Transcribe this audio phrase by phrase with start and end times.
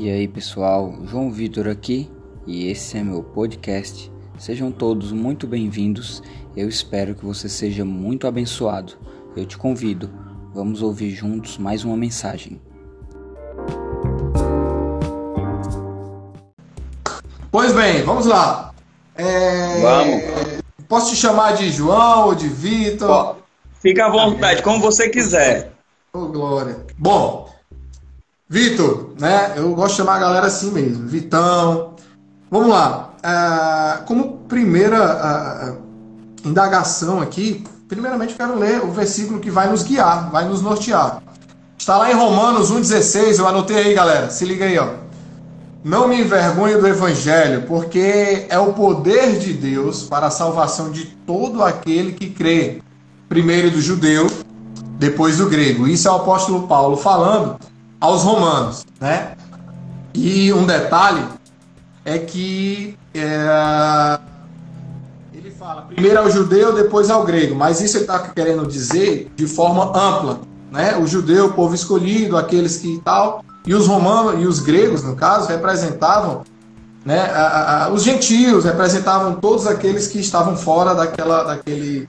[0.00, 2.08] E aí pessoal, João Vitor aqui
[2.46, 4.12] e esse é meu podcast.
[4.38, 6.22] Sejam todos muito bem-vindos.
[6.56, 8.92] Eu espero que você seja muito abençoado.
[9.36, 10.08] Eu te convido,
[10.54, 12.62] vamos ouvir juntos mais uma mensagem.
[17.50, 18.72] Pois bem, vamos lá.
[19.16, 19.80] É...
[19.80, 20.22] Vamos.
[20.86, 23.38] Posso te chamar de João ou de Vitor?
[23.80, 25.72] Fica à vontade, como você quiser.
[26.12, 26.86] Ô, oh, Glória.
[26.96, 27.48] Bom,
[28.48, 29.52] Vitor, né?
[29.56, 31.06] Eu gosto de chamar a galera assim mesmo.
[31.06, 31.94] Vitão.
[32.50, 33.10] Vamos lá.
[33.18, 35.76] Uh, como primeira
[36.44, 41.22] indagação aqui, primeiramente quero ler o versículo que vai nos guiar, vai nos nortear.
[41.76, 44.30] Está lá em Romanos 1,16, eu anotei aí, galera.
[44.30, 44.88] Se liga aí, ó.
[45.84, 51.04] Não me envergonho do Evangelho, porque é o poder de Deus para a salvação de
[51.04, 52.82] todo aquele que crê,
[53.28, 54.26] primeiro do judeu,
[54.98, 55.86] depois do grego.
[55.86, 57.58] Isso é o apóstolo Paulo falando
[58.00, 59.36] aos romanos, né?
[60.14, 61.24] E um detalhe
[62.04, 64.18] é que é,
[65.32, 69.46] ele fala primeiro ao judeu, depois ao grego, mas isso ele está querendo dizer de
[69.46, 70.96] forma ampla, né?
[70.96, 75.14] O judeu, o povo escolhido, aqueles que tal, e os romanos e os gregos, no
[75.14, 76.42] caso, representavam
[77.04, 82.08] né, a, a, os gentios, representavam todos aqueles que estavam fora daquela, daquele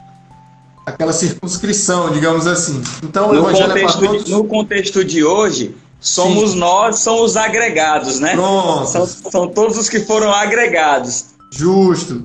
[0.89, 2.81] aquela circunscrição, digamos assim.
[3.03, 6.57] Então, no, é contexto, é de, no contexto de hoje, somos Sim.
[6.57, 8.33] nós, são os agregados, né?
[8.33, 8.87] Pronto.
[8.87, 11.25] São, são todos os que foram agregados.
[11.51, 12.23] Justo.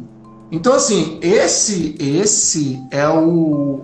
[0.52, 3.82] Então, assim, esse esse é o,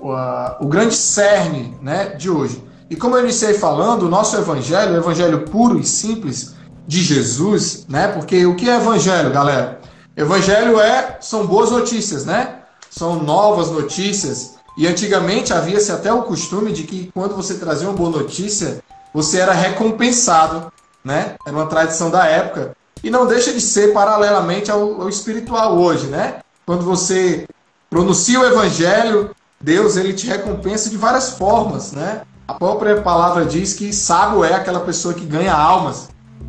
[0.60, 2.62] o grande cerne né, de hoje.
[2.88, 6.54] E como eu iniciei falando, o nosso evangelho, o evangelho puro e simples
[6.86, 8.08] de Jesus, né?
[8.08, 9.80] Porque o que é evangelho, galera?
[10.16, 12.56] Evangelho é são boas notícias, né?
[12.90, 17.96] São novas notícias e antigamente havia-se até o costume de que quando você trazia uma
[17.96, 18.82] boa notícia,
[19.12, 20.72] você era recompensado,
[21.04, 21.36] né?
[21.46, 22.76] Era uma tradição da época.
[23.02, 26.40] E não deixa de ser paralelamente ao, ao espiritual hoje, né?
[26.64, 27.46] Quando você
[27.88, 32.22] pronuncia o evangelho, Deus ele te recompensa de várias formas, né?
[32.46, 36.08] A própria palavra diz que sábio é aquela pessoa que ganha almas,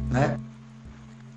[0.10, 0.40] né?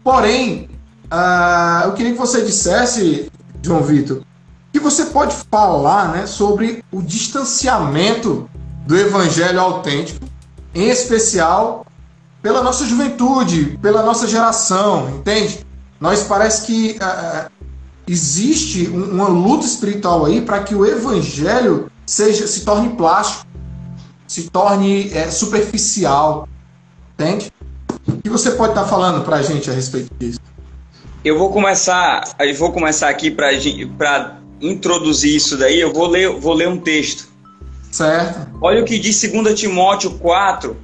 [0.03, 0.69] Porém,
[1.06, 3.31] uh, eu queria que você dissesse,
[3.62, 4.23] João Vitor,
[4.75, 8.51] que você pode falar né, sobre o distanciamento
[8.85, 10.27] do evangelho autêntico,
[10.75, 11.87] em especial
[12.43, 15.65] pela nossa juventude, pela nossa geração, entende?
[16.01, 17.49] Nós parece que uh,
[18.05, 23.47] existe uma luta espiritual aí para que o evangelho seja se torne plástico,
[24.27, 26.49] se torne é, superficial,
[27.12, 27.53] entende?
[28.09, 30.41] O que você pode estar falando para a gente a respeito disso?
[31.25, 33.53] Eu vou começar, eu vou começar aqui para
[34.70, 37.28] introduzir isso daí, eu vou ler, vou ler um texto.
[37.91, 38.48] Certo.
[38.60, 40.76] Olha o que diz 2 Timóteo 4.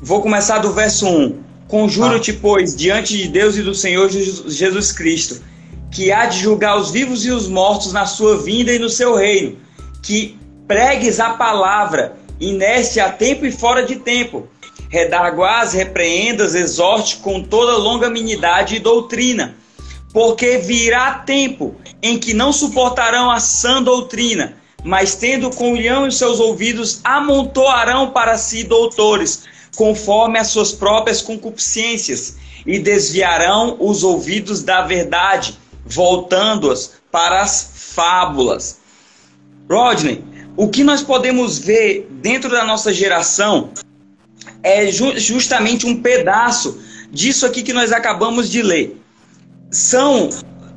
[0.00, 1.42] Vou começar do verso 1.
[1.68, 2.36] Conjuro-te, ah.
[2.40, 5.42] pois, diante de Deus e do Senhor Jesus Cristo,
[5.90, 9.14] que há de julgar os vivos e os mortos na sua vinda e no seu
[9.14, 9.56] reino,
[10.02, 14.48] que pregues a palavra, ineste a tempo e fora de tempo,
[14.88, 19.56] redarguas, repreendas, exorte com toda longanimidade e doutrina
[20.12, 26.38] porque virá tempo em que não suportarão a sã doutrina, mas tendo comunhão em seus
[26.38, 29.44] ouvidos, amontoarão para si doutores,
[29.76, 32.36] conforme as suas próprias concupiscências,
[32.66, 38.78] e desviarão os ouvidos da verdade, voltando-os para as fábulas.
[39.68, 40.22] Rodney,
[40.56, 43.70] o que nós podemos ver dentro da nossa geração
[44.62, 46.80] é ju justamente um pedaço
[47.10, 49.01] disso aqui que nós acabamos de ler
[49.72, 50.28] são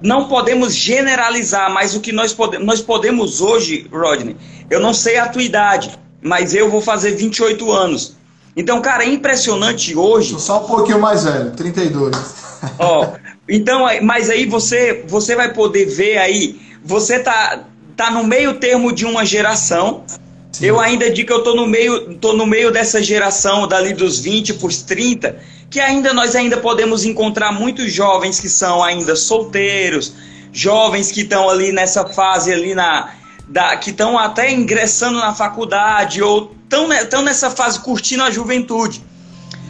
[0.02, 4.36] não podemos generalizar, mas o que nós podemos, nós podemos hoje, Rodney,
[4.70, 8.16] eu não sei a tua idade, mas eu vou fazer 28 anos.
[8.56, 10.30] Então, cara, é impressionante hoje.
[10.32, 12.16] Sou só um pouquinho mais velho, 32.
[12.80, 13.14] Ó,
[13.50, 17.66] então, mas aí você, você vai poder ver aí, você tá,
[17.98, 20.04] tá no meio termo de uma geração.
[20.52, 20.68] Sim.
[20.68, 24.20] Eu ainda digo que eu tô no meio, tô no meio dessa geração dali dos
[24.20, 25.36] 20 para os 30
[25.70, 30.14] que ainda nós ainda podemos encontrar muitos jovens que são ainda solteiros,
[30.52, 33.14] jovens que estão ali nessa fase ali na
[33.48, 36.56] da, que estão até ingressando na faculdade ou
[37.00, 39.04] estão nessa fase curtindo a juventude.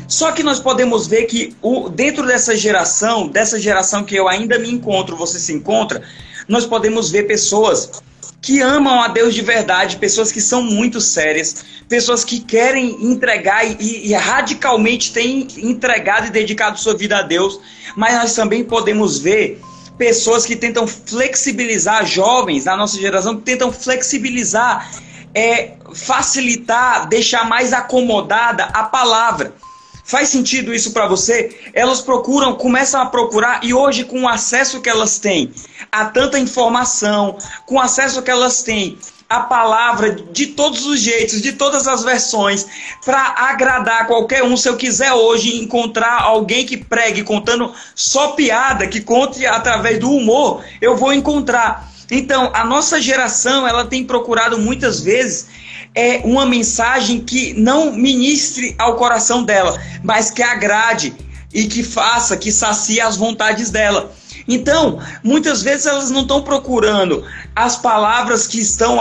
[0.08, 4.60] Só que nós podemos ver que o, dentro dessa geração, dessa geração que eu ainda
[4.60, 6.02] me encontro, você se encontra,
[6.48, 8.04] nós podemos ver pessoas
[8.46, 13.66] que amam a Deus de verdade, pessoas que são muito sérias, pessoas que querem entregar
[13.66, 17.60] e, e, radicalmente têm entregado e dedicado sua vida a Deus,
[17.96, 19.60] mas nós também podemos ver
[19.98, 24.92] pessoas que tentam flexibilizar, jovens da nossa geração, que tentam flexibilizar,
[25.34, 29.56] é, facilitar, deixar mais acomodada a palavra.
[30.06, 31.72] Faz sentido isso para você?
[31.74, 35.52] Elas procuram, começam a procurar e hoje com o acesso que elas têm
[35.92, 37.36] a tanta informação,
[37.66, 42.04] com o acesso que elas têm a palavra de todos os jeitos, de todas as
[42.04, 42.68] versões,
[43.04, 44.56] para agradar qualquer um.
[44.56, 50.12] Se eu quiser hoje encontrar alguém que pregue contando só piada, que conte através do
[50.12, 51.92] humor, eu vou encontrar.
[52.12, 55.48] Então, a nossa geração, ela tem procurado muitas vezes
[55.96, 61.16] é uma mensagem que não ministre ao coração dela, mas que agrade
[61.54, 64.12] e que faça, que sacie as vontades dela.
[64.48, 67.26] Então, muitas vezes elas não estão procurando
[67.56, 69.00] as palavras que, estão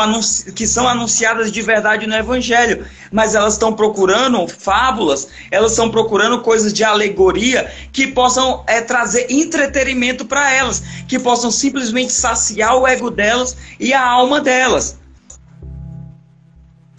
[0.55, 6.41] que são anunciadas de verdade no Evangelho, mas elas estão procurando fábulas, elas estão procurando
[6.41, 12.87] coisas de alegoria que possam é, trazer entretenimento para elas, que possam simplesmente saciar o
[12.87, 14.97] ego delas e a alma delas.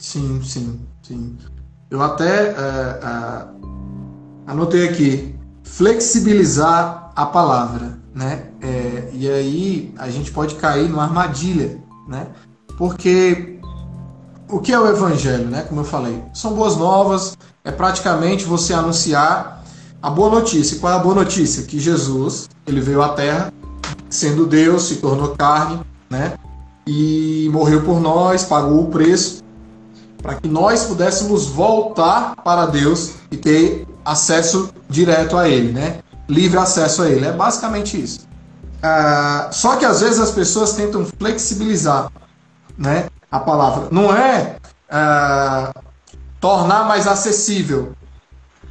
[0.05, 1.35] Sim, sim, sim.
[1.89, 3.45] Eu até é, é,
[4.45, 8.43] anotei aqui flexibilizar a palavra, né?
[8.61, 12.27] É, e aí a gente pode cair numa armadilha, né?
[12.77, 13.59] Porque
[14.47, 15.63] o que é o evangelho, né?
[15.63, 19.63] Como eu falei, são boas novas, é praticamente você anunciar
[20.03, 20.77] a boa notícia.
[20.77, 21.63] Qual é a boa notícia?
[21.63, 23.51] Que Jesus, ele veio à Terra,
[24.07, 25.81] sendo Deus, se tornou carne,
[26.11, 26.37] né?
[26.85, 29.43] E morreu por nós, pagou o preço
[30.25, 35.99] para que nós pudéssemos voltar para Deus e ter acesso direto a Ele, né?
[36.27, 37.25] livre acesso a ele.
[37.25, 38.27] É basicamente isso.
[38.77, 42.11] Uh, só que às vezes as pessoas tentam flexibilizar
[42.77, 43.87] né, a palavra.
[43.91, 44.57] Não é
[44.89, 45.79] uh,
[46.39, 47.93] tornar mais acessível.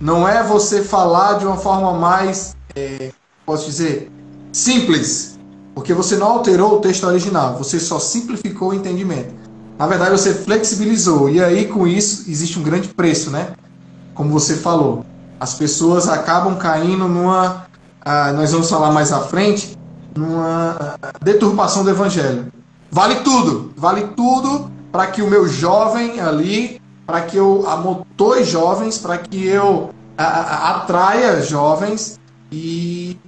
[0.01, 3.13] Não é você falar de uma forma mais, é,
[3.47, 4.11] posso dizer,
[4.53, 5.39] simples.
[5.75, 9.35] Porque você não alterou o texto original, você só simplificou o entendimento.
[9.79, 11.29] Na verdade, você flexibilizou.
[11.29, 13.49] E aí, com isso, existe um grande preço, né?
[14.15, 15.05] Como você falou
[15.45, 17.67] as pessoas acabam caindo numa,
[18.05, 19.77] ah, nós vamos falar mais à frente,
[20.17, 22.53] numa ah, deturpação do evangelho.
[22.91, 28.97] Vale tudo, vale tudo para que o meu jovem ali, para que eu amotoe jovens,
[28.97, 32.19] para que eu ah, atraia jovens
[32.51, 33.19] e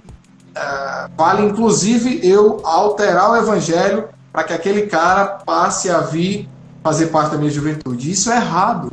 [1.15, 4.05] vale inclusive eu alterar o evangelho
[4.37, 6.47] para que aquele cara passe a vir
[6.83, 8.11] fazer parte da minha juventude.
[8.11, 8.91] Isso é errado.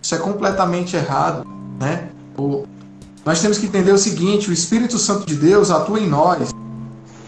[0.00, 1.46] Isso é completamente errado,
[1.78, 2.08] né?
[2.34, 2.64] O,
[3.22, 6.54] nós temos que entender o seguinte: o Espírito Santo de Deus atua em nós.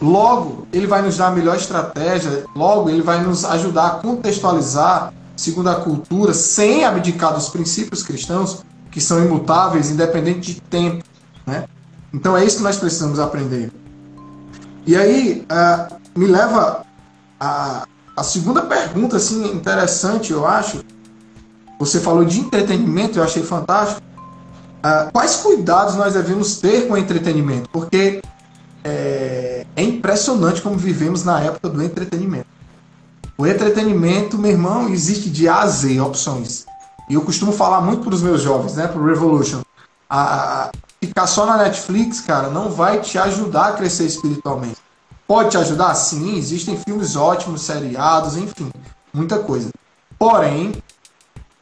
[0.01, 5.13] Logo, ele vai nos dar a melhor estratégia, logo, ele vai nos ajudar a contextualizar
[5.37, 11.05] segundo a cultura, sem abdicar dos princípios cristãos, que são imutáveis, independente de tempo.
[11.47, 11.67] Né?
[12.15, 13.71] Então é isso que nós precisamos aprender.
[14.87, 16.83] E aí, uh, me leva
[17.43, 17.87] a,
[18.17, 20.85] a segunda pergunta assim, interessante, eu acho.
[21.81, 24.01] Você falou de entretenimento, eu achei fantástico.
[24.79, 27.69] Uh, quais cuidados nós devemos ter com o entretenimento?
[27.71, 28.23] Porque
[28.85, 32.47] é, é, impressionante como vivemos na época do entretenimento.
[33.37, 36.65] O entretenimento, meu irmão, existe de A a Z opções.
[37.09, 39.63] E eu costumo falar muito para os meus jovens, né, para o Revolution.
[40.09, 44.77] A, a, ficar só na Netflix, cara, não vai te ajudar a crescer espiritualmente.
[45.33, 45.95] Pode te ajudar?
[45.95, 48.71] Sim, existem filmes ótimos, seriados, enfim,
[49.15, 49.71] muita coisa.
[50.19, 50.73] Porém,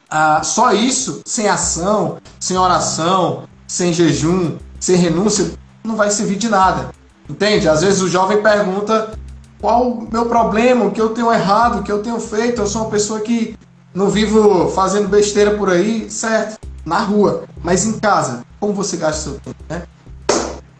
[0.09, 5.53] ah, só isso, sem ação, sem oração, sem jejum, sem renúncia,
[5.85, 6.91] não vai servir de nada.
[7.29, 7.69] Entende?
[7.69, 9.17] Às vezes o jovem pergunta
[9.61, 12.59] qual o meu problema, o que eu tenho errado, o que eu tenho feito.
[12.59, 13.57] Eu sou uma pessoa que
[13.93, 16.59] não vivo fazendo besteira por aí, certo?
[16.85, 19.83] Na rua, mas em casa, como você gasta seu tempo, né?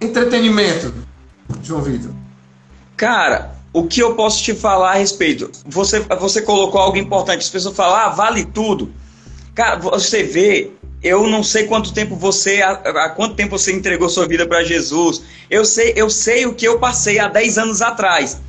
[0.01, 0.93] Entretenimento,
[1.63, 2.12] João Vitor.
[2.98, 5.50] Cara, o que eu posso te falar a respeito?
[5.65, 7.39] Você, você colocou algo importante.
[7.39, 8.91] As pessoas falam, ah, vale tudo.
[9.55, 10.71] Cara, você vê,
[11.01, 15.21] eu não sei quanto tempo você, há, quanto tempo você entregou sua vida para Jesus.
[15.50, 18.41] Eu sei, eu sei o que eu passei há 10 anos atrás,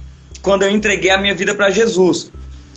[0.42, 2.30] quando eu entreguei a minha vida para Jesus.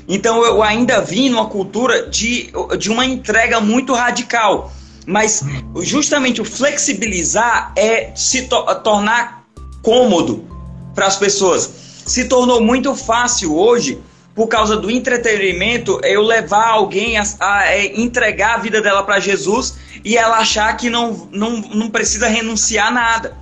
[0.08, 4.72] Então eu ainda vim numa cultura de, de uma entrega muito radical.
[5.06, 5.44] Mas
[5.82, 9.46] justamente o flexibilizar é se to tornar
[9.82, 10.55] cômodo
[10.96, 11.70] para as pessoas.
[12.06, 14.00] Se tornou muito fácil hoje
[14.34, 19.04] por causa do entretenimento, eu levar alguém a, a, a é, entregar a vida dela
[19.04, 23.38] para Jesus e ela achar que não, não, não precisa renunciar a nada.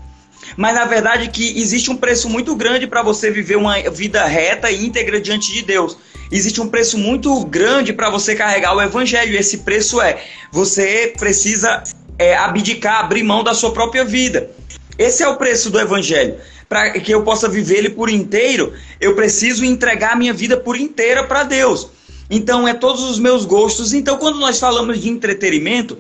[0.56, 4.70] Mas na verdade que existe um preço muito grande para você viver uma vida reta
[4.70, 5.98] e íntegra diante de Deus.
[6.32, 9.38] Existe um preço muito grande para você carregar o evangelho.
[9.38, 11.84] Esse preço é você precisa
[12.20, 14.50] é, abdicar, abrir mão da sua própria vida.
[14.98, 16.36] Esse é o preço do evangelho
[16.68, 20.78] para que eu possa viver ele por inteiro, eu preciso entregar a minha vida por
[20.78, 21.90] inteira para Deus.
[22.30, 23.94] Então, é todos os meus gostos.
[23.94, 25.98] Então, quando nós falamos de entretenimento,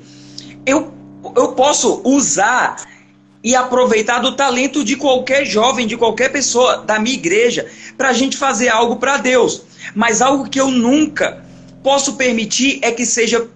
[0.65, 0.93] eu
[1.36, 2.86] eu posso usar
[3.43, 7.65] e aproveitar do talento de qualquer jovem, de qualquer pessoa da minha igreja,
[7.98, 9.63] para a gente fazer algo para Deus.
[9.93, 11.43] Mas algo que eu nunca
[11.82, 13.48] posso permitir é que seja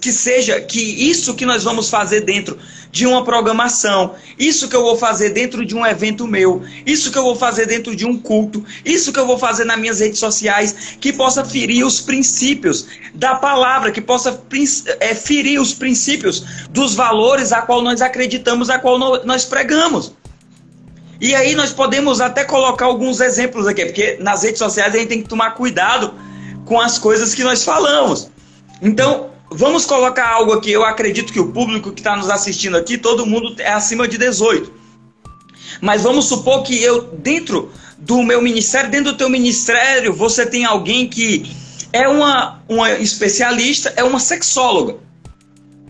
[0.00, 2.58] que seja que isso que nós vamos fazer dentro
[2.90, 7.18] de uma programação, isso que eu vou fazer dentro de um evento meu, isso que
[7.18, 10.18] eu vou fazer dentro de um culto, isso que eu vou fazer nas minhas redes
[10.18, 14.40] sociais, que possa ferir os princípios da palavra, que possa
[15.00, 20.12] é, ferir os princípios dos valores a qual nós acreditamos, a qual nós pregamos.
[21.20, 25.08] E aí nós podemos até colocar alguns exemplos aqui, porque nas redes sociais a gente
[25.08, 26.14] tem que tomar cuidado
[26.64, 28.30] com as coisas que nós falamos.
[28.82, 30.72] Então, Vamos colocar algo aqui.
[30.72, 34.18] Eu acredito que o público que está nos assistindo aqui, todo mundo é acima de
[34.18, 34.72] 18.
[35.80, 40.64] Mas vamos supor que eu, dentro do meu ministério, dentro do teu ministério, você tem
[40.64, 41.50] alguém que
[41.92, 44.96] é uma, uma especialista, é uma sexóloga.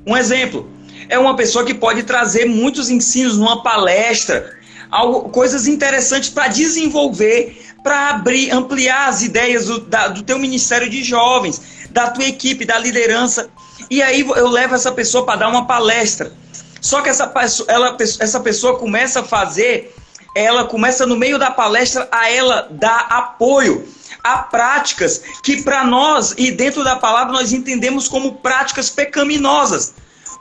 [0.06, 0.70] Um exemplo.
[1.08, 4.56] É uma pessoa que pode trazer muitos ensinos numa palestra,
[4.90, 10.90] algo, coisas interessantes para desenvolver, para abrir, ampliar as ideias do, da, do teu ministério
[10.90, 13.48] de jovens da tua equipe, da liderança.
[13.88, 16.30] E aí eu levo essa pessoa para dar uma palestra.
[16.78, 17.32] Só que essa
[17.68, 19.96] ela, essa pessoa começa a fazer,
[20.34, 23.88] ela começa no meio da palestra a ela dar apoio
[24.22, 29.94] a práticas que para nós e dentro da palavra nós entendemos como práticas pecaminosas.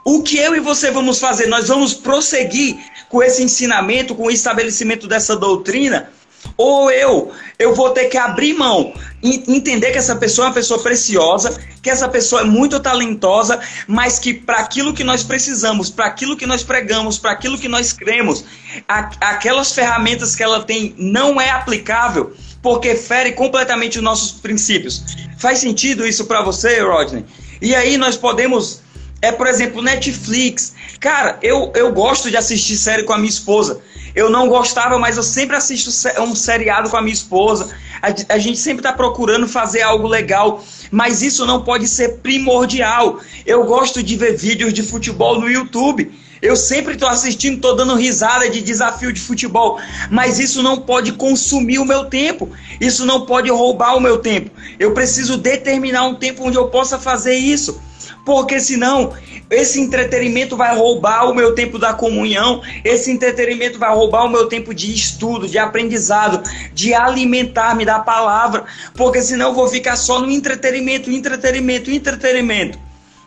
[0.04, 1.46] O que eu e você vamos fazer?
[1.46, 2.76] Nós vamos prosseguir
[3.08, 6.10] com esse ensinamento, com o estabelecimento dessa doutrina,
[6.56, 10.82] ou eu, eu vou ter que abrir mão, entender que essa pessoa é uma pessoa
[10.82, 16.06] preciosa, que essa pessoa é muito talentosa, mas que para aquilo que nós precisamos, para
[16.06, 18.44] aquilo que nós pregamos, para aquilo que nós cremos,
[18.88, 25.04] a, aquelas ferramentas que ela tem não é aplicável, porque fere completamente os nossos princípios.
[25.38, 27.24] Faz sentido isso para você, Rodney?
[27.60, 28.80] E aí nós podemos,
[29.22, 30.74] é por exemplo, Netflix.
[30.98, 33.80] Cara, eu, eu gosto de assistir série com a minha esposa.
[34.16, 35.90] Eu não gostava, mas eu sempre assisto
[36.22, 37.68] um seriado com a minha esposa.
[38.00, 43.20] A, a gente sempre está procurando fazer algo legal, mas isso não pode ser primordial.
[43.44, 46.10] Eu gosto de ver vídeos de futebol no YouTube.
[46.40, 49.78] Eu sempre estou assistindo, estou dando risada de desafio de futebol,
[50.10, 54.50] mas isso não pode consumir o meu tempo, isso não pode roubar o meu tempo.
[54.78, 57.80] Eu preciso determinar um tempo onde eu possa fazer isso
[58.24, 59.12] porque senão
[59.48, 64.46] esse entretenimento vai roubar o meu tempo da comunhão, esse entretenimento vai roubar o meu
[64.46, 70.20] tempo de estudo, de aprendizado, de alimentar-me da palavra, porque senão eu vou ficar só
[70.20, 72.78] no entretenimento, entretenimento, entretenimento.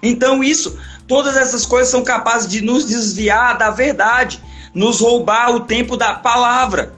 [0.02, 4.42] Então isso, todas essas coisas são capazes de nos desviar da verdade,
[4.74, 6.94] nos roubar o tempo da palavra.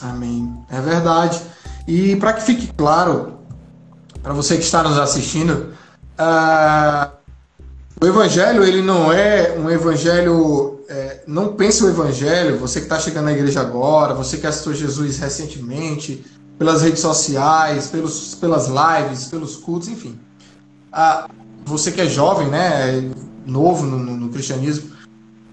[0.00, 0.54] Amém.
[0.70, 1.40] É verdade.
[1.86, 3.35] E para que fique claro,
[4.26, 5.72] para você que está nos assistindo,
[6.18, 7.12] ah,
[8.02, 10.80] o evangelho ele não é um evangelho.
[10.88, 12.58] É, não pense o evangelho.
[12.58, 16.26] Você que está chegando na igreja agora, você que assistiu Jesus recentemente,
[16.58, 20.18] pelas redes sociais, pelos, pelas lives, pelos cultos, enfim.
[20.92, 21.28] Ah,
[21.64, 23.08] você que é jovem, né,
[23.46, 24.90] novo no, no, no, cristianismo,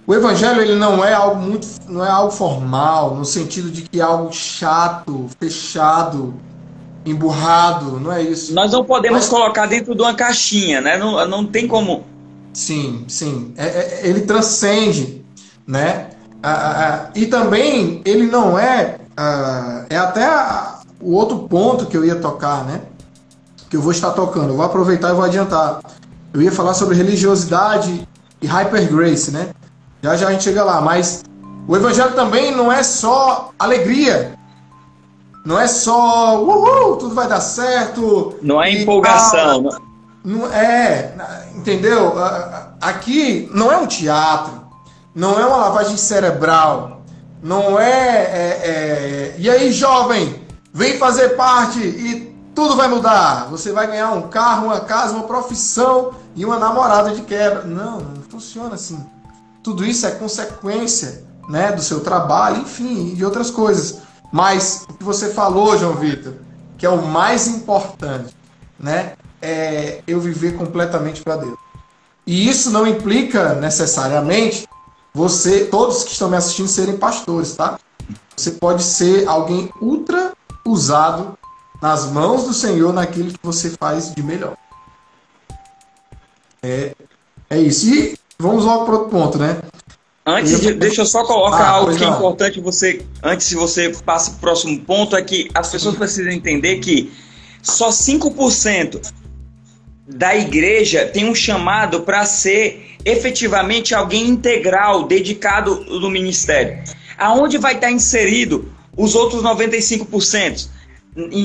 [0.08, 4.00] o evangelho ele não é algo muito, não é algo formal no sentido de que
[4.00, 6.34] é algo chato, fechado,
[7.06, 8.54] emburrado, não é isso.
[8.54, 9.30] Nós não podemos Mas...
[9.30, 10.98] colocar dentro de uma caixinha, né?
[10.98, 12.06] Não, não tem como.
[12.54, 13.54] Sim, sim.
[13.58, 15.26] É, é, ele transcende,
[15.66, 16.10] né?
[16.42, 18.98] Ah, ah, e também ele não é.
[19.16, 20.28] Ah, é até
[21.02, 22.82] o outro ponto que eu ia tocar, né?
[23.70, 24.50] Que eu vou estar tocando.
[24.50, 25.80] Eu vou aproveitar e vou adiantar.
[26.34, 28.08] Eu ia falar sobre religiosidade
[28.42, 29.50] e hyper grace, né?
[30.02, 31.24] Já já a gente chega lá, mas
[31.68, 34.36] o evangelho também não é só alegria,
[35.46, 38.36] não é só, uhul, tudo vai dar certo.
[38.42, 39.64] Não é empolgação.
[39.64, 39.82] Tal.
[40.24, 41.14] Não é,
[41.54, 42.14] entendeu?
[42.80, 44.54] Aqui não é um teatro,
[45.14, 47.02] não é uma lavagem cerebral,
[47.42, 50.42] não é, é, é, E aí, jovem,
[50.74, 53.48] vem fazer parte e tudo vai mudar.
[53.50, 57.64] Você vai ganhar um carro, uma casa, uma profissão e uma namorada de quebra.
[57.64, 59.06] Não, não funciona assim.
[59.62, 64.00] Tudo isso é consequência né, do seu trabalho, enfim, e outras coisas.
[64.34, 66.34] Mas o que você falou, João Vitor,
[66.76, 68.36] que é o mais importante,
[68.80, 69.14] né?
[69.40, 71.56] É eu viver completamente para Deus.
[72.26, 74.68] E isso não implica necessariamente
[75.14, 77.80] você, todos que estão me assistindo, serem pastores, tá?
[78.36, 80.34] Você pode ser alguém ultra
[80.66, 81.38] usado
[81.80, 84.58] nas mãos do Senhor naquilo que você faz de melhor.
[86.64, 86.96] É,
[87.52, 87.86] é isso.
[87.86, 89.62] E vamos logo para outro ponto, né?
[90.26, 93.90] Antes de, deixa eu só colocar ah, algo que é importante você, antes de você
[94.06, 97.12] passe para o próximo ponto, é que as pessoas precisam entender que
[97.62, 99.12] só 5%
[100.08, 106.82] da igreja tem um chamado para ser efetivamente alguém integral, dedicado no ministério.
[107.18, 110.70] Aonde vai estar inserido os outros 95%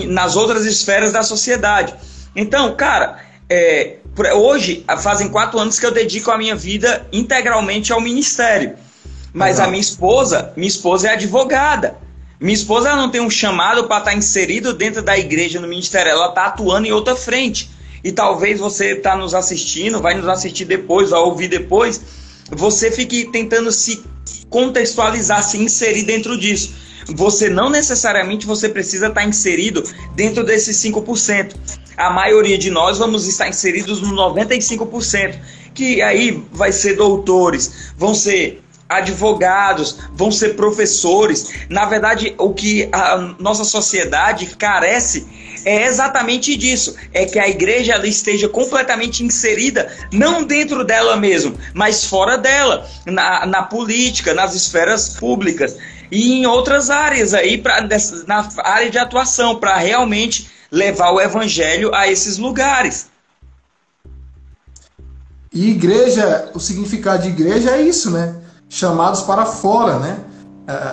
[0.08, 1.94] nas outras esferas da sociedade?
[2.34, 3.18] Então, cara,
[3.48, 3.97] é,
[4.34, 8.76] hoje fazem quatro anos que eu dedico a minha vida integralmente ao ministério.
[9.32, 11.96] Mas a minha esposa, minha esposa é advogada.
[12.40, 16.10] Minha esposa não tem um chamado para estar tá inserido dentro da igreja no ministério,
[16.10, 17.68] ela está atuando em outra frente.
[18.02, 22.00] E talvez você está nos assistindo, vai nos assistir depois, vai ouvir depois,
[22.50, 24.04] você fique tentando se
[24.48, 26.74] contextualizar, se inserir dentro disso.
[27.08, 29.82] Você não necessariamente você precisa estar tá inserido
[30.14, 31.54] dentro desses 5%.
[31.98, 35.34] A maioria de nós vamos estar inseridos no 95%,
[35.74, 41.50] que aí vai ser doutores, vão ser advogados, vão ser professores.
[41.68, 45.26] Na verdade, o que a nossa sociedade carece
[45.64, 52.04] é exatamente disso: é que a igreja esteja completamente inserida, não dentro dela mesmo, mas
[52.04, 55.76] fora dela, na, na política, nas esferas públicas
[56.10, 57.86] e em outras áreas aí, pra,
[58.26, 63.08] na área de atuação, para realmente levar o evangelho a esses lugares.
[65.52, 68.38] E igreja, o significado de igreja é isso, né?
[68.68, 70.18] chamados para fora, né?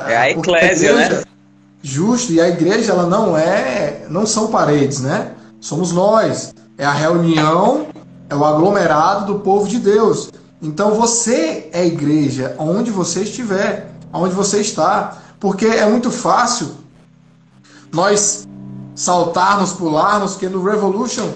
[0.08, 1.24] É a eclésia, a igreja, né?
[1.84, 5.34] Justo, e a igreja ela não é, não são paredes, né?
[5.60, 6.54] Somos nós.
[6.78, 7.88] É a reunião,
[8.30, 10.30] é o aglomerado do povo de Deus.
[10.62, 16.76] Então você é igreja onde você estiver, onde você está, porque é muito fácil
[17.94, 18.45] nós
[18.96, 21.30] saltarmos, pularmos, porque no Revolution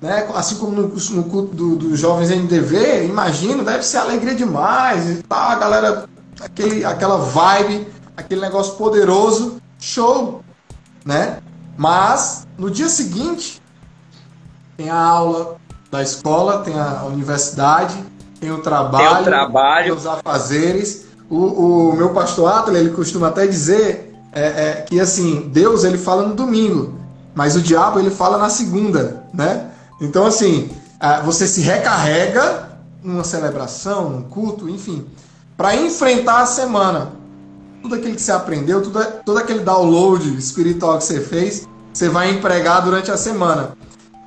[0.00, 0.28] né?
[0.34, 5.22] Assim como no, no culto dos do jovens NDV, imagino, deve ser alegria demais e
[5.22, 6.08] tal, a galera,
[6.40, 10.42] aquele, aquela vibe, aquele negócio poderoso, show,
[11.04, 11.38] né?
[11.76, 13.60] Mas no dia seguinte
[14.76, 15.56] tem a aula
[15.90, 17.96] da escola, tem a universidade,
[18.38, 19.84] tem o trabalho, tem, o trabalho.
[19.84, 21.06] Tem os afazeres.
[21.28, 25.98] O, o meu pastor Atlas, ele costuma até dizer é, é, que assim, Deus ele
[25.98, 26.94] fala no domingo,
[27.36, 29.70] mas o diabo ele fala na segunda, né?
[30.00, 30.70] Então, assim,
[31.22, 32.70] você se recarrega
[33.04, 35.06] numa celebração, num culto, enfim,
[35.54, 37.12] para enfrentar a semana.
[37.82, 42.30] Tudo aquilo que você aprendeu, tudo, todo aquele download espiritual que você fez, você vai
[42.30, 43.76] empregar durante a semana.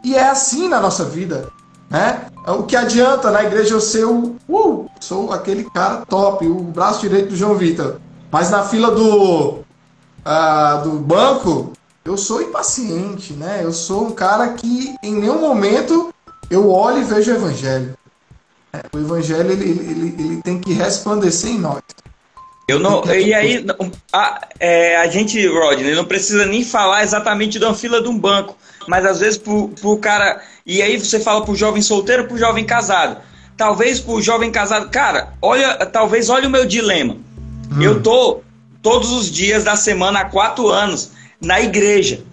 [0.04, 1.50] E é assim na nossa vida,
[1.90, 2.28] né?
[2.48, 7.02] O que adianta na igreja eu ser o, uh, sou aquele cara top, o braço
[7.02, 7.96] direito do João Vitor.
[8.32, 13.62] Mas na fila do, uh, do banco, eu sou impaciente, né?
[13.64, 16.14] Eu sou um cara que em nenhum momento
[16.50, 17.98] eu olho e vejo o evangelho.
[18.74, 21.82] É, o evangelho ele, ele, ele tem que resplandecer em nós.
[22.68, 23.66] Eu não, e aí,
[24.14, 28.18] a, é, a gente, Rodney, não precisa nem falar exatamente de uma fila de um
[28.18, 28.56] banco,
[28.88, 30.40] mas às vezes pro, pro cara.
[30.64, 33.18] E aí você fala pro jovem solteiro, pro jovem casado.
[33.58, 37.18] Talvez pro jovem casado, cara, olha, talvez olha o meu dilema.
[37.72, 37.82] Hum.
[37.82, 38.42] Eu tô
[38.84, 42.24] todos os dias da semana há quatro anos na igreja.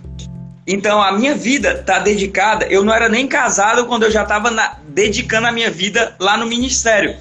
[0.66, 2.66] Então a minha vida está dedicada.
[2.66, 4.50] Eu não era nem casado quando eu já estava
[4.88, 7.16] dedicando a minha vida lá no ministério.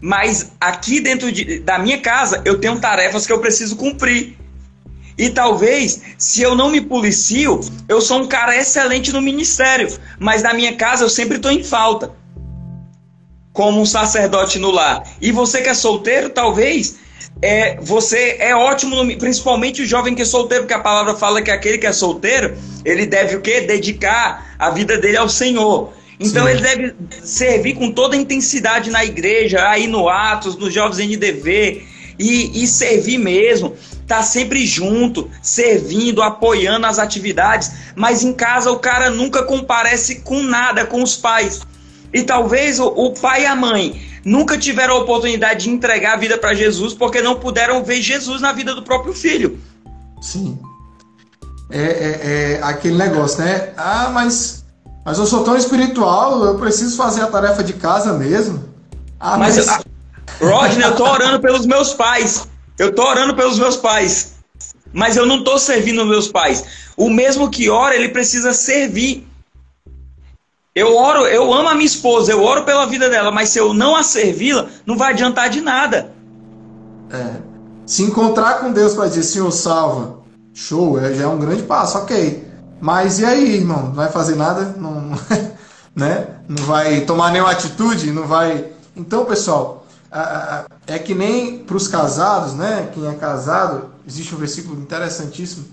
[0.00, 4.36] Mas aqui dentro de, da minha casa eu tenho tarefas que eu preciso cumprir.
[5.16, 9.88] E talvez, se eu não me policio, eu sou um cara excelente no ministério.
[10.18, 12.12] Mas na minha casa eu sempre estou em falta.
[13.52, 15.02] Como um sacerdote no lar.
[15.20, 16.98] E você que é solteiro, talvez
[17.40, 21.40] é, você é ótimo, no, principalmente o jovem que é solteiro, porque a palavra fala
[21.40, 23.60] que aquele que é solteiro, ele deve o quê?
[23.60, 25.92] Dedicar a vida dele ao Senhor.
[26.18, 26.50] Então Sim.
[26.50, 31.82] ele deve servir com toda a intensidade na igreja, aí no Atos, nos Jovens NDV,
[32.18, 33.76] e, e servir mesmo.
[34.04, 40.42] Tá sempre junto, servindo, apoiando as atividades, mas em casa o cara nunca comparece com
[40.42, 41.60] nada, com os pais.
[42.12, 46.16] E talvez o, o pai e a mãe nunca tiveram a oportunidade de entregar a
[46.16, 49.58] vida para Jesus porque não puderam ver Jesus na vida do próprio filho.
[50.20, 50.58] Sim.
[51.70, 53.72] É, é, é, aquele negócio, né?
[53.76, 54.64] Ah, mas,
[55.04, 58.64] mas eu sou tão espiritual, eu preciso fazer a tarefa de casa mesmo.
[59.20, 59.66] Ah, mas.
[59.66, 59.84] mas...
[60.40, 62.48] Eu, Rodney, eu tô orando pelos meus pais.
[62.78, 64.34] Eu tô orando pelos meus pais.
[64.92, 66.64] Mas eu não tô servindo meus pais.
[66.96, 69.27] O mesmo que ora, ele precisa servir.
[70.78, 73.74] Eu oro, eu amo a minha esposa, eu oro pela vida dela, mas se eu
[73.74, 76.12] não a servi-la, não vai adiantar de nada.
[77.10, 77.34] É.
[77.84, 80.20] Se encontrar com Deus para dizer, Senhor, salva,
[80.54, 82.46] show, é, já é um grande passo, ok.
[82.80, 83.86] Mas e aí, irmão?
[83.86, 84.72] Não vai fazer nada?
[84.76, 85.18] Não,
[85.96, 86.28] né?
[86.48, 88.12] não vai tomar nenhuma atitude?
[88.12, 88.66] Não vai.
[88.94, 89.84] Então, pessoal,
[90.86, 92.88] é que nem para os casados, né?
[92.94, 95.64] Quem é casado, existe um versículo interessantíssimo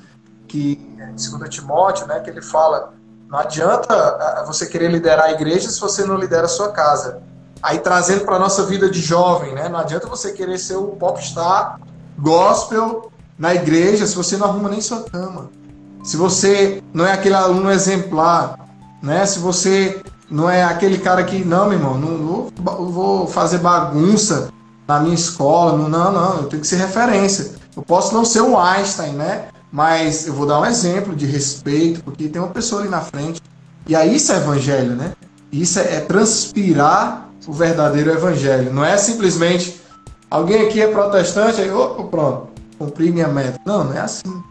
[0.47, 0.79] que,
[1.15, 2.21] segundo Timóteo, né?
[2.21, 2.94] Que ele fala
[3.29, 7.21] Não adianta ah, você querer liderar a igreja se você não lidera a sua casa.
[7.61, 9.67] Aí trazendo para nossa vida de jovem, né?
[9.67, 11.79] Não adianta você querer ser o popstar
[12.17, 15.49] gospel na igreja se você não arruma nem sua cama.
[16.03, 18.59] Se você não é aquele aluno exemplar,
[19.01, 19.25] né?
[19.25, 24.49] Se você não é aquele cara que, não, meu irmão, não, não vou fazer bagunça
[24.87, 27.55] na minha escola, não, não, não, eu tenho que ser referência.
[27.75, 29.47] Eu posso não ser o Einstein, né?
[29.75, 33.41] Mas eu vou dar um exemplo de respeito, porque tem uma pessoa ali na frente.
[33.85, 35.11] E aí isso é evangelho, né?
[35.51, 38.73] Isso é, é transpirar o verdadeiro evangelho.
[38.73, 39.81] Não é simplesmente
[40.31, 42.47] alguém aqui é protestante, aí, opa, pronto,
[42.79, 43.59] cumpri minha meta.
[43.65, 44.41] Não, não é assim.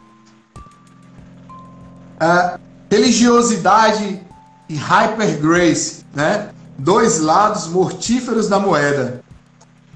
[2.90, 4.20] Religiosidade
[4.68, 6.50] e hyper grace, né?
[6.76, 9.22] Dois lados mortíferos da moeda.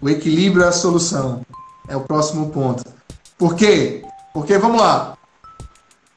[0.00, 1.42] O equilíbrio é a solução.
[1.86, 2.82] É o próximo ponto.
[3.36, 4.02] Por quê?
[4.32, 5.17] Porque, vamos lá,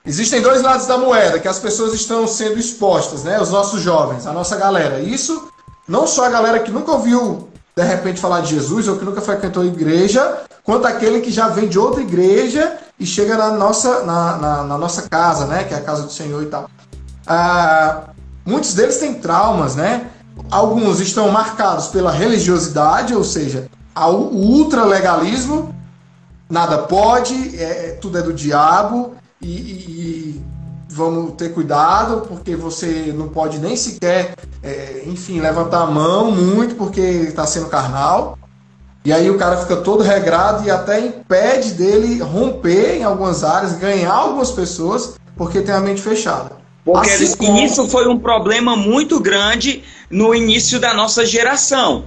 [0.05, 3.39] existem dois lados da moeda que as pessoas estão sendo expostas, né?
[3.39, 4.99] Os nossos jovens, a nossa galera.
[4.99, 5.49] Isso
[5.87, 9.21] não só a galera que nunca ouviu de repente falar de Jesus ou que nunca
[9.21, 14.03] frequentou a igreja, quanto aquele que já vem de outra igreja e chega na nossa,
[14.03, 15.63] na, na, na nossa casa, né?
[15.63, 16.69] Que é a casa do Senhor e tal.
[17.25, 18.01] Ah,
[18.45, 20.07] muitos deles têm traumas, né?
[20.49, 25.73] Alguns estão marcados pela religiosidade, ou seja, o ultralegalismo,
[26.49, 30.41] nada pode, é, tudo é do diabo e, e,
[30.89, 36.75] vamos ter cuidado porque você não pode nem sequer, é, enfim, levantar a mão muito
[36.75, 38.37] porque está sendo carnal.
[39.03, 43.73] E aí o cara fica todo regrado e até impede dele romper em algumas áreas,
[43.73, 46.61] ganhar algumas pessoas porque tem a mente fechada.
[46.85, 52.05] Porque assim isso foi um problema muito grande no início da nossa geração.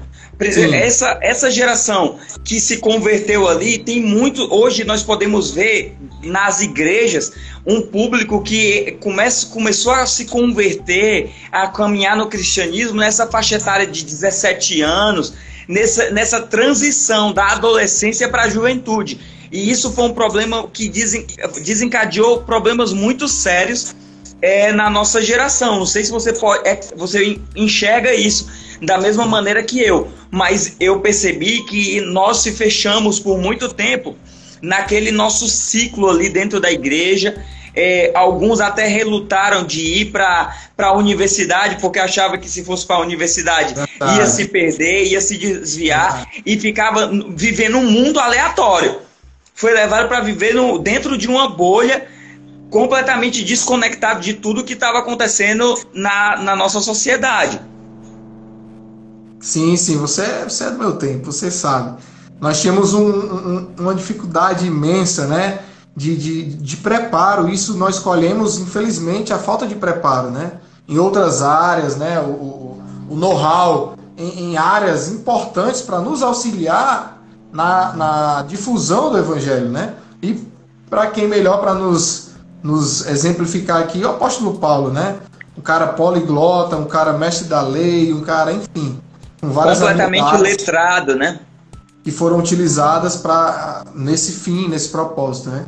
[0.74, 4.52] Essa, essa geração que se converteu ali tem muito.
[4.52, 7.32] Hoje nós podemos ver nas igrejas
[7.64, 13.86] um público que começa, começou a se converter, a caminhar no cristianismo nessa faixa etária
[13.86, 15.34] de 17 anos,
[15.68, 19.20] nessa, nessa transição da adolescência para a juventude.
[19.52, 21.26] E isso foi um problema que desen,
[21.62, 23.94] desencadeou problemas muito sérios
[24.44, 25.78] é, na nossa geração.
[25.78, 28.46] Não sei se você pode, é, você enxerga isso
[28.82, 34.14] da mesma maneira que eu, mas eu percebi que nós se fechamos por muito tempo
[34.60, 37.42] naquele nosso ciclo ali dentro da igreja.
[37.76, 42.96] É, alguns até relutaram de ir para a universidade porque achavam que se fosse para
[42.96, 43.74] a universidade
[44.16, 49.00] ia se perder, ia se desviar e ficava vivendo um mundo aleatório.
[49.54, 52.13] Foi levado para viver no, dentro de uma bolha
[52.74, 57.60] completamente desconectado de tudo que estava acontecendo na, na nossa sociedade.
[59.38, 62.02] Sim, sim, você, você é do meu tempo, você sabe.
[62.40, 65.60] Nós tínhamos um, um, uma dificuldade imensa, né?
[65.94, 67.48] De, de, de preparo.
[67.48, 70.54] Isso nós colhemos, infelizmente, a falta de preparo, né?
[70.88, 72.18] Em outras áreas, né?
[72.18, 79.18] O, o, o know-how em, em, áreas importantes para nos auxiliar na, na difusão do
[79.18, 79.94] evangelho, né?
[80.20, 80.42] E
[80.90, 82.23] para quem melhor para nos
[82.64, 85.18] nos exemplificar aqui o apóstolo Paulo, né?
[85.56, 88.98] Um cara poliglota, um cara mestre da lei, um cara, enfim,
[89.38, 91.40] com várias completamente letrado, né?
[92.02, 95.66] Que foram utilizadas para nesse fim, nesse propósito, né?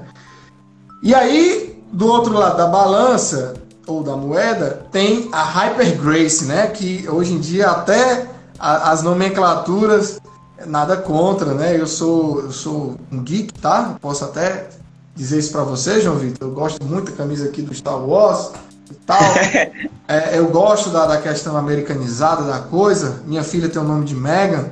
[1.03, 3.55] E aí, do outro lado da balança
[3.87, 6.69] ou da moeda, tem a Hyper Grace, né?
[6.69, 8.27] Que hoje em dia até
[8.59, 10.19] as nomenclaturas
[10.65, 11.79] nada contra, né?
[11.79, 13.97] Eu sou eu sou um geek, tá?
[14.01, 14.71] Posso até
[15.17, 16.49] dizer isso para você, João Vitor.
[16.49, 18.51] Eu gosto muito da camisa aqui do Star Wars
[18.91, 19.19] e tal.
[20.07, 23.23] é, eu gosto da, da questão americanizada da coisa.
[23.25, 24.71] Minha filha tem o nome de Megan.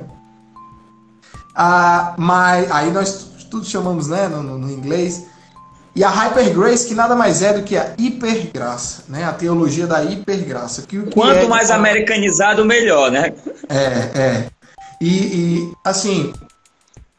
[1.55, 5.25] Ah, mas aí nós tudo chamamos né, no, no, no inglês.
[5.95, 9.23] E a Hypergrace, que nada mais é do que a hipergraça, né?
[9.23, 10.81] A teologia da hipergraça.
[10.81, 13.33] Que, que Quanto é, mais americanizado, melhor, né?
[13.69, 14.47] É, é.
[14.99, 16.33] E, e, assim,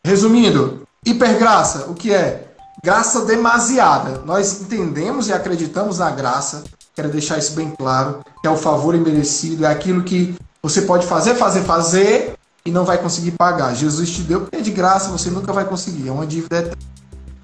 [0.04, 2.45] resumindo, hipergraça, o que é?
[2.86, 4.22] Graça demasiada.
[4.24, 6.62] Nós entendemos e acreditamos na graça.
[6.94, 8.20] Quero deixar isso bem claro.
[8.40, 12.84] Que é o favor imerecido, é aquilo que você pode fazer, fazer, fazer e não
[12.84, 13.74] vai conseguir pagar.
[13.74, 16.06] Jesus te deu porque é de graça, você nunca vai conseguir.
[16.06, 16.78] É uma dívida eterna.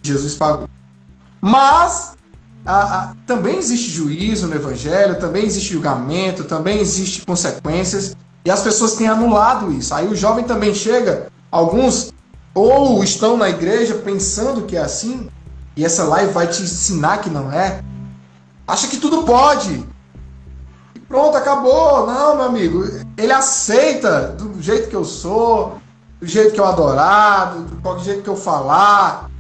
[0.00, 0.68] Jesus pagou.
[1.40, 2.12] Mas
[2.64, 8.16] a, a, também existe juízo no Evangelho, também existe julgamento, também existe consequências.
[8.44, 9.92] E as pessoas têm anulado isso.
[9.92, 12.12] Aí o jovem também chega, alguns
[12.54, 15.28] ou estão na igreja pensando que é assim,
[15.76, 17.82] e essa live vai te ensinar que não é,
[18.66, 19.86] acha que tudo pode.
[20.94, 22.06] E pronto, acabou.
[22.06, 22.84] Não, meu amigo.
[23.16, 25.78] Ele aceita do jeito que eu sou,
[26.20, 27.62] do jeito que eu adorar, do,
[27.94, 29.30] do jeito que eu falar.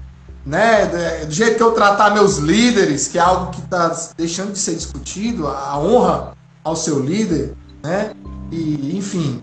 [0.44, 0.86] né,
[1.24, 4.74] do jeito que eu tratar meus líderes, que é algo que está deixando de ser
[4.74, 6.32] discutido, a honra
[6.64, 8.12] ao seu líder, né?
[8.50, 9.42] E, enfim.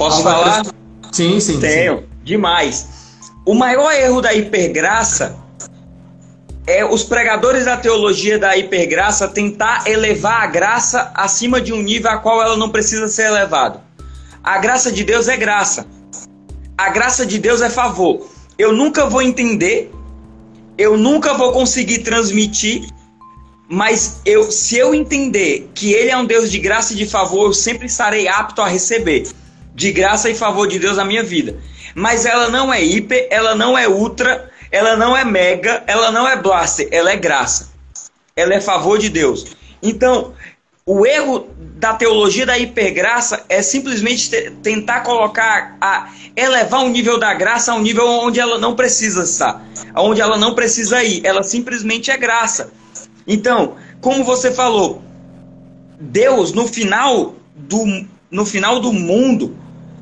[0.00, 0.64] Posso falar?
[1.12, 1.60] Sim, sim.
[1.60, 1.98] Tenho.
[1.98, 2.04] Sim.
[2.24, 2.88] Demais.
[3.44, 5.36] O maior erro da hipergraça
[6.66, 12.10] é os pregadores da teologia da hipergraça tentar elevar a graça acima de um nível
[12.10, 13.82] a qual ela não precisa ser elevada.
[14.42, 15.86] A graça de Deus é graça.
[16.78, 18.26] A graça de Deus é favor.
[18.56, 19.92] Eu nunca vou entender,
[20.78, 22.88] eu nunca vou conseguir transmitir,
[23.68, 27.48] mas eu, se eu entender que Ele é um Deus de graça e de favor,
[27.48, 29.28] eu sempre estarei apto a receber
[29.80, 31.56] de graça e favor de Deus na minha vida.
[31.94, 36.28] Mas ela não é hiper, ela não é ultra, ela não é mega, ela não
[36.28, 37.70] é blaster, ela é graça.
[38.36, 39.56] Ela é favor de Deus.
[39.82, 40.34] Então,
[40.84, 44.30] o erro da teologia da hipergraça é simplesmente
[44.62, 49.22] tentar colocar, a, elevar o nível da graça a um nível onde ela não precisa
[49.22, 49.64] estar,
[49.96, 51.24] onde ela não precisa ir.
[51.24, 52.70] Ela simplesmente é graça.
[53.26, 55.02] Então, como você falou,
[55.98, 59.56] Deus no final do, no final do mundo,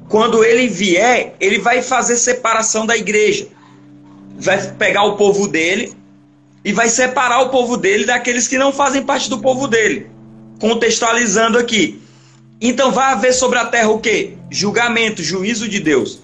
[0.09, 3.49] quando ele vier, ele vai fazer separação da igreja
[4.39, 5.93] vai pegar o povo dele
[6.65, 10.07] e vai separar o povo dele daqueles que não fazem parte do povo dele.
[10.61, 12.01] Contextualizando aqui.
[12.61, 14.35] Então vai haver sobre a terra o quê?
[14.51, 16.21] Julgamento, juízo de Deus.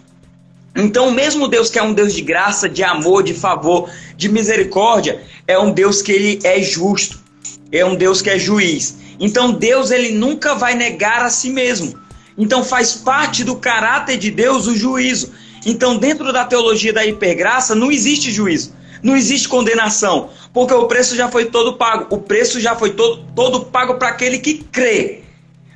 [0.76, 5.22] Então, mesmo Deus que é um Deus de graça, de amor, de favor, de misericórdia,
[5.46, 7.22] é um Deus que ele é justo.
[7.70, 8.96] É um Deus que é juiz.
[9.20, 11.96] Então, Deus ele nunca vai negar a si mesmo.
[12.36, 15.32] Então, faz parte do caráter de Deus o juízo.
[15.64, 21.16] Então, dentro da teologia da hipergraça, não existe juízo, não existe condenação, porque o preço
[21.16, 22.06] já foi todo pago.
[22.14, 25.22] O preço já foi todo, todo pago para aquele que crê.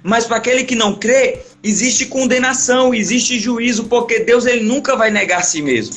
[0.02, 5.10] Mas para aquele que não crê, existe condenação, existe juízo, porque Deus ele nunca vai
[5.10, 5.96] negar a si mesmo.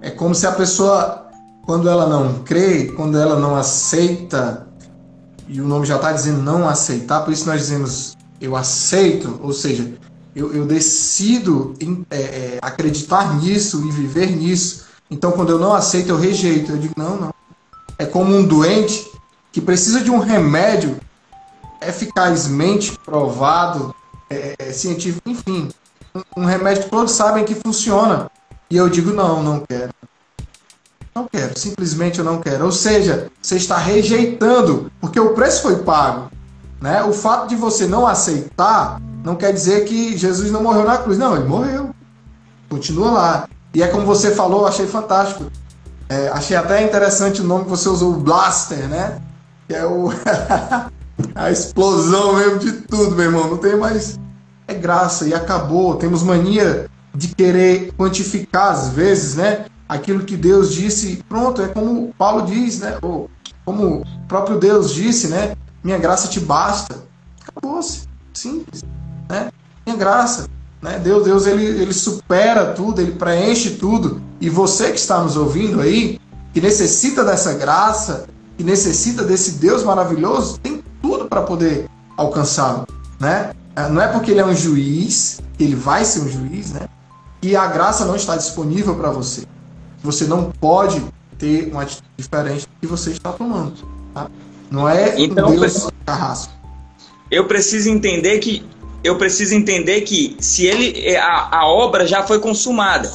[0.00, 1.28] É como se a pessoa,
[1.64, 4.66] quando ela não crê, quando ela não aceita,
[5.48, 9.52] e o nome já está dizendo não aceitar, por isso nós dizemos eu aceito, ou
[9.52, 9.94] seja,
[10.34, 11.74] eu, eu decido
[12.10, 14.86] é, é, acreditar nisso e viver nisso.
[15.10, 16.72] Então, quando eu não aceito, eu rejeito.
[16.72, 17.34] Eu digo, não, não.
[17.98, 19.10] É como um doente
[19.52, 20.98] que precisa de um remédio
[21.80, 23.94] eficazmente provado,
[24.30, 25.68] é, é científico, enfim.
[26.14, 28.30] Um, um remédio que todos sabem que funciona.
[28.70, 29.92] E eu digo, não, não quero.
[31.14, 32.64] Não quero, simplesmente eu não quero.
[32.64, 36.30] Ou seja, você está rejeitando, porque o preço foi pago.
[36.80, 37.02] Né?
[37.04, 41.18] O fato de você não aceitar não quer dizer que Jesus não morreu na cruz.
[41.18, 41.90] Não, ele morreu.
[42.68, 43.48] Continua lá.
[43.74, 45.44] E é como você falou, achei fantástico.
[46.08, 49.20] É, achei até interessante o nome que você usou, Blaster, né?
[49.68, 50.10] Que é o
[51.34, 53.48] a explosão mesmo de tudo, meu irmão.
[53.48, 54.18] Não tem mais.
[54.66, 55.96] É graça e acabou.
[55.96, 59.66] Temos mania de querer quantificar, às vezes, né?
[59.92, 61.22] Aquilo que Deus disse.
[61.28, 62.98] Pronto, é como Paulo diz, né?
[63.02, 63.28] Ou
[63.64, 65.54] como o próprio Deus disse, né?
[65.84, 67.04] Minha graça te basta.
[67.46, 68.08] Acabou-se.
[68.32, 68.82] Simples
[69.28, 69.50] né?
[69.84, 70.46] Tem graça,
[70.80, 70.98] né?
[70.98, 74.20] Deus, Deus ele, ele supera tudo, ele preenche tudo.
[74.40, 76.20] E você que está nos ouvindo aí,
[76.52, 78.26] que necessita dessa graça,
[78.56, 82.86] que necessita desse Deus maravilhoso, tem tudo para poder alcançá-lo,
[83.18, 83.52] né?
[83.74, 86.88] Ah, não é porque ele é um juiz, ele vai ser um juiz, né?
[87.42, 89.44] E a graça não está disponível para você.
[90.02, 91.02] Você não pode
[91.38, 93.74] ter uma atitude diferente do que você está tomando.
[94.14, 94.30] Tá?
[94.70, 96.52] Não é então, um Deus carrasco.
[97.30, 98.64] Eu preciso entender que
[99.04, 103.10] eu preciso entender que se ele é, a, a obra já foi consumada.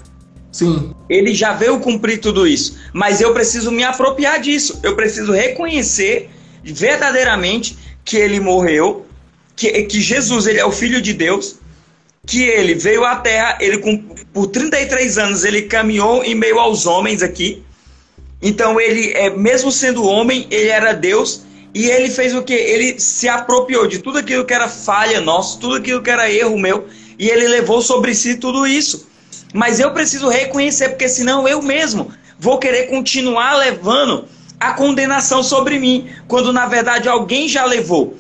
[0.52, 0.94] Sim.
[1.10, 4.80] Ele já veio cumprir tudo isso, mas eu preciso me apropriar disso.
[4.84, 6.30] Eu preciso reconhecer
[6.64, 9.06] verdadeiramente que ele morreu,
[9.56, 11.57] que, que Jesus ele é o filho de Deus,
[12.28, 13.78] que ele veio à terra, ele
[14.34, 17.64] por 33 anos ele caminhou em meio aos homens aqui.
[18.42, 22.54] Então ele é mesmo sendo homem, ele era Deus e ele fez o que?
[22.54, 26.60] Ele se apropriou de tudo aquilo que era falha nossa, tudo aquilo que era erro
[26.60, 26.88] meu,
[27.18, 29.08] e ele levou sobre si tudo isso.
[29.54, 34.28] Mas eu preciso reconhecer, porque senão eu mesmo vou querer continuar levando
[34.60, 38.18] a condenação sobre mim, quando na verdade alguém já levou.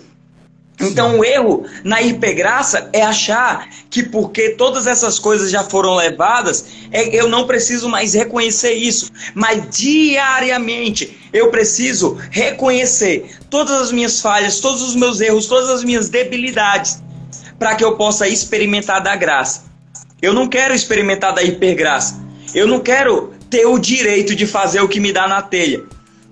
[0.79, 6.65] Então o erro na hipergraça é achar que porque todas essas coisas já foram levadas,
[6.91, 9.11] é, eu não preciso mais reconhecer isso.
[9.33, 15.83] Mas diariamente eu preciso reconhecer todas as minhas falhas, todos os meus erros, todas as
[15.83, 17.01] minhas debilidades,
[17.57, 19.65] para que eu possa experimentar da graça.
[20.21, 22.21] Eu não quero experimentar da hipergraça.
[22.53, 25.83] Eu não quero ter o direito de fazer o que me dá na telha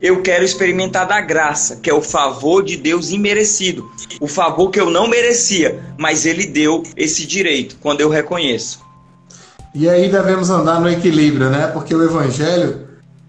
[0.01, 3.89] eu quero experimentar da graça, que é o favor de Deus imerecido.
[4.19, 8.83] O favor que eu não merecia, mas Ele deu esse direito quando eu reconheço.
[9.73, 11.67] E aí devemos andar no equilíbrio, né?
[11.67, 12.87] Porque o Evangelho,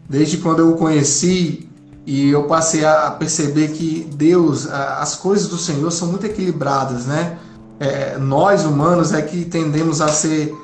[0.09, 1.69] desde quando eu o conheci
[2.07, 7.39] e eu passei a perceber que Deus, as coisas do Senhor são muito equilibradas, né?
[7.81, 10.55] É, nós humanos é que tendemos a ser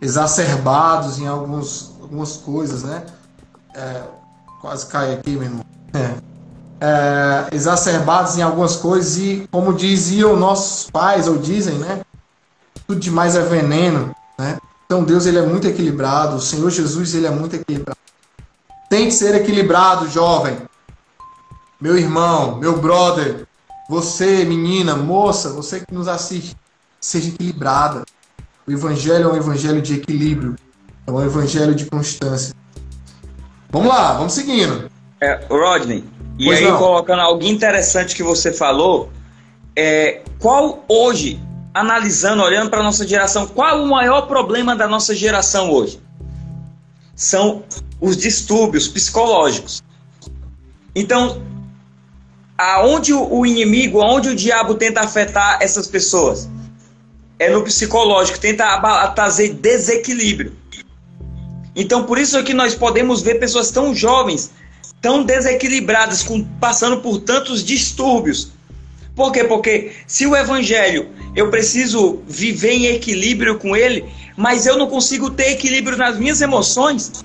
[0.00, 3.04] exacerbados em alguns, algumas coisas, né?
[3.74, 4.02] É,
[4.62, 5.64] quase cai aqui, meu irmão.
[5.92, 6.14] É.
[6.80, 12.02] É, exacerbados em algumas coisas e, como diziam nossos pais, ou dizem, né?
[12.86, 14.58] Tudo demais é veneno, né?
[14.86, 17.98] Então Deus ele é muito equilibrado, o Senhor Jesus ele é muito equilibrado.
[18.88, 20.56] Tem que ser equilibrado, jovem.
[21.80, 23.46] Meu irmão, meu brother,
[23.88, 26.56] você, menina, moça, você que nos assiste,
[27.00, 28.04] seja equilibrada.
[28.66, 30.56] O evangelho é um evangelho de equilíbrio,
[31.06, 32.54] é um evangelho de constância.
[33.72, 34.90] Vamos lá, vamos seguindo.
[35.18, 36.04] É, Rodney,
[36.38, 36.78] e pois aí não.
[36.78, 39.10] colocando algo interessante que você falou,
[39.74, 41.40] é, qual hoje
[41.72, 45.98] analisando, olhando para a nossa geração, qual o maior problema da nossa geração hoje?
[47.16, 47.64] São
[47.98, 49.82] os distúrbios psicológicos.
[50.94, 51.40] Então,
[52.58, 56.46] aonde o inimigo, aonde o diabo tenta afetar essas pessoas?
[57.38, 58.78] É no psicológico, tenta
[59.14, 60.61] trazer desequilíbrio.
[61.74, 64.50] Então, por isso é que nós podemos ver pessoas tão jovens,
[65.00, 68.52] tão desequilibradas, com, passando por tantos distúrbios.
[69.14, 69.44] Por quê?
[69.44, 74.04] Porque se o evangelho eu preciso viver em equilíbrio com ele,
[74.36, 77.24] mas eu não consigo ter equilíbrio nas minhas emoções.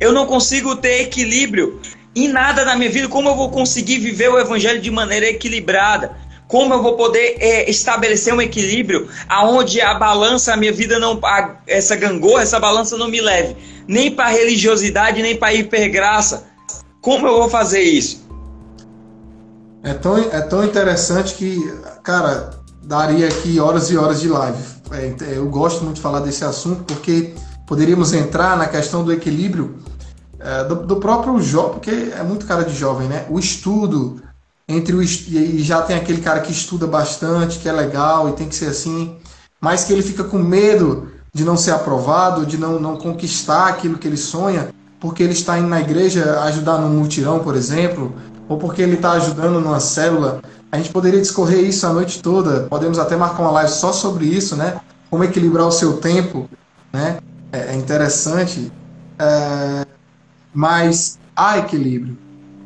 [0.00, 1.80] Eu não consigo ter equilíbrio
[2.14, 3.08] em nada na minha vida.
[3.08, 6.16] Como eu vou conseguir viver o evangelho de maneira equilibrada?
[6.52, 11.18] Como eu vou poder é, estabelecer um equilíbrio aonde a balança, a minha vida não,
[11.24, 13.56] a, essa gangorra, essa balança não me leve
[13.88, 16.44] nem para religiosidade, nem para hipergraça.
[17.00, 18.22] Como eu vou fazer isso?
[19.82, 21.58] É tão, é tão interessante que,
[22.02, 22.50] cara,
[22.82, 24.62] daria aqui horas e horas de live.
[24.90, 27.32] É, eu gosto muito de falar desse assunto porque
[27.66, 29.78] poderíamos entrar na questão do equilíbrio
[30.38, 33.24] é, do, do, próprio jovem, porque é muito cara de jovem, né?
[33.30, 34.20] O estudo
[34.68, 38.48] entre o e já tem aquele cara que estuda bastante, que é legal e tem
[38.48, 39.16] que ser assim,
[39.60, 43.98] mas que ele fica com medo de não ser aprovado, de não, não conquistar aquilo
[43.98, 44.68] que ele sonha,
[45.00, 48.14] porque ele está indo na igreja ajudar no mutirão, por exemplo,
[48.48, 52.62] ou porque ele está ajudando numa célula a gente poderia discorrer isso a noite toda,
[52.62, 54.80] podemos até marcar uma live só sobre isso, né?
[55.10, 56.48] Como equilibrar o seu tempo,
[56.90, 57.18] né?
[57.52, 58.72] É, é interessante,
[59.18, 59.86] é...
[60.54, 62.16] mas há equilíbrio.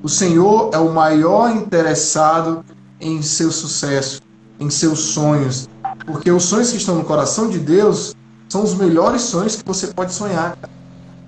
[0.06, 2.64] O Senhor é o maior interessado
[3.00, 4.20] em seu sucesso,
[4.60, 5.68] em seus sonhos,
[6.06, 8.14] porque os sonhos que estão no coração de Deus
[8.48, 10.56] são os melhores sonhos que você pode sonhar,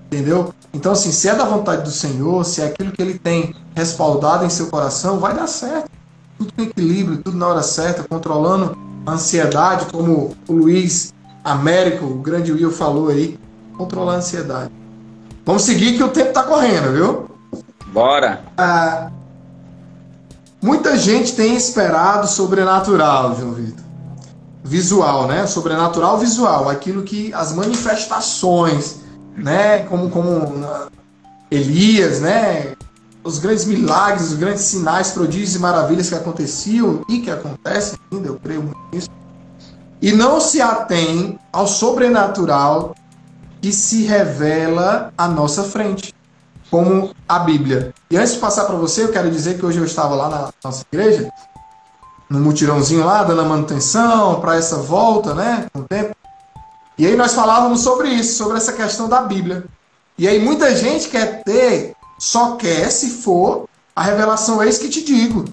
[0.05, 0.53] entendeu?
[0.73, 4.45] Então, assim, se é da vontade do Senhor, se é aquilo que Ele tem respaldado
[4.45, 5.91] em seu coração, vai dar certo
[6.37, 11.13] tudo com equilíbrio, tudo na hora certa, controlando a ansiedade, como o Luiz
[11.43, 13.37] Américo, o grande Will falou aí,
[13.77, 14.71] controlar a ansiedade.
[15.45, 17.28] Vamos seguir que o tempo está correndo, viu?
[17.91, 18.41] Bora!
[18.57, 19.09] Ah,
[20.61, 23.83] muita gente tem esperado sobrenatural, João Vitor.
[24.63, 25.47] Visual, né?
[25.47, 28.97] Sobrenatural visual, aquilo que as manifestações,
[29.35, 29.79] né?
[29.83, 30.65] Como, como
[31.49, 32.75] Elias, né?
[33.23, 38.27] os grandes milagres, os grandes sinais, prodígios e maravilhas que aconteciam e que acontecem ainda,
[38.27, 39.09] eu creio muito nisso.
[40.01, 42.95] E não se atém ao sobrenatural
[43.61, 46.13] que se revela à nossa frente,
[46.69, 47.93] como a Bíblia.
[48.09, 50.49] E antes de passar para você, eu quero dizer que hoje eu estava lá na
[50.63, 51.31] nossa igreja,
[52.29, 56.15] no mutirãozinho lá, dando a manutenção para essa volta, né, com o tempo.
[56.97, 59.65] E aí nós falávamos sobre isso, sobre essa questão da Bíblia.
[60.17, 65.03] E aí muita gente quer ter só quer se for a revelação eis que te
[65.03, 65.45] digo.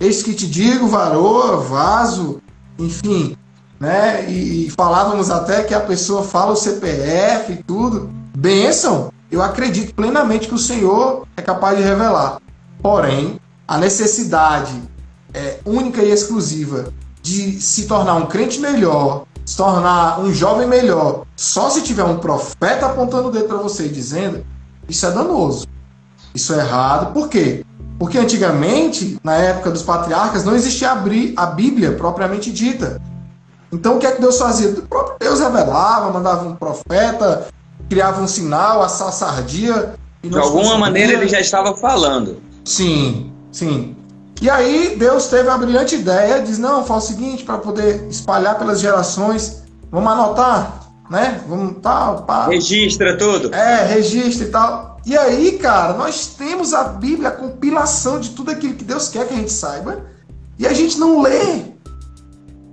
[0.00, 2.42] Eis que te digo, varoa, vaso,
[2.78, 3.36] enfim,
[3.78, 4.28] né?
[4.28, 8.10] E, e, falávamos até que a pessoa fala o CPF e tudo.
[8.36, 9.12] Bênção!
[9.34, 12.40] Eu acredito plenamente que o Senhor é capaz de revelar.
[12.80, 14.80] Porém, a necessidade
[15.32, 21.24] é, única e exclusiva de se tornar um crente melhor, se tornar um jovem melhor,
[21.34, 24.46] só se tiver um profeta apontando o dedo para você e dizendo,
[24.88, 25.66] isso é danoso.
[26.32, 27.12] Isso é errado.
[27.12, 27.66] Por quê?
[27.98, 33.02] Porque antigamente, na época dos patriarcas, não existia a Bíblia propriamente dita.
[33.72, 34.70] Então o que é que Deus fazia?
[34.70, 37.48] O próprio Deus revelava, mandava um profeta,
[37.88, 39.94] criava um sinal, a sardia.
[40.22, 42.42] De alguma maneira ele já estava falando.
[42.64, 43.96] Sim, sim.
[44.40, 48.58] E aí Deus teve a brilhante ideia, diz, não, faz o seguinte, para poder espalhar
[48.58, 51.42] pelas gerações, vamos anotar, né?
[51.48, 52.46] Vamos tal, pá.
[52.46, 53.54] Registra tudo.
[53.54, 55.00] É, registra e tal.
[55.06, 59.28] E aí, cara, nós temos a Bíblia, a compilação de tudo aquilo que Deus quer
[59.28, 60.04] que a gente saiba,
[60.58, 61.62] e a gente não lê.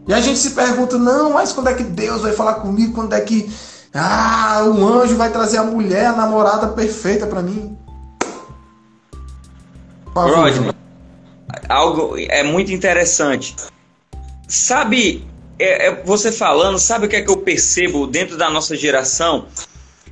[0.07, 2.93] E a gente se pergunta, não, mas quando é que Deus vai falar comigo?
[2.93, 3.51] Quando é que
[3.93, 7.77] Ah, o anjo vai trazer a mulher, a namorada perfeita para mim.
[10.15, 10.73] Rodney,
[11.67, 13.55] algo é muito interessante.
[14.47, 15.27] Sabe,
[15.59, 19.47] é, é, você falando, sabe o que é que eu percebo dentro da nossa geração?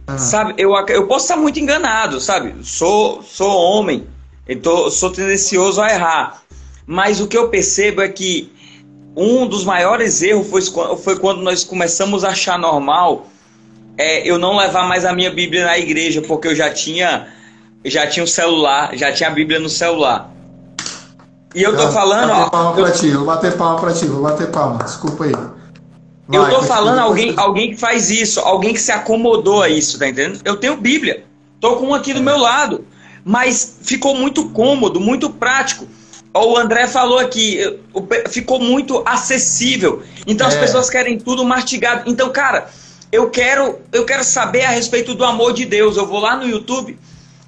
[0.08, 0.18] Ah.
[0.18, 2.56] Sabe, eu, eu posso estar muito enganado, sabe?
[2.64, 4.08] Sou, sou homem,
[4.48, 6.42] então sou tendencioso a errar.
[6.86, 8.52] Mas o que eu percebo é que
[9.16, 10.62] um dos maiores erros foi,
[10.98, 13.28] foi quando nós começamos a achar normal
[14.00, 17.28] é, eu não levar mais a minha Bíblia na igreja, porque eu já tinha
[17.84, 20.32] já tinha um celular, já tinha a Bíblia no celular.
[21.54, 22.30] E eu tô eu, falando.
[22.30, 25.26] Vou bater palma eu, pra ti, vou bater palma pra ti, vou bater palma, desculpa
[25.26, 25.34] aí.
[25.34, 30.00] Vai, eu tô falando alguém, alguém que faz isso, alguém que se acomodou a isso,
[30.00, 30.40] tá entendendo?
[30.46, 31.26] Eu tenho Bíblia,
[31.60, 32.86] tô com um aqui do meu lado,
[33.26, 35.86] mas ficou muito cômodo, muito prático.
[36.34, 37.60] O André falou aqui,
[38.30, 40.04] ficou muito acessível.
[40.26, 40.50] Então é.
[40.50, 42.04] as pessoas querem tudo mastigado.
[42.10, 42.70] Então, cara,
[43.12, 45.98] eu quero, eu quero saber a respeito do amor de Deus.
[45.98, 46.98] Eu vou lá no YouTube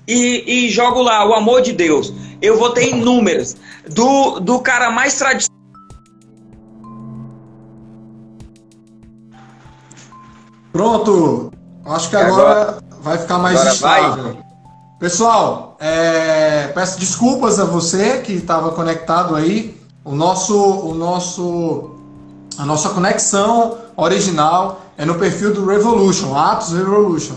[0.07, 2.14] e, e jogo lá o amor de Deus.
[2.41, 3.55] Eu vou ter inúmeras.
[3.89, 5.62] Do, do cara mais tradicional.
[10.72, 11.51] Pronto.
[11.86, 14.24] Acho que agora, agora vai ficar mais agora estável.
[14.24, 14.43] Vai.
[14.99, 19.80] Pessoal, é, peço desculpas a você que estava conectado aí.
[20.03, 21.91] O nosso, o nosso,
[22.57, 27.36] a nossa conexão original é no perfil do Revolution, Atos Revolution.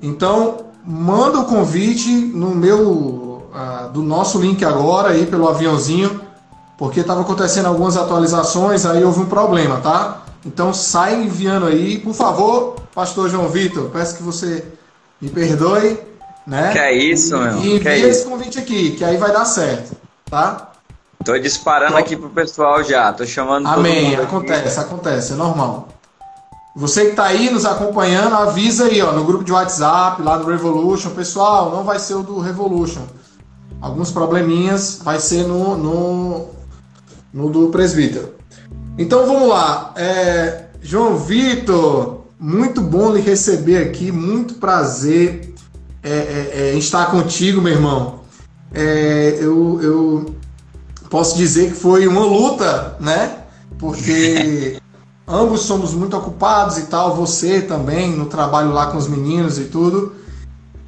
[0.00, 6.20] Então, manda o convite no meu uh, do nosso link agora aí pelo aviãozinho,
[6.78, 10.22] porque estava acontecendo algumas atualizações, aí houve um problema, tá?
[10.46, 14.64] Então sai enviando aí, por favor, Pastor João Vitor, peço que você
[15.20, 15.98] me perdoe,
[16.46, 16.72] né?
[16.72, 17.58] Que é isso, e, meu.
[17.58, 19.96] E envia é esse convite aqui, que aí vai dar certo,
[20.30, 20.72] tá?
[21.24, 24.88] Tô disparando aqui pro pessoal já, tô chamando Amém, acontece, aqui.
[24.88, 25.88] acontece, é normal.
[26.78, 30.46] Você que está aí nos acompanhando, avisa aí ó, no grupo de WhatsApp, lá do
[30.48, 31.10] Revolution.
[31.10, 33.02] Pessoal, não vai ser o do Revolution.
[33.80, 36.48] Alguns probleminhas vai ser no, no,
[37.34, 38.32] no do presbítero.
[38.96, 39.92] Então vamos lá.
[39.96, 45.52] É, João Vitor, muito bom lhe receber aqui, muito prazer
[46.00, 48.20] é, é, é estar contigo, meu irmão.
[48.72, 50.34] É, eu, eu
[51.10, 53.38] posso dizer que foi uma luta, né?
[53.80, 54.78] Porque
[55.28, 59.64] ambos somos muito ocupados e tal, você também no trabalho lá com os meninos e
[59.64, 60.16] tudo.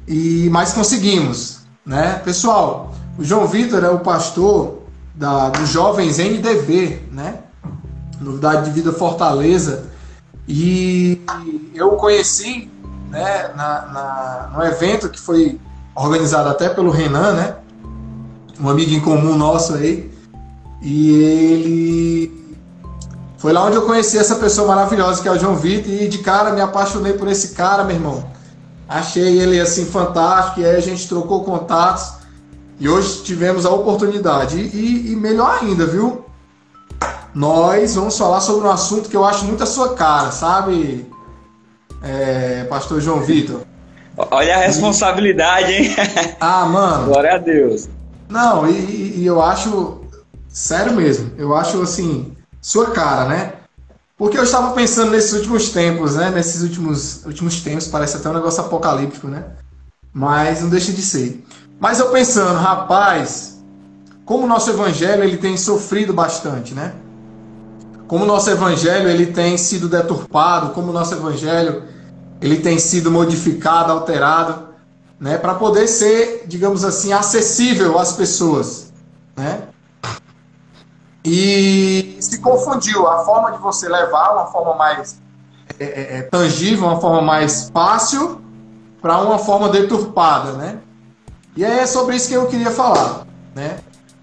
[0.07, 2.19] E mas conseguimos, né?
[2.25, 4.79] Pessoal, o João Vitor é o pastor
[5.13, 7.39] da, dos jovens NDV, né?
[8.19, 9.85] Novidade de Vida Fortaleza.
[10.47, 11.21] E
[11.73, 12.69] eu conheci,
[13.09, 15.59] né, na, na, no evento que foi
[15.95, 17.55] organizado até pelo Renan, né?
[18.59, 20.11] Um amigo em comum nosso aí.
[20.81, 22.40] E ele
[23.41, 26.19] foi lá onde eu conheci essa pessoa maravilhosa que é o João Vitor e de
[26.19, 28.23] cara me apaixonei por esse cara, meu irmão.
[28.87, 32.13] Achei ele assim fantástico e aí a gente trocou contatos
[32.79, 34.59] e hoje tivemos a oportunidade.
[34.59, 36.23] E, e melhor ainda, viu?
[37.33, 41.09] Nós vamos falar sobre um assunto que eu acho muito a sua cara, sabe,
[42.03, 43.61] é, Pastor João Vitor?
[44.15, 45.95] Olha a responsabilidade, hein?
[46.39, 47.05] Ah, mano.
[47.05, 47.89] Glória a Deus.
[48.29, 49.99] Não, e, e eu acho.
[50.47, 51.31] Sério mesmo.
[51.37, 53.53] Eu acho assim sua cara, né?
[54.17, 56.29] Porque eu estava pensando nesses últimos tempos, né?
[56.29, 59.45] Nesses últimos, últimos tempos, parece até um negócio apocalíptico, né?
[60.13, 61.43] Mas não deixa de ser.
[61.79, 63.59] Mas eu pensando, rapaz,
[64.23, 66.93] como o nosso evangelho ele tem sofrido bastante, né?
[68.07, 71.83] Como o nosso evangelho ele tem sido deturpado, como o nosso evangelho
[72.39, 74.69] ele tem sido modificado, alterado,
[75.19, 78.91] né, para poder ser, digamos assim, acessível às pessoas,
[79.35, 79.61] né?
[81.23, 85.19] E se confundiu a forma de você levar, uma forma mais
[85.79, 88.41] é, é, é tangível, uma forma mais fácil,
[89.01, 90.77] para uma forma deturpada, né?
[91.55, 93.79] E é sobre isso que eu queria falar, né?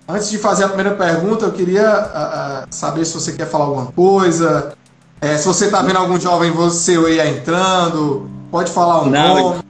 [0.09, 3.87] Antes de fazer a primeira pergunta, eu queria uh, saber se você quer falar alguma
[3.93, 4.73] coisa,
[5.21, 9.65] é, se você está vendo algum jovem você aí entrando, pode falar o um nome.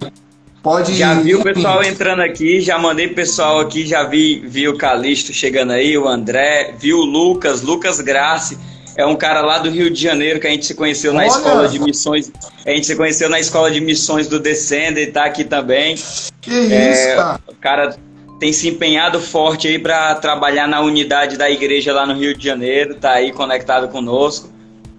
[0.68, 4.76] Pode Já vi o pessoal entrando aqui, já mandei pessoal aqui, já vi, vi o
[4.76, 8.58] Calixto chegando aí, o André, vi o Lucas, Lucas Grace,
[8.94, 11.20] é um cara lá do Rio de Janeiro que a gente se conheceu Olha.
[11.20, 12.30] na escola de missões.
[12.66, 15.96] A gente se conheceu na escola de missões do Descender e tá aqui também.
[16.42, 17.40] Que é, isso, cara?
[17.46, 17.96] O cara
[18.38, 22.44] tem se empenhado forte aí para trabalhar na unidade da igreja lá no Rio de
[22.44, 24.50] Janeiro, tá aí conectado conosco.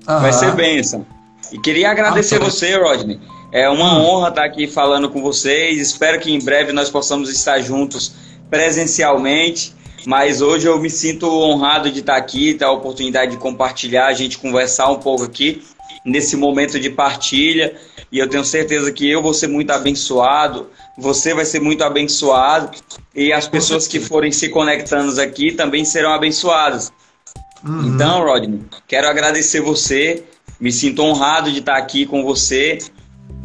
[0.03, 1.05] Vai ser bênção.
[1.51, 3.19] E queria agradecer ah, você, Rodney
[3.51, 4.05] é uma hum.
[4.05, 5.79] honra estar aqui falando com vocês.
[5.79, 8.13] Espero que em breve nós possamos estar juntos
[8.49, 9.73] presencialmente.
[10.05, 14.13] Mas hoje eu me sinto honrado de estar aqui, ter a oportunidade de compartilhar, a
[14.13, 15.61] gente conversar um pouco aqui.
[16.05, 17.75] nesse momento de partilha.
[18.11, 22.71] E eu tenho certeza que eu vou ser muito abençoado, você vai ser muito abençoado,
[23.13, 26.91] e as pessoas que forem se conectando aqui também serão abençoadas.
[27.63, 27.93] Uhum.
[27.93, 30.23] Então, Rodney, quero agradecer você,
[30.59, 32.79] me sinto honrado de estar aqui com você.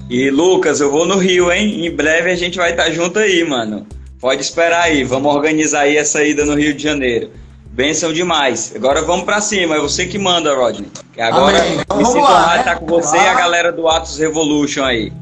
[0.09, 1.87] E Lucas, eu vou no Rio, hein?
[1.87, 3.87] Em breve a gente vai estar junto aí, mano.
[4.21, 7.31] Pode esperar aí, vamos organizar aí essa ida no Rio de Janeiro.
[7.67, 8.73] Benção demais.
[8.77, 10.91] Agora vamos para cima, é você que manda, Rodney.
[11.19, 15.13] Agora então, me honrado de estar com você e a galera do Atos Revolution aí.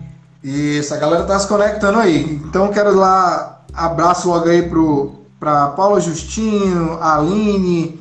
[0.42, 2.40] Isso, a galera tá se conectando aí.
[2.44, 7.98] Então quero lá abraço logo aí pro para Paula Justino, Aline,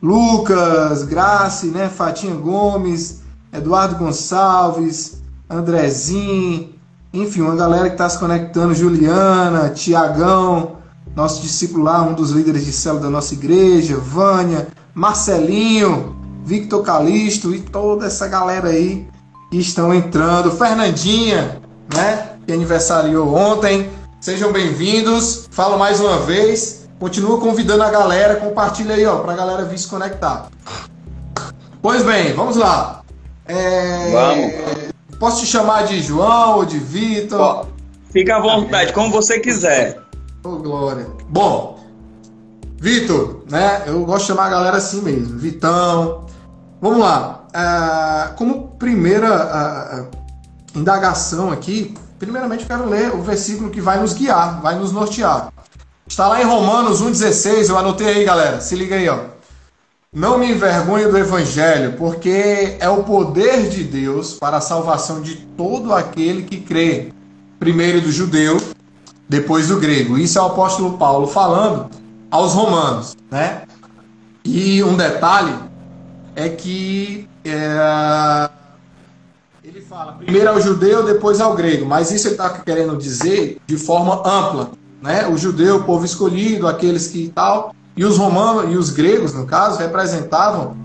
[0.00, 3.22] Lucas, Grace, né, Fatinha Gomes,
[3.52, 6.74] Eduardo Gonçalves, Andrezinho,
[7.12, 10.76] enfim, uma galera que está se conectando, Juliana, Tiagão,
[11.14, 17.54] nosso discípulo lá, um dos líderes de célula da nossa igreja, Vânia, Marcelinho, Victor Calisto
[17.54, 19.06] e toda essa galera aí
[19.50, 20.50] que estão entrando.
[20.50, 21.60] Fernandinha,
[21.94, 23.88] né, que aniversariou ontem.
[24.20, 25.48] Sejam bem-vindos.
[25.50, 26.88] Falo mais uma vez.
[26.98, 30.48] Continua convidando a galera, compartilha aí, ó, pra galera vir se conectar.
[31.80, 33.02] Pois bem, vamos lá.
[33.46, 34.10] É...
[34.10, 34.95] Vamos.
[35.18, 37.68] Posso te chamar de João ou de Vitor?
[38.12, 39.98] Fica à vontade, como você quiser.
[40.44, 41.06] Ô, oh, Glória.
[41.28, 41.80] Bom,
[42.78, 43.84] Vitor, né?
[43.86, 45.38] Eu gosto de chamar a galera assim mesmo.
[45.38, 46.26] Vitão.
[46.80, 47.46] Vamos lá.
[47.48, 54.12] Uh, como primeira uh, indagação aqui, primeiramente eu quero ler o versículo que vai nos
[54.12, 55.50] guiar, vai nos nortear.
[56.06, 58.60] Está lá em Romanos 1,16, eu anotei aí, galera.
[58.60, 59.35] Se liga aí, ó.
[60.16, 65.36] Não me envergonhe do Evangelho, porque é o poder de Deus para a salvação de
[65.54, 67.12] todo aquele que crê.
[67.58, 68.56] Primeiro do judeu,
[69.28, 70.16] depois do grego.
[70.16, 71.90] Isso é o apóstolo Paulo falando
[72.30, 73.64] aos romanos, né?
[74.42, 75.54] E um detalhe
[76.34, 78.48] é que é,
[79.62, 83.76] ele fala primeiro ao judeu, depois ao grego, mas isso ele está querendo dizer de
[83.76, 84.70] forma ampla
[85.06, 85.28] né?
[85.28, 89.46] O judeu, o povo escolhido, aqueles que tal, e os romanos e os gregos, no
[89.46, 90.76] caso, representavam,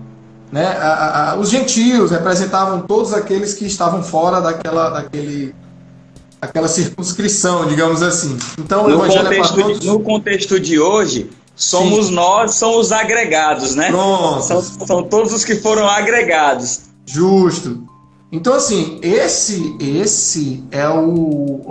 [0.50, 0.66] né?
[0.78, 5.54] A, a, os gentios representavam todos aqueles que estavam fora daquela, daquele,
[6.40, 8.38] aquela circunscrição, digamos assim.
[8.58, 9.84] Então, no, é contexto, é todos...
[9.84, 12.14] no contexto de hoje, somos Sim.
[12.14, 13.90] nós, são os agregados, né?
[13.90, 14.42] Pronto.
[14.42, 16.82] São, são todos os que foram agregados.
[17.04, 17.86] Justo.
[18.30, 21.66] Então, assim, esse esse é o,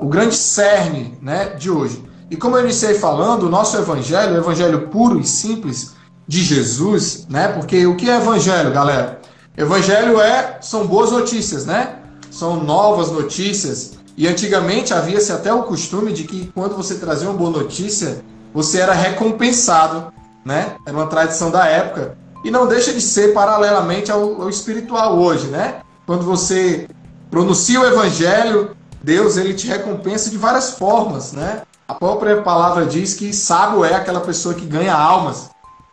[0.00, 2.02] o grande cerne né, de hoje.
[2.30, 5.94] E como eu iniciei falando, o nosso evangelho, o evangelho puro e simples
[6.26, 7.48] de Jesus, né?
[7.48, 9.18] Porque o que é evangelho, galera?
[9.56, 11.96] Evangelho é são boas notícias, né?
[12.30, 13.92] São novas notícias.
[14.16, 18.20] E antigamente havia-se até o costume de que quando você trazia uma boa notícia,
[18.52, 20.12] você era recompensado,
[20.44, 20.76] né?
[20.84, 22.18] Era uma tradição da época.
[22.44, 25.80] E não deixa de ser paralelamente ao, ao espiritual hoje, né?
[26.06, 26.88] Quando você
[27.30, 31.62] pronuncia o evangelho, Deus ele te recompensa de várias formas, né?
[31.88, 35.48] A própria palavra diz que sábio é aquela pessoa que ganha almas,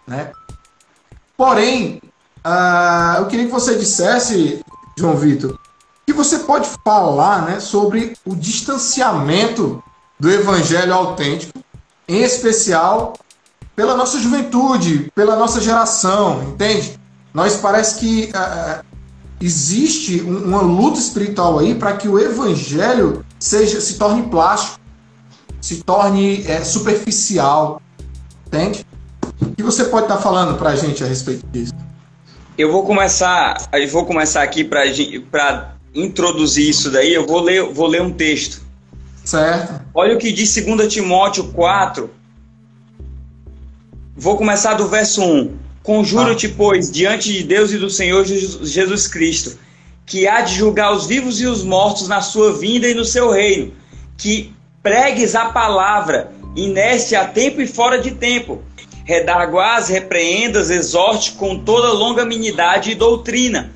[0.06, 0.34] né?
[1.38, 2.02] Porém,
[2.46, 4.62] uh, eu queria que você dissesse,
[4.98, 5.58] João Vitor,
[6.06, 9.82] que você pode falar, né, sobre o distanciamento
[10.20, 11.60] do evangelho autêntico,
[12.08, 13.14] em especial
[13.74, 17.00] pela nossa juventude, pela nossa geração, entende?
[17.34, 18.86] Nós parece que uh,
[19.40, 24.85] existe uma luta espiritual aí para que o evangelho seja se torne plástico,
[25.66, 27.82] se torne é, superficial,
[28.46, 28.86] entende?
[29.42, 31.74] O que você pode estar tá falando para a gente a respeito disso?
[32.56, 37.12] Eu vou começar, eu vou começar aqui para introduzir isso daí.
[37.12, 38.62] Eu vou ler, vou ler um texto.
[39.24, 39.82] Certo.
[39.92, 42.12] Olha o que diz 2 Timóteo 4.
[44.16, 45.58] Vou começar do verso 1.
[45.82, 49.58] Conjuro-te, pois, diante de Deus e do Senhor Jesus Cristo,
[50.06, 53.32] que há de julgar os vivos e os mortos na sua vinda e no seu
[53.32, 53.74] reino,
[54.16, 54.55] que
[54.86, 58.62] pregues a palavra, ineste a tempo e fora de tempo,
[59.04, 63.74] redarguás, repreendas, exorte com toda longanimidade e doutrina,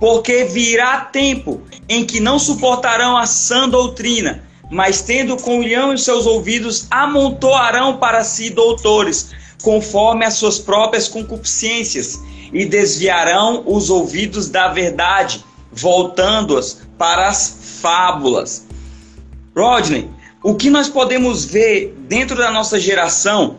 [0.00, 6.24] porque virá tempo em que não suportarão a sã doutrina, mas tendo comunhão em seus
[6.24, 9.32] ouvidos, amontoarão para si doutores,
[9.62, 12.18] conforme as suas próprias concupiscências,
[12.50, 18.64] e desviarão os ouvidos da verdade, voltando-as para as fábulas.
[19.54, 20.15] Rodney,
[20.46, 23.58] o que nós podemos ver dentro da nossa geração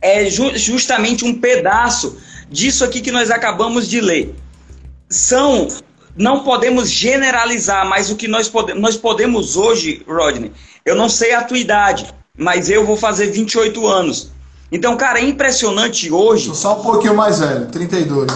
[0.00, 2.16] é ju justamente um pedaço
[2.48, 4.32] disso aqui que nós acabamos de ler.
[5.10, 5.66] São,
[6.16, 10.52] não podemos generalizar, mas o que nós, pode, nós podemos hoje, Rodney,
[10.86, 14.30] eu não sei a tua idade, mas eu vou fazer 28 anos.
[14.70, 16.44] Então, cara, é impressionante hoje.
[16.44, 18.30] Sou só um pouquinho mais velho, 32.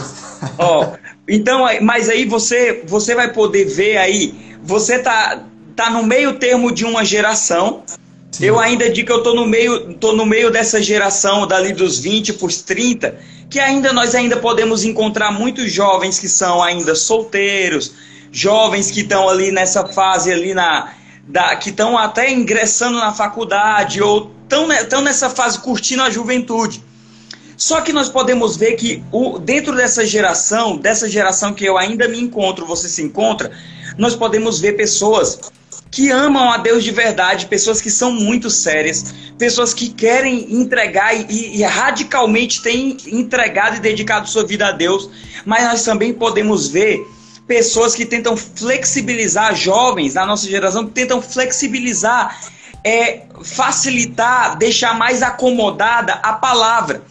[0.59, 0.95] Ó,
[1.29, 5.45] Então, mas aí você, você vai poder ver aí, você tá,
[5.75, 7.83] tá no meio termo de uma geração.
[8.31, 8.47] Sim.
[8.47, 11.99] Eu ainda digo que eu tô no meio, tô no meio dessa geração dali dos
[11.99, 13.19] 20 para os 30,
[13.51, 17.93] que ainda nós ainda podemos encontrar muitos jovens que são ainda solteiros,
[18.31, 20.95] jovens que estão ali nessa fase ali na
[21.27, 26.83] da, que estão até ingressando na faculdade ou estão nessa fase curtindo a juventude.
[27.57, 32.09] Só que nós podemos ver que o, dentro dessa geração, dessa geração que eu ainda
[32.09, 33.53] me encontro, você se encontra,
[33.97, 35.39] nós podemos ver pessoas
[35.93, 41.15] que amam a Deus de verdade, pessoas que são muito sérias, pessoas que querem entregar
[41.15, 45.11] e, e, radicalmente têm entregado e dedicado sua vida a Deus,
[45.45, 47.07] mas nós também podemos ver
[47.47, 52.41] pessoas que tentam flexibilizar, jovens da nossa geração, que tentam flexibilizar,
[52.83, 57.03] é, facilitar, deixar mais acomodada a palavra.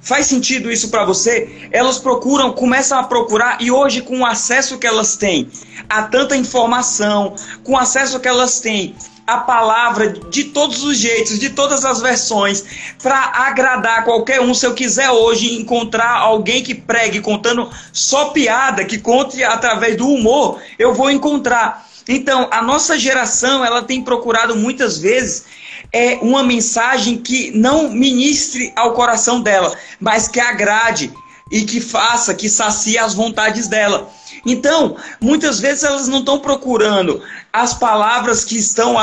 [0.00, 1.68] Faz sentido isso para você?
[1.70, 5.50] Elas procuram, começam a procurar e hoje com o acesso que elas têm
[5.88, 8.94] a tanta informação, com o acesso que elas têm
[9.26, 12.64] a palavra de todos os jeitos, de todas as versões,
[13.02, 14.54] para agradar qualquer um.
[14.54, 20.08] Se eu quiser hoje encontrar alguém que pregue contando só piada, que conte através do
[20.08, 21.86] humor, eu vou encontrar.
[22.08, 25.44] Então, a nossa geração, ela tem procurado muitas vezes
[25.92, 31.12] é uma mensagem que não ministre ao coração dela, mas que agrade
[31.50, 34.08] e que faça, que sacie as vontades dela.
[34.46, 37.20] Então, muitas vezes elas não estão procurando
[37.52, 38.96] as palavras que, estão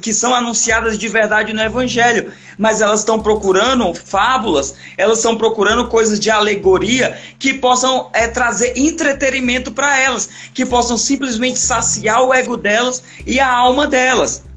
[0.00, 5.88] que são anunciadas de verdade no Evangelho, mas elas estão procurando fábulas, elas estão procurando
[5.88, 12.32] coisas de alegoria que possam é, trazer entretenimento para elas, que possam simplesmente saciar o
[12.32, 14.47] ego delas e a alma delas.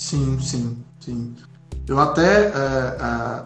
[0.00, 1.34] Sim, sim, sim.
[1.86, 3.42] Eu até é, é,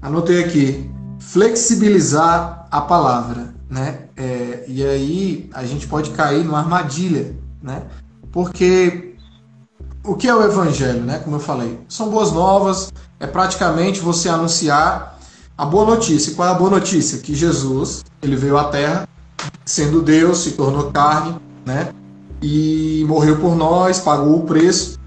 [0.00, 0.88] anotei aqui
[1.18, 4.04] flexibilizar a palavra né?
[4.16, 7.82] É, e aí a gente pode cair numa armadilha, né?
[8.32, 9.14] Porque
[10.04, 11.18] o que é o evangelho, né?
[11.18, 15.18] Como eu falei, são boas novas, é praticamente você anunciar
[15.56, 16.34] a boa notícia.
[16.34, 17.18] Qual é a boa notícia?
[17.18, 19.08] Que Jesus, ele veio à Terra,
[19.64, 21.36] sendo Deus, se tornou carne,
[21.66, 21.92] né?
[22.40, 24.98] E morreu por nós, pagou o preço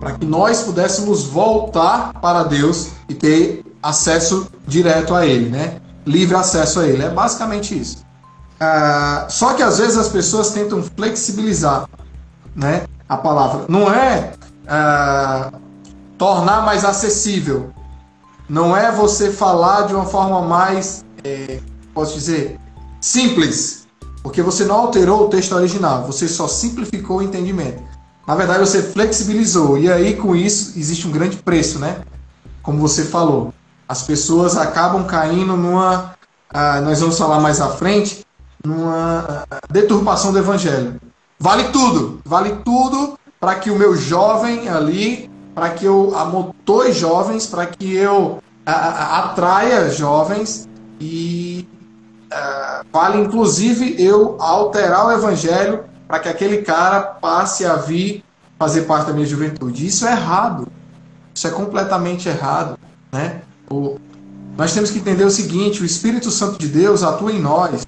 [0.00, 5.80] para que nós pudéssemos voltar para Deus e ter acesso direto a Ele, né?
[6.06, 7.02] livre acesso a ele.
[7.02, 8.04] É basicamente isso.
[8.58, 11.88] Ah, só que às vezes as pessoas tentam flexibilizar
[12.54, 13.64] né, a palavra.
[13.68, 14.32] Não é
[14.68, 15.52] ah,
[16.18, 17.70] tornar mais acessível.
[18.48, 21.60] Não é você falar de uma forma mais, é,
[21.94, 22.58] posso dizer,
[23.00, 23.86] simples.
[24.22, 27.82] Porque você não alterou o texto original, você só simplificou o entendimento.
[28.30, 29.76] Na verdade, você flexibilizou.
[29.76, 31.96] E aí, com isso, existe um grande preço, né?
[32.62, 33.52] Como você falou
[33.88, 36.14] as pessoas acabam caindo numa,
[36.48, 38.24] ah, nós vamos falar mais à frente,
[38.64, 40.94] numa ah, deturpação do evangelho.
[41.36, 47.48] Vale tudo, vale tudo para que o meu jovem ali, para que eu amotore jovens,
[47.48, 50.68] para que eu atraia jovens
[51.00, 51.66] e
[52.92, 58.24] vale inclusive eu alterar o evangelho para que aquele cara passe a vir
[58.58, 59.86] fazer parte da minha juventude.
[59.86, 60.66] Isso é errado.
[61.32, 62.76] Isso é completamente errado,
[63.12, 63.42] né?
[64.56, 67.86] nós temos que entender o seguinte: o Espírito Santo de Deus atua em nós.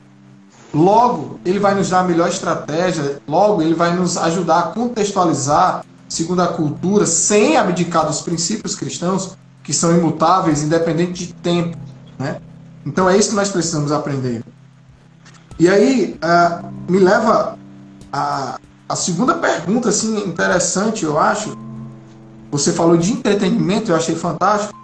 [0.73, 5.85] Logo, ele vai nos dar a melhor estratégia, logo, ele vai nos ajudar a contextualizar
[6.09, 11.77] segundo a cultura, sem abdicar dos princípios cristãos, que são imutáveis, independente de tempo.
[12.19, 12.41] Né?
[12.87, 14.43] Então é isso que nós precisamos aprender.
[15.59, 17.59] E aí, uh, me leva
[18.13, 18.59] a,
[18.89, 21.57] a segunda pergunta assim, interessante, eu acho.
[22.51, 24.79] Você falou de entretenimento, eu achei fantástico.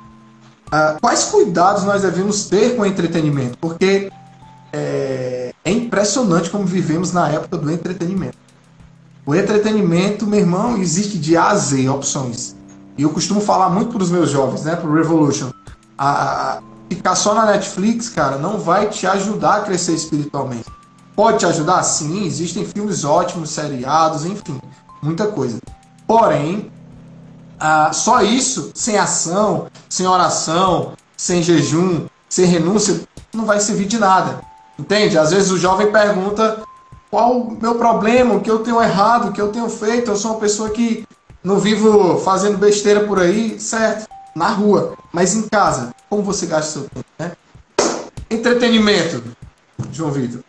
[0.69, 3.59] Uh, quais cuidados nós devemos ter com o entretenimento?
[3.59, 4.11] Porque
[4.73, 8.37] é, é, impressionante como vivemos na época do entretenimento.
[9.27, 12.57] O entretenimento, meu irmão, existe de A a Z opções.
[12.97, 15.51] E eu costumo falar muito para os meus jovens, né, para o Revolution.
[15.97, 20.78] A, a, ficar só na Netflix, cara, não vai te ajudar a crescer espiritualmente.
[21.19, 21.83] Pode te ajudar?
[21.83, 24.61] Sim, existem filmes ótimos, seriados, enfim,
[25.03, 25.59] muita coisa.
[26.07, 26.71] Porém,
[27.59, 33.01] ah, só isso, sem ação, sem oração, sem jejum, sem renúncia,
[33.35, 34.41] não vai servir de nada.
[34.79, 35.19] Entende?
[35.19, 36.63] Às vezes o jovem pergunta
[37.11, 40.13] qual o meu problema, o que eu tenho errado, o que eu tenho feito.
[40.13, 41.05] Eu sou uma pessoa que
[41.43, 44.09] não vivo fazendo besteira por aí, certo?
[44.37, 44.95] Na rua.
[45.13, 47.33] Mas em casa, como você gasta seu tempo, né?
[48.31, 49.25] Entretenimento,
[49.91, 50.48] João Vitor.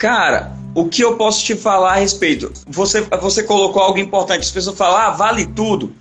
[0.00, 2.50] Cara, o que eu posso te falar a respeito?
[2.66, 4.40] Você, você colocou algo importante.
[4.40, 5.94] As pessoas falam, ah, vale tudo.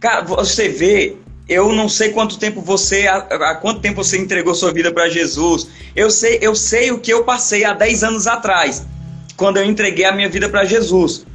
[0.00, 4.72] Cara, você vê eu não sei quanto tempo você, há, quanto tempo você entregou sua
[4.72, 5.68] vida para Jesus.
[5.94, 8.86] Eu sei, eu sei o que eu passei há 10 anos atrás,
[9.36, 11.26] quando eu entreguei a minha vida para Jesus.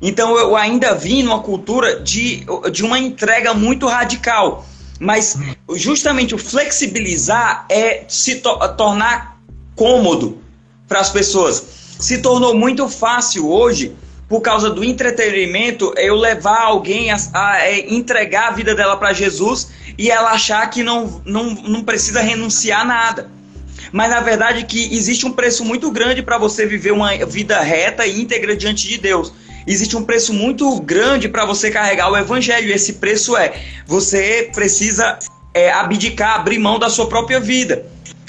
[0.00, 4.64] Então eu ainda vim numa cultura de, de uma entrega muito radical.
[5.00, 5.36] Mas
[5.74, 9.36] justamente o flexibilizar é se to tornar
[9.74, 10.45] cômodo
[10.88, 11.62] para as pessoas.
[11.98, 13.94] Se tornou muito fácil hoje,
[14.28, 18.96] por causa do entretenimento, eu levar alguém a, a, a é, entregar a vida dela
[18.96, 23.30] para Jesus e ela achar que não, não, não precisa renunciar a nada.
[23.92, 28.06] Mas na verdade que existe um preço muito grande para você viver uma vida reta
[28.06, 29.32] e íntegra diante de Deus
[29.66, 32.72] existe um preço muito grande para você carregar o evangelho.
[32.72, 35.18] Esse preço é: você precisa
[35.52, 37.86] é, abdicar, abrir mão da sua própria vida.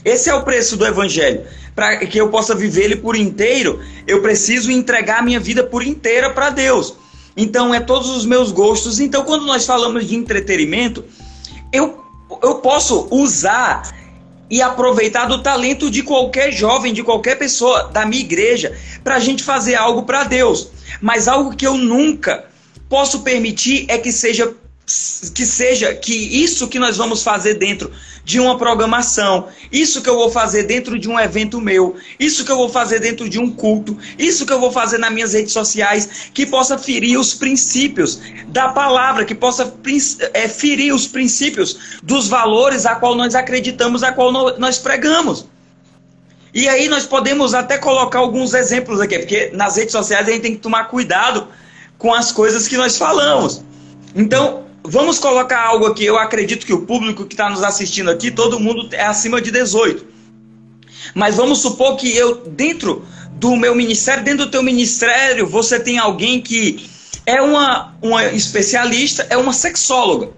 [0.08, 1.46] Esse é o preço do evangelho.
[1.76, 5.84] Para que eu possa viver ele por inteiro, eu preciso entregar a minha vida por
[5.84, 6.96] inteira para Deus.
[7.36, 9.02] Então, é todos os meus gostos.
[9.02, 11.04] Então, quando nós falamos de entretenimento,
[11.74, 12.02] eu,
[12.42, 13.84] eu posso usar
[14.50, 19.20] e aproveitar do talento de qualquer jovem, de qualquer pessoa da minha igreja, para a
[19.20, 20.70] gente fazer algo para Deus.
[21.02, 22.46] Mas algo que eu nunca
[22.88, 24.56] posso permitir é que seja
[25.34, 27.92] que seja que isso que nós vamos fazer dentro
[28.24, 32.52] de uma programação, isso que eu vou fazer dentro de um evento meu, isso que
[32.52, 35.52] eu vou fazer dentro de um culto, isso que eu vou fazer nas minhas redes
[35.52, 39.74] sociais, que possa ferir os princípios da palavra, que possa
[40.34, 45.46] é, ferir os princípios dos valores a qual nós acreditamos, a qual nós pregamos.
[46.54, 50.42] E aí nós podemos até colocar alguns exemplos aqui, porque nas redes sociais a gente
[50.42, 51.50] tem que tomar cuidado
[51.98, 53.62] com as coisas que nós falamos.
[54.16, 56.06] Então, vamos colocar algo aqui.
[56.06, 59.52] Eu acredito que o público que está nos assistindo aqui, todo mundo é acima de
[59.52, 60.06] 18.
[61.14, 65.98] Mas vamos supor que eu, dentro do meu ministério, dentro do teu ministério, você tem
[65.98, 66.90] alguém que
[67.26, 70.30] é uma, uma especialista, é uma sexóloga.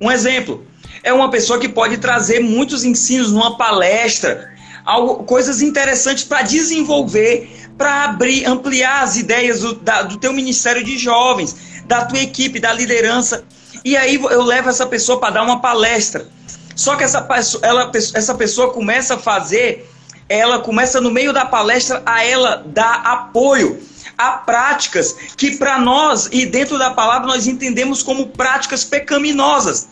[0.00, 0.66] Um exemplo.
[1.02, 4.52] É uma pessoa que pode trazer muitos ensinos numa palestra,
[4.84, 10.82] algo, coisas interessantes para desenvolver, para abrir, ampliar as ideias do, da, do teu ministério
[10.82, 11.56] de jovens,
[11.88, 13.42] da tua equipe, da liderança.
[13.84, 16.28] E aí eu levo essa pessoa para dar uma palestra.
[16.76, 17.26] Só que essa,
[17.62, 19.90] ela, essa pessoa começa a fazer,
[20.28, 23.82] ela começa no meio da palestra a ela dar apoio
[24.16, 29.88] a práticas que para nós e dentro da palavra nós entendemos como práticas pecaminosas.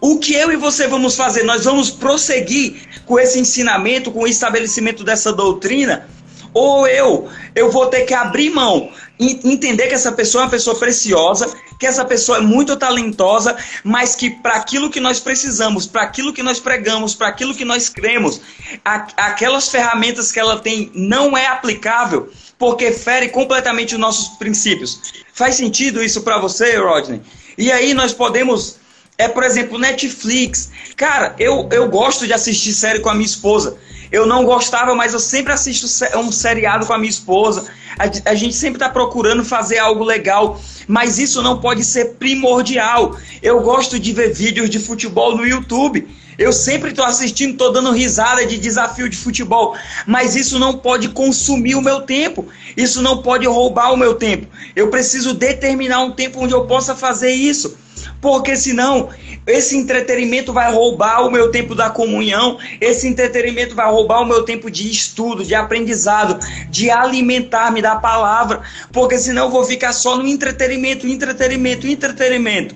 [0.00, 1.42] O que eu e você vamos fazer?
[1.42, 6.08] Nós vamos prosseguir com esse ensinamento, com o estabelecimento dessa doutrina?
[6.52, 10.76] Ou eu, eu vou ter que abrir mão, entender que essa pessoa é uma pessoa
[10.78, 16.02] preciosa, que essa pessoa é muito talentosa, mas que para aquilo que nós precisamos, para
[16.02, 18.40] aquilo que nós pregamos, para aquilo que nós cremos,
[18.84, 25.00] aquelas ferramentas que ela tem não é aplicável, porque fere completamente os nossos princípios.
[25.32, 27.22] Faz sentido isso para você, Rodney?
[27.56, 28.80] E aí nós podemos
[29.20, 30.70] é, por exemplo, Netflix.
[30.96, 33.76] Cara, eu, eu gosto de assistir série com a minha esposa.
[34.10, 35.86] Eu não gostava, mas eu sempre assisto
[36.18, 37.66] um seriado com a minha esposa.
[37.98, 43.16] A, a gente sempre está procurando fazer algo legal, mas isso não pode ser primordial.
[43.42, 46.08] Eu gosto de ver vídeos de futebol no YouTube.
[46.36, 51.10] Eu sempre estou assistindo, estou dando risada de desafio de futebol, mas isso não pode
[51.10, 52.48] consumir o meu tempo.
[52.76, 54.46] Isso não pode roubar o meu tempo.
[54.74, 57.76] Eu preciso determinar um tempo onde eu possa fazer isso
[58.20, 59.08] porque senão
[59.50, 64.42] esse entretenimento vai roubar o meu tempo da comunhão, esse entretenimento vai roubar o meu
[64.44, 66.38] tempo de estudo, de aprendizado,
[66.68, 72.74] de alimentar-me da palavra, porque senão eu vou ficar só no entretenimento, entretenimento, entretenimento.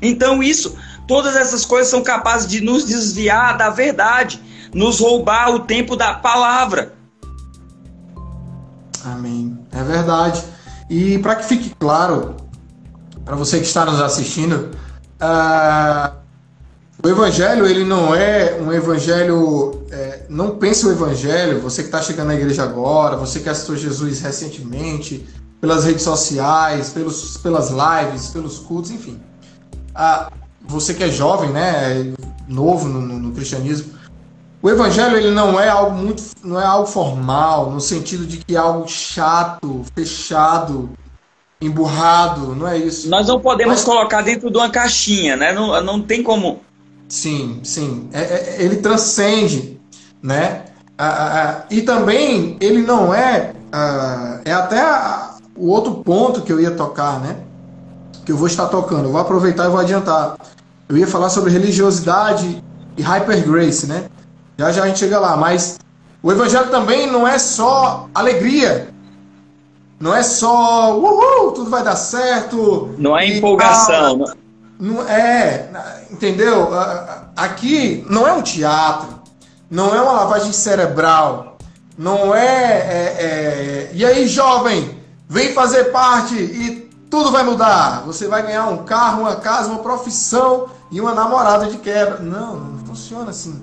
[0.00, 4.40] Então isso, todas essas coisas são capazes de nos desviar da verdade,
[4.74, 6.94] nos roubar o tempo da palavra.
[9.04, 9.56] Amém.
[9.72, 10.42] É verdade.
[10.90, 12.36] E para que fique claro,
[13.24, 14.70] para você que está nos assistindo,
[15.20, 16.12] ah,
[17.02, 19.82] o evangelho ele não é um evangelho.
[19.90, 21.60] É, não pense o evangelho.
[21.60, 25.26] Você que está chegando na igreja agora, você que assistiu Jesus recentemente,
[25.60, 29.20] pelas redes sociais, pelos, pelas lives, pelos cultos, enfim.
[29.94, 30.30] Ah,
[30.66, 32.12] você que é jovem, né,
[32.48, 33.94] novo no, no, no, cristianismo,
[34.60, 38.56] o evangelho ele não é algo muito, não é algo formal no sentido de que
[38.56, 40.90] é algo chato, fechado,
[41.66, 43.08] emburrado, não é isso.
[43.08, 43.84] Nós não podemos Mas...
[43.84, 45.52] colocar dentro de uma caixinha, né?
[45.52, 46.60] Não, não tem como.
[47.08, 48.08] Sim, sim.
[48.12, 49.80] É, é, ele transcende,
[50.22, 50.64] né?
[50.98, 53.52] Ah, ah, e também ele não é.
[53.72, 54.82] Ah, é até
[55.56, 57.36] o outro ponto que eu ia tocar, né?
[58.24, 59.04] Que eu vou estar tocando.
[59.04, 60.36] Eu vou aproveitar e vou adiantar.
[60.88, 62.62] Eu ia falar sobre religiosidade
[62.96, 64.04] e hyper grace, né?
[64.58, 65.78] Já já a gente chega lá, mas
[66.22, 68.88] o evangelho também não é só alegria,
[69.98, 72.94] não é só, uhul, tudo vai dar certo.
[72.98, 74.24] Não é empolgação.
[74.78, 75.70] Não é,
[76.10, 76.68] entendeu?
[77.34, 79.08] Aqui não é um teatro,
[79.70, 81.56] não é uma lavagem cerebral,
[81.96, 88.02] não é, é, é, E aí, jovem, vem fazer parte e tudo vai mudar.
[88.04, 92.18] Você vai ganhar um carro, uma casa, uma profissão e uma namorada de quebra.
[92.18, 93.62] Não, não funciona assim.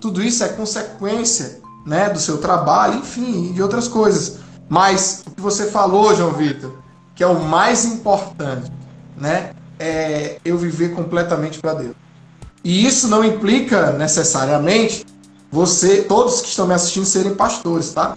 [0.00, 4.38] Tudo isso é consequência né, do seu trabalho, enfim, de outras coisas.
[4.68, 6.72] Mas o que você falou, João Vitor,
[7.14, 8.70] que é o mais importante,
[9.16, 11.94] né, é eu viver completamente para Deus.
[12.62, 15.06] E isso não implica necessariamente
[15.50, 18.16] você, todos que estão me assistindo, serem pastores, tá?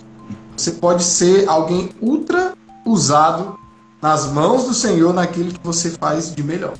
[0.57, 2.53] Você pode ser alguém ultra
[2.85, 3.57] usado
[4.01, 6.73] nas mãos do Senhor naquilo que você faz de melhor.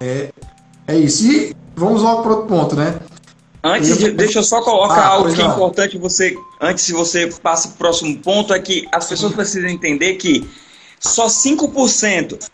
[0.00, 0.32] É,
[0.86, 1.26] é isso.
[1.26, 2.98] E vamos para outro ponto, né?
[3.62, 7.26] Antes de, deixa eu só colocar ah, algo que é importante você, antes de você
[7.42, 10.48] passe para o próximo ponto, é que as pessoas precisam entender que
[11.00, 12.48] só 5%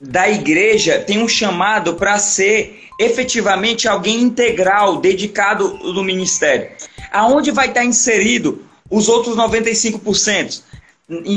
[0.00, 6.70] da igreja tem um chamado para ser efetivamente alguém integral, dedicado no ministério.
[7.12, 10.62] Aonde vai estar inserido os outros 95%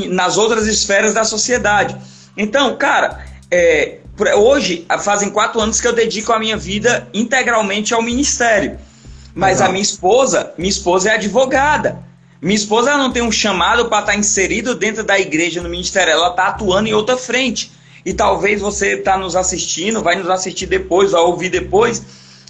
[0.10, 1.98] nas outras esferas da sociedade?
[2.36, 4.00] Então, cara, é,
[4.36, 8.78] hoje fazem quatro anos que eu dedico a minha vida integralmente ao ministério.
[9.34, 9.70] Mas Exato.
[9.70, 12.04] a minha esposa, minha esposa é advogada.
[12.42, 16.30] Minha esposa não tem um chamado para estar inserido dentro da igreja no ministério, ela
[16.30, 17.72] está atuando em outra frente
[18.06, 22.02] e talvez você está nos assistindo, vai nos assistir depois, vai ouvir depois,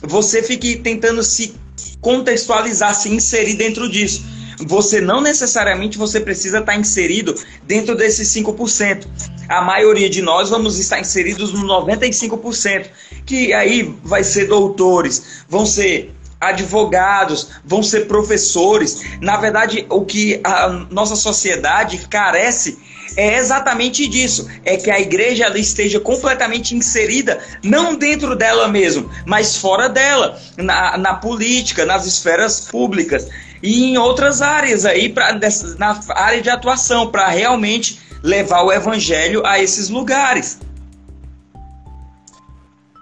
[0.01, 1.55] você fique tentando se
[1.99, 4.24] contextualizar, se inserir dentro disso.
[4.59, 9.07] Você não necessariamente você precisa estar inserido dentro desses 5%.
[9.48, 12.88] A maioria de nós vamos estar inseridos no 95%,
[13.26, 19.02] que aí vai ser doutores, vão ser advogados, vão ser professores.
[19.22, 22.78] Na verdade, o que a nossa sociedade carece
[23.16, 29.56] é exatamente disso, é que a igreja esteja completamente inserida, não dentro dela mesmo, mas
[29.56, 33.28] fora dela, na, na política, nas esferas públicas
[33.64, 35.36] e em outras áreas aí, pra,
[35.80, 40.59] na área de atuação, para realmente levar o evangelho a esses lugares.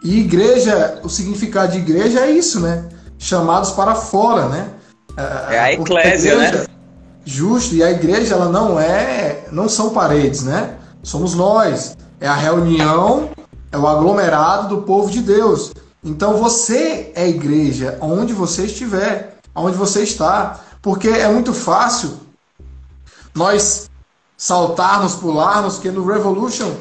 [0.03, 2.87] E igreja, o significado de igreja é isso, né?
[3.17, 4.69] Chamados para fora, né?
[5.49, 6.65] É a eclésia, né?
[7.23, 10.75] Justo, e a igreja ela não é, não são paredes, né?
[11.01, 11.97] Somos nós.
[12.19, 13.29] É a reunião,
[13.71, 15.73] é o aglomerado do povo de Deus.
[16.03, 22.19] Então você é igreja onde você estiver, onde você está, porque é muito fácil
[23.33, 23.89] nós
[24.45, 26.71] saltarmos, pularmos, porque no Revolution,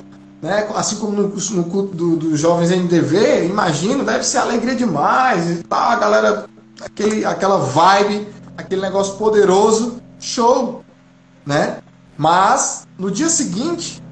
[0.42, 5.50] né, assim como no, no culto dos do jovens NDV, imagino, deve ser alegria demais
[5.50, 6.44] e tal, a galera,
[6.84, 10.84] aquele, aquela vibe, aquele negócio poderoso show,
[11.46, 11.78] né?
[12.18, 14.02] Mas no dia seguinte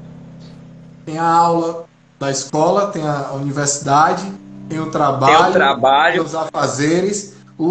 [1.04, 1.84] tem a aula
[2.18, 4.32] da escola, tem a universidade,
[4.66, 6.14] tem o trabalho, tem, o trabalho.
[6.14, 7.34] Tem os afazeres.
[7.58, 7.66] O,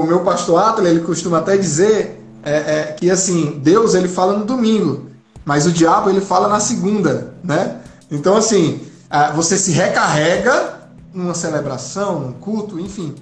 [0.00, 4.38] o meu pastor Atlas, ele costuma até dizer é, é, que assim, Deus ele fala
[4.38, 5.12] no domingo,
[5.44, 7.80] mas o diabo ele fala na segunda, né?
[8.10, 8.80] Então assim,
[9.34, 10.80] você se recarrega
[11.12, 13.14] numa celebração, num culto, enfim,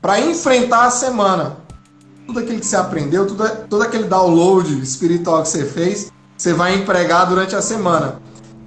[0.00, 1.56] para enfrentar a semana
[2.28, 6.74] tudo aquilo que você aprendeu, tudo, todo aquele download espiritual que você fez, você vai
[6.74, 8.20] empregar durante a semana.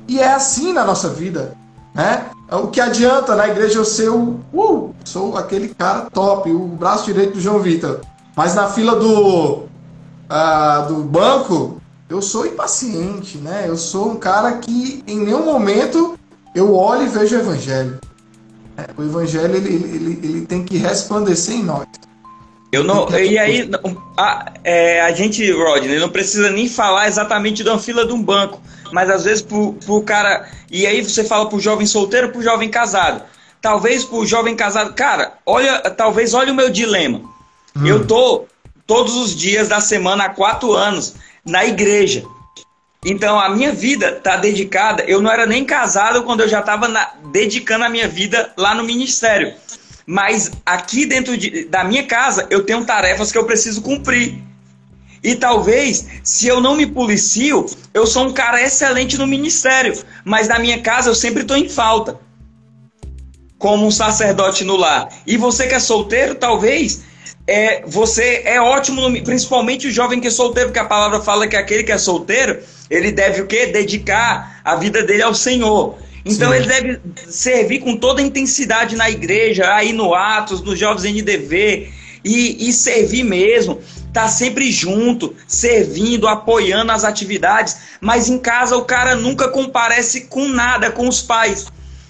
[0.07, 1.55] E é assim na nossa vida,
[1.93, 2.25] né?
[2.51, 7.05] O que adianta na igreja eu ser o, uh, sou aquele cara top, o braço
[7.05, 8.01] direito do João Vitor.
[8.35, 11.80] Mas na fila do, uh, do banco,
[12.11, 13.63] eu sou impaciente, né?
[13.65, 16.19] Eu sou um cara que em nenhum momento
[16.53, 17.99] eu olho e vejo o evangelho.
[18.75, 21.87] É, o evangelho ele, ele, ele tem que resplandecer em nós.
[22.69, 23.09] Eu não.
[23.09, 23.69] E aí,
[24.17, 28.21] a, é, a gente, Rodney, não precisa nem falar exatamente de uma fila de um
[28.21, 28.61] banco.
[28.91, 30.49] Mas às vezes pro, pro cara.
[30.69, 33.23] E aí você fala pro jovem solteiro pro jovem casado.
[33.61, 34.93] Talvez pro jovem casado.
[34.93, 37.19] Cara, olha, talvez olha o meu dilema.
[37.75, 37.85] Hum.
[37.85, 38.45] Eu tô
[38.85, 41.15] todos os dias da semana há quatro anos
[41.45, 42.23] na igreja.
[43.03, 45.03] Então a minha vida tá dedicada.
[45.03, 46.87] Eu não era nem casado quando eu já estava
[47.31, 49.53] dedicando a minha vida lá no ministério.
[50.05, 54.37] Mas aqui dentro de, da minha casa eu tenho tarefas que eu preciso cumprir.
[55.23, 59.93] E talvez, se eu não me policio, eu sou um cara excelente no ministério,
[60.25, 62.19] mas na minha casa eu sempre estou em falta.
[63.59, 65.09] Como um sacerdote no lar.
[65.27, 67.03] E você que é solteiro, talvez
[67.47, 71.47] é, você é ótimo, no, principalmente o jovem que é solteiro, porque a palavra fala
[71.47, 73.67] que aquele que é solteiro, ele deve o quê?
[73.67, 75.97] Dedicar a vida dele ao Senhor.
[76.23, 76.57] Então Sim.
[76.57, 81.91] ele deve servir com toda a intensidade na igreja, aí no Atos, nos Jovens NDV,
[82.23, 83.79] e, e servir mesmo.
[84.13, 90.47] tá sempre junto, servindo, apoiando as atividades, mas em casa o cara nunca comparece com
[90.47, 91.67] nada, com os pais.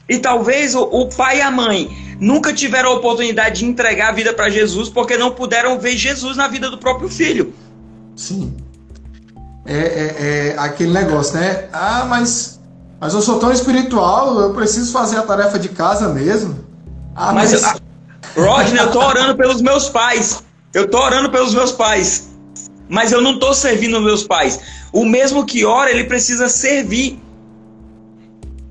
[0.09, 4.11] E talvez o, o pai e a mãe nunca tiveram a oportunidade de entregar a
[4.11, 7.51] vida para Jesus porque não puderam ver Jesus na vida do próprio filho.
[8.15, 8.55] Sim.
[9.65, 11.67] É, é, é aquele negócio, né?
[11.73, 12.59] Ah, mas,
[12.99, 16.63] mas eu sou tão espiritual, eu preciso fazer a tarefa de casa mesmo.
[17.15, 17.59] Ah, mas.
[17.59, 17.81] mas...
[18.37, 20.43] Rodney, eu tô orando pelos meus pais.
[20.73, 22.29] Eu tô orando pelos meus pais.
[22.87, 24.59] Mas eu não tô servindo meus pais.
[24.93, 27.19] O mesmo que ora, ele precisa servir.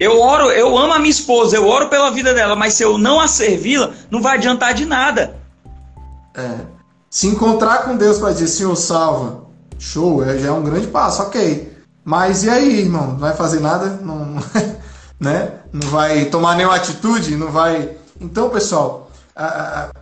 [0.00, 2.96] Eu oro, eu amo a minha esposa, eu oro pela vida dela, mas se eu
[2.96, 5.36] não a servi-la, não vai adiantar de nada.
[6.34, 6.60] É.
[7.10, 9.42] Se encontrar com Deus para dizer, Senhor, salva,
[9.78, 11.70] show, é, já é um grande passo, ok.
[12.02, 13.08] Mas e aí, irmão?
[13.08, 13.98] Não vai fazer nada?
[14.00, 14.36] Não,
[15.20, 15.60] né?
[15.70, 17.36] não vai tomar nenhuma atitude?
[17.36, 17.94] Não vai.
[18.18, 19.10] Então, pessoal,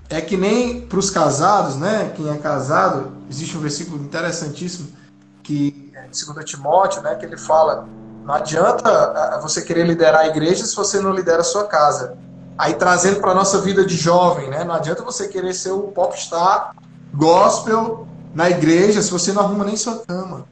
[0.09, 2.13] é que nem para os casados, né?
[2.15, 4.97] Quem é casado, existe um versículo interessantíssimo
[5.43, 7.17] que é em 2 Timóteo, né?
[7.17, 7.89] Que ele fala
[8.29, 12.19] não adianta você querer liderar a igreja se você não lidera a sua casa.
[12.59, 14.65] Aí trazendo para nossa vida de jovem, né?
[14.65, 16.75] Não adianta você querer ser o popstar
[17.15, 20.45] gospel na igreja se você não arruma nem sua cama.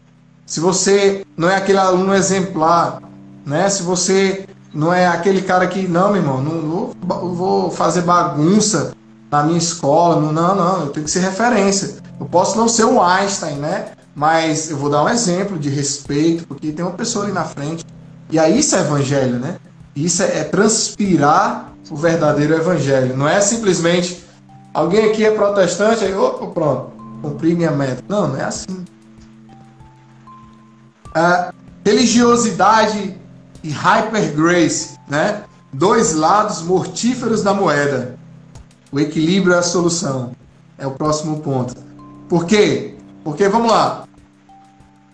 [0.47, 3.03] Se você não é aquele aluno exemplar,
[3.45, 3.69] né?
[3.69, 8.95] Se você não é aquele cara que, não, meu irmão, não, não vou fazer bagunça
[9.31, 11.97] na minha escola, não, não, não, eu tenho que ser referência.
[12.19, 13.93] Eu posso não ser um Einstein, né?
[14.17, 17.85] Mas eu vou dar um exemplo de respeito, porque tem uma pessoa ali na frente.
[18.31, 19.59] E aí isso é evangelho, né?
[19.95, 23.15] Isso é, é transpirar o verdadeiro evangelho.
[23.15, 24.25] Não é simplesmente
[24.73, 28.03] alguém aqui é protestante, aí, opa, pronto, cumpri minha meta.
[28.09, 28.87] Não, não é assim.
[31.85, 33.15] Religiosidade
[33.63, 35.43] e hyper grace, né?
[35.75, 38.19] Dois lados mortíferos da moeda.
[38.91, 40.33] O equilíbrio é a solução.
[40.79, 41.75] É o próximo ponto.
[42.31, 42.95] Por quê?
[43.23, 44.06] Porque, vamos lá,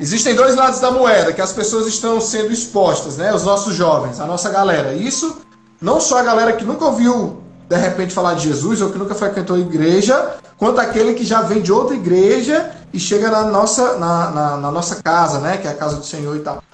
[0.02, 3.32] Existem dois lados da moeda que as pessoas estão sendo expostas, né?
[3.32, 4.94] Os nossos jovens, a nossa galera.
[4.94, 5.36] Isso
[5.80, 9.14] não só a galera que nunca ouviu de repente falar de Jesus ou que nunca
[9.14, 13.96] frequentou a igreja, quanto aquele que já vem de outra igreja e chega na nossa,
[13.96, 15.58] na, na, na nossa casa, né?
[15.58, 16.64] Que é a casa do Senhor e tal.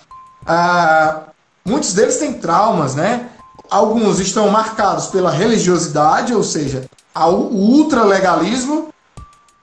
[0.47, 1.24] Ah,
[1.66, 3.29] muitos deles têm traumas, né?
[3.68, 8.89] Alguns estão marcados pela religiosidade, ou seja, o ultralegalismo,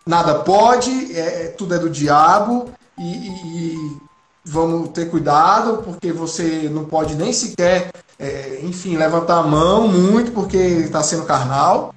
[0.05, 3.97] nada pode, é, tudo é do diabo, e, e,
[4.43, 10.31] vamos ter cuidado, porque você não pode nem sequer, é, enfim, levantar a mão muito
[10.31, 11.93] porque está sendo carnal.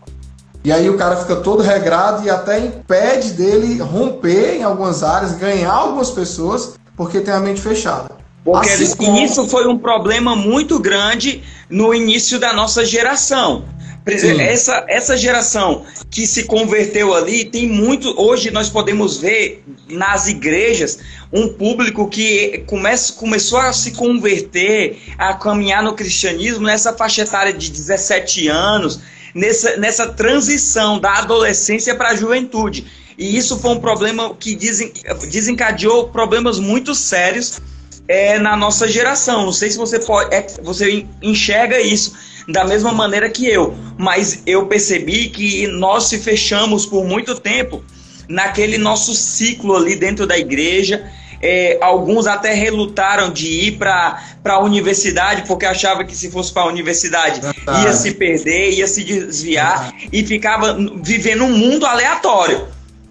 [0.64, 5.32] E aí o cara fica todo regrado e até impede dele romper em algumas áreas,
[5.32, 8.11] ganhar algumas pessoas, porque tem a mente fechada.
[8.44, 13.64] Porque assim isso foi um problema muito grande no início da nossa geração.
[14.11, 18.15] Essa, essa geração que se converteu ali, tem muito.
[18.21, 20.99] Hoje nós podemos ver nas igrejas
[21.33, 27.53] um público que comece, começou a se converter, a caminhar no cristianismo nessa faixa etária
[27.53, 29.01] de 17 anos,
[29.35, 32.87] nessa, nessa transição da adolescência para a juventude.
[33.19, 34.93] E isso foi um problema que desen,
[35.29, 37.61] desencadeou problemas muito sérios
[38.09, 39.45] é, na nossa geração.
[39.45, 42.15] Não sei se você pode, é, você enxerga isso
[42.49, 47.85] da mesma maneira que eu, mas eu percebi que nós se fechamos por muito tempo
[48.27, 51.07] naquele nosso ciclo ali dentro da igreja.
[51.41, 56.63] É, alguns até relutaram de ir para a universidade porque achavam que se fosse para
[56.63, 57.41] a universidade
[57.85, 62.67] ia se perder, ia se desviar e ficava vivendo um mundo aleatório.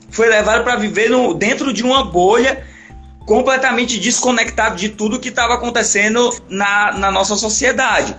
[0.09, 2.65] Foi levado para viver no, dentro de uma bolha
[3.27, 8.15] completamente desconectado de tudo que estava acontecendo na, na nossa sociedade.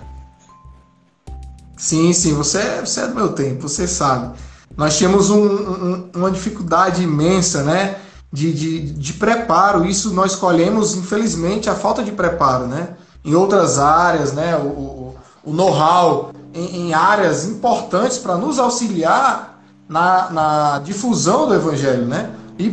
[1.78, 4.36] Sim, sim, você, é, você é do meu tempo, você sabe.
[4.76, 7.96] Nós tínhamos um, um, uma dificuldade imensa, né?
[8.30, 9.86] De, de, de preparo.
[9.86, 12.90] Isso nós colhemos, infelizmente, a falta de preparo, né?
[13.24, 14.56] Em outras áreas, né?
[14.56, 21.54] O, o, o know-how em, em, áreas importantes para nos auxiliar na, na difusão do
[21.54, 22.30] evangelho, né?
[22.58, 22.70] E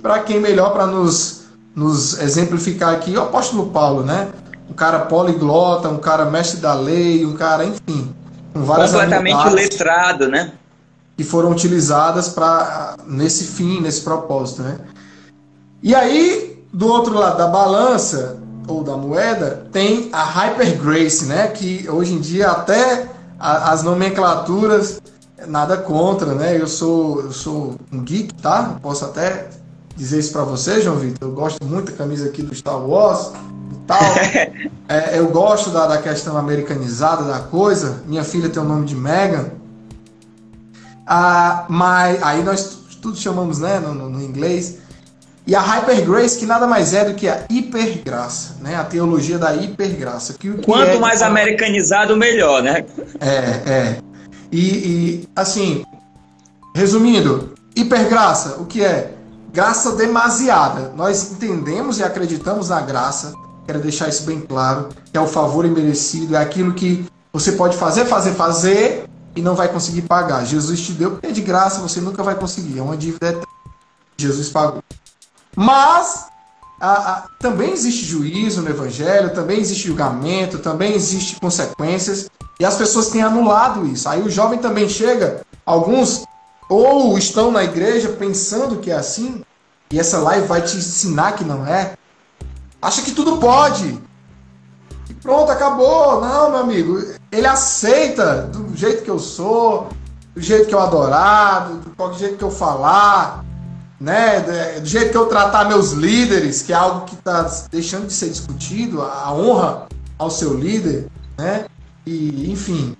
[0.00, 1.43] para quem melhor para nos,
[1.74, 4.28] nos exemplificar aqui, o apóstolo Paulo, né?
[4.70, 8.14] Um cara poliglota, um cara mestre da lei, um cara, enfim,
[8.52, 10.52] com várias completamente letrado, né?
[11.16, 14.78] Que foram utilizadas para nesse fim, nesse propósito, né?
[15.82, 21.48] E aí, do outro lado da balança ou da moeda, tem a Hyper Grace, né?
[21.48, 23.08] Que hoje em dia até
[23.38, 25.00] as nomenclaturas
[25.46, 26.58] nada contra, né?
[26.58, 28.78] Eu sou eu sou um geek, tá?
[28.80, 29.48] Posso até
[29.96, 31.28] dizer isso para você, João Vitor.
[31.28, 33.32] Eu gosto muito da camisa aqui do Star Wars
[33.86, 34.00] tal.
[34.88, 38.02] é, eu gosto da, da questão americanizada da coisa.
[38.06, 39.50] Minha filha tem o nome de Megan.
[41.06, 44.78] Ah, mas aí nós tudo chamamos né, no, no, no inglês.
[45.46, 48.76] E a Hypergrace, que nada mais é do que a hipergraça, né?
[48.76, 50.32] A teologia da hipergraça.
[50.32, 52.86] Que, que Quanto é, mais americanizado, melhor, né?
[53.20, 53.98] É, é.
[54.50, 55.84] E, e, assim,
[56.74, 59.13] resumindo, hipergraça, o que é?
[59.54, 60.92] Graça demasiada.
[60.96, 63.32] Nós entendemos e acreditamos na graça,
[63.64, 67.76] quero deixar isso bem claro, que é o favor imerecido, é aquilo que você pode
[67.76, 70.44] fazer, fazer, fazer e não vai conseguir pagar.
[70.44, 73.46] Jesus te deu porque é de graça, você nunca vai conseguir, é uma dívida eterna.
[74.16, 74.82] Jesus pagou.
[75.54, 76.26] Mas
[76.80, 82.28] a, a, também existe juízo no Evangelho, também existe julgamento, também existe consequências,
[82.58, 84.08] e as pessoas têm anulado isso.
[84.08, 86.24] Aí o jovem também chega, alguns
[86.68, 89.42] ou estão na igreja pensando que é assim,
[89.90, 91.94] e essa live vai te ensinar que não é.
[92.80, 93.98] Acha que tudo pode.
[95.08, 96.20] E pronto, acabou.
[96.20, 97.04] Não, meu amigo.
[97.30, 99.88] Ele aceita do jeito que eu sou,
[100.34, 103.44] do jeito que eu adorar, do jeito que eu falar
[104.00, 104.40] né?
[104.80, 108.28] Do jeito que eu tratar meus líderes, que é algo que está deixando de ser
[108.28, 109.86] discutido, a honra
[110.18, 111.08] ao seu líder,
[111.38, 111.64] né?
[112.04, 112.96] E, enfim.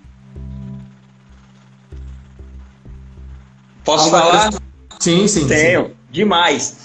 [3.85, 4.51] Posso falar?
[4.99, 5.47] Sim, sim.
[5.47, 5.93] Tenho, sim.
[6.11, 6.75] demais.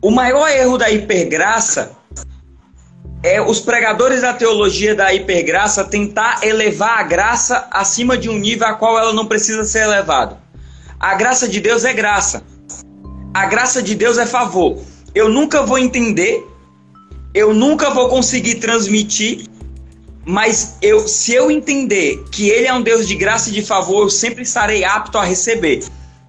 [0.00, 1.92] O maior erro da hipergraça
[3.22, 8.68] é os pregadores da teologia da hipergraça tentar elevar a graça acima de um nível
[8.68, 10.38] a qual ela não precisa ser elevada.
[11.00, 12.42] A graça de Deus é graça
[13.34, 14.78] a graça de Deus é favor.
[15.12, 16.46] Eu nunca vou entender,
[17.34, 19.48] eu nunca vou conseguir transmitir,
[20.24, 24.04] mas eu, se eu entender que Ele é um Deus de graça e de favor,
[24.04, 25.84] eu sempre estarei apto a receber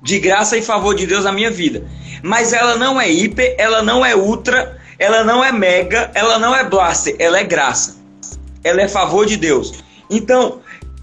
[0.05, 1.83] de graça e favor de Deus na minha vida.
[2.21, 6.55] Mas ela não é hiper, ela não é ultra, ela não é mega, ela não
[6.55, 7.97] é blaster, ela é graça.
[8.63, 9.73] Ela é favor de Deus.
[10.07, 10.61] Então,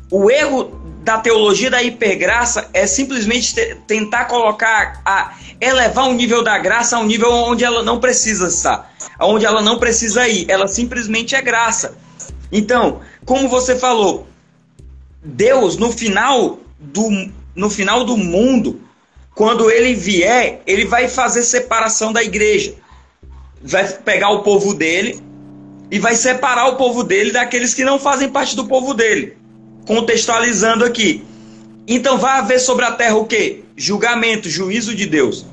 [0.09, 3.57] o erro da teologia da hipergraça é simplesmente
[3.89, 8.47] tentar colocar, a elevar o nível da graça a um nível onde ela não precisa
[8.47, 11.97] estar, onde ela não precisa ir, ela simplesmente é graça.
[12.53, 14.29] Então, como você falou,
[15.25, 18.81] Deus no final do, no final do mundo,
[19.35, 22.75] quando ele vier, ele vai fazer separação da igreja.
[23.63, 25.23] Vai pegar o povo dele
[25.91, 29.37] e vai separar o povo dele daqueles que não fazem parte do povo dele
[29.87, 31.25] contextualizando aqui.
[31.87, 33.61] Então vai haver sobre a terra o quê?
[33.77, 35.45] Julgamento, juízo de Deus.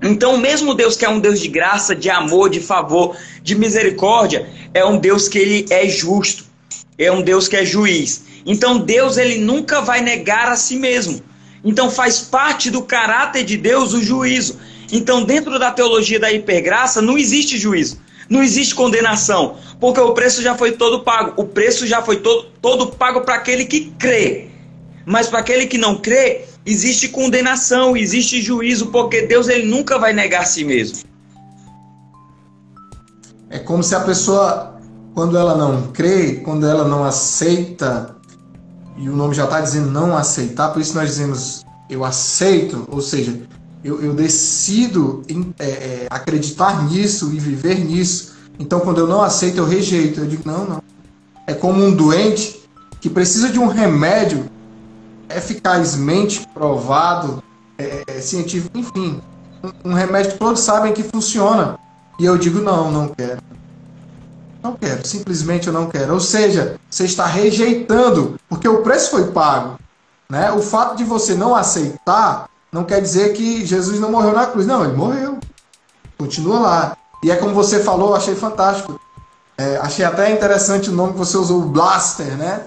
[0.00, 4.48] Então, mesmo Deus que é um Deus de graça, de amor, de favor, de misericórdia,
[4.72, 6.44] é um Deus que ele é justo.
[6.96, 8.24] É um Deus que é juiz.
[8.46, 11.20] Então, Deus ele nunca vai negar a si mesmo.
[11.64, 14.58] Então, faz parte do caráter de Deus o juízo.
[14.92, 17.98] Então, dentro da teologia da hipergraça, não existe juízo.
[18.28, 21.32] Não existe condenação, porque o preço já foi todo pago.
[21.36, 24.48] O preço já foi todo, todo pago para aquele que crê.
[25.06, 30.12] Mas para aquele que não crê, existe condenação, existe juízo, porque Deus ele nunca vai
[30.12, 30.98] negar a si mesmo.
[33.48, 34.78] É como se a pessoa,
[35.14, 38.17] quando ela não crê, quando ela não aceita,
[38.98, 43.00] e o nome já está dizendo não aceitar, por isso nós dizemos eu aceito, ou
[43.00, 43.40] seja,
[43.82, 48.36] eu, eu decido em, é, é, acreditar nisso e viver nisso.
[48.58, 50.20] Então, quando eu não aceito, eu rejeito.
[50.20, 50.82] Eu digo, não, não.
[51.46, 52.60] É como um doente
[53.00, 54.44] que precisa de um remédio
[55.30, 57.42] eficazmente provado,
[57.78, 59.20] é, é científico, enfim.
[59.62, 61.78] Um, um remédio que todos sabem que funciona.
[62.18, 63.40] E eu digo, não, não quero.
[64.62, 66.14] Não quero, simplesmente eu não quero.
[66.14, 69.78] Ou seja, você está rejeitando, porque o preço foi pago.
[70.28, 70.50] Né?
[70.52, 74.66] O fato de você não aceitar não quer dizer que Jesus não morreu na cruz.
[74.66, 75.38] Não, ele morreu.
[76.18, 76.96] Continua lá.
[77.22, 79.00] E é como você falou, achei fantástico.
[79.56, 82.64] É, achei até interessante o nome que você usou, Blaster, né?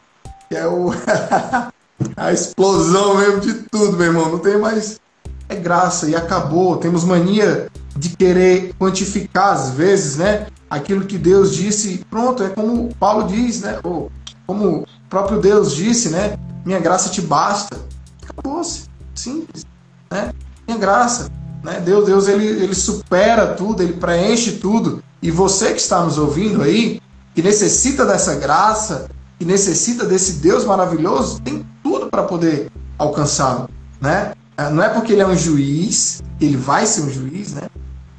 [0.50, 0.92] Que é o
[2.18, 4.30] a explosão mesmo de tudo, meu irmão.
[4.30, 5.00] Não tem mais.
[5.48, 6.78] É graça e acabou.
[6.78, 10.48] Temos mania de querer quantificar, às vezes, né?
[10.72, 12.04] Aquilo que Deus disse.
[12.10, 13.80] Pronto, é como Paulo diz, né?
[13.84, 14.12] Ou
[14.48, 16.36] como o próprio Deus disse, né?
[16.66, 17.78] Minha graça te basta.
[18.24, 18.90] Acabou-se.
[19.14, 19.66] Simples
[20.12, 20.34] né?
[20.68, 21.32] Tem graça,
[21.64, 21.80] né?
[21.80, 25.02] Deus, Deus ele, ele supera tudo, ele preenche tudo.
[25.22, 27.00] E você que está nos ouvindo aí,
[27.34, 33.70] que necessita dessa graça, que necessita desse Deus maravilhoso, tem tudo para poder alcançá-lo,
[34.00, 34.34] né?
[34.58, 37.70] É, não é porque ele é um juiz, ele vai ser um juiz, né?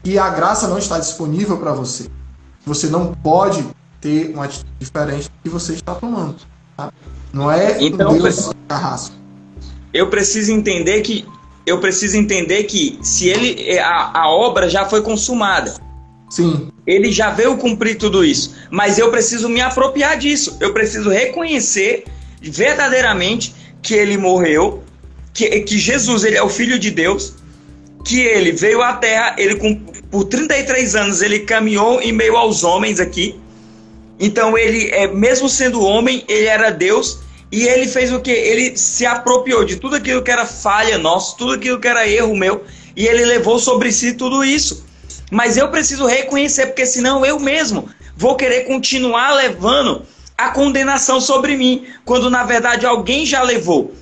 [0.05, 2.09] E a graça não está disponível para você.
[2.65, 3.65] Você não pode
[4.01, 6.37] ter uma atitude diferente do que você está tomando.
[6.77, 6.93] Tá?
[7.33, 9.15] Não é então, um Deus carrasco.
[9.93, 11.27] Eu preciso entender que
[11.65, 15.75] eu preciso entender que se ele é, a, a obra já foi consumada.
[16.29, 16.69] Sim.
[16.87, 20.57] Ele já veio cumprir tudo isso, mas eu preciso me apropriar disso.
[20.59, 22.05] Eu preciso reconhecer
[22.41, 24.83] verdadeiramente que ele morreu,
[25.33, 27.35] que, que Jesus ele é o filho de Deus
[28.05, 29.57] que ele veio à Terra, ele
[30.13, 33.41] por 33 anos ele caminhou em meio aos homens aqui.
[34.21, 37.21] Então ele, é, mesmo sendo homem, ele era Deus
[37.51, 38.31] e ele fez o que?
[38.31, 42.37] Ele se apropriou de tudo aquilo que era falha nossa, tudo aquilo que era erro
[42.37, 42.63] meu,
[42.95, 44.85] e ele levou sobre si tudo isso.
[45.31, 50.03] Mas eu preciso reconhecer, porque senão eu mesmo vou querer continuar levando
[50.37, 53.95] a condenação sobre mim, quando na verdade alguém já levou.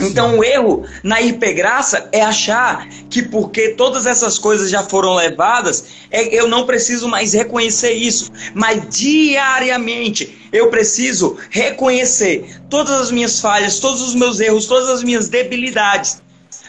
[0.00, 5.86] Então o erro na hipergraça é achar que porque todas essas coisas já foram levadas,
[6.10, 8.30] é, eu não preciso mais reconhecer isso.
[8.52, 15.02] Mas diariamente eu preciso reconhecer todas as minhas falhas, todos os meus erros, todas as
[15.02, 16.20] minhas debilidades,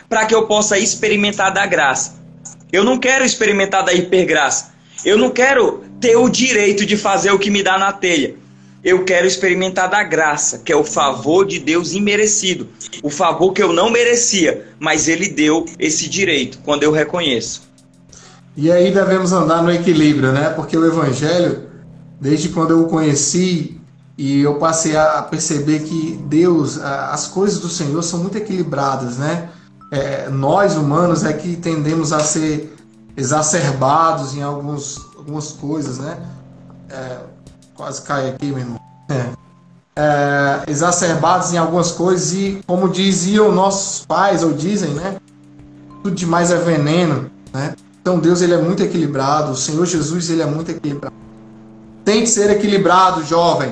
[0.07, 2.15] para que eu possa experimentar da graça.
[2.71, 4.73] Eu não quero experimentar da hipergraça.
[5.03, 8.35] Eu não quero ter o direito de fazer o que me dá na telha
[8.85, 12.69] eu quero experimentar da graça, que é o favor de Deus imerecido.
[13.01, 17.63] O favor que eu não merecia, mas Ele deu esse direito quando eu reconheço.
[18.55, 20.51] E aí devemos andar no equilíbrio, né?
[20.51, 21.63] Porque o Evangelho,
[22.21, 23.81] desde quando eu o conheci
[24.15, 29.49] e eu passei a perceber que Deus, as coisas do Senhor são muito equilibradas, né?
[29.91, 32.71] É, nós humanos é que tendemos a ser
[33.17, 36.17] exacerbados em alguns, algumas coisas, né?
[36.87, 37.17] É,
[37.75, 38.79] quase cai aqui, meu irmão.
[39.09, 39.45] É.
[39.97, 45.17] É, exacerbados em algumas coisas e, como diziam nossos pais, ou dizem, né?
[46.03, 47.75] Tudo demais é veneno, né?
[48.01, 51.15] Então Deus ele é muito equilibrado, o Senhor Jesus ele é muito equilibrado.
[52.03, 53.71] Tem que ser equilibrado, jovem.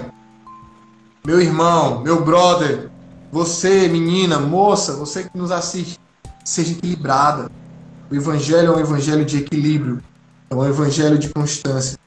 [1.25, 2.89] Meu irmão, meu brother,
[3.31, 5.99] você, menina, moça, você que nos assiste,
[6.43, 7.51] seja equilibrada.
[8.09, 10.01] O evangelho é um evangelho de equilíbrio,
[10.49, 11.97] é um evangelho de constância.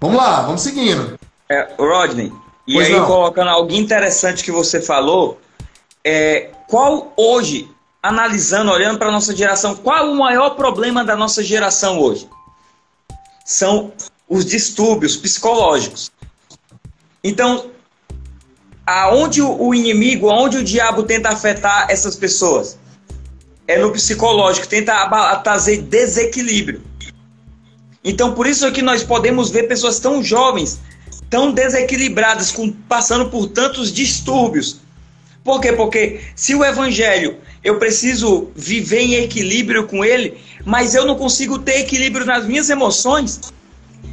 [0.00, 1.18] Vamos lá, vamos seguindo.
[1.48, 2.32] É, Rodney,
[2.66, 3.06] e pois aí não.
[3.06, 5.40] colocando algo interessante que você falou,
[6.04, 7.70] é, qual hoje,
[8.02, 12.28] analisando, olhando para a nossa geração, qual o maior problema da nossa geração hoje?
[13.44, 13.92] São
[14.28, 16.12] os distúrbios psicológicos.
[17.24, 17.70] Então,
[18.86, 22.78] aonde o inimigo, aonde o diabo tenta afetar essas pessoas?
[23.66, 25.06] É no psicológico, tenta
[25.42, 26.82] trazer desequilíbrio.
[28.02, 30.80] Então, por isso é que nós podemos ver pessoas tão jovens,
[31.28, 34.80] tão desequilibradas, com, passando por tantos distúrbios.
[35.42, 35.72] Por quê?
[35.72, 41.58] Porque se o evangelho eu preciso viver em equilíbrio com ele, mas eu não consigo
[41.58, 43.52] ter equilíbrio nas minhas emoções,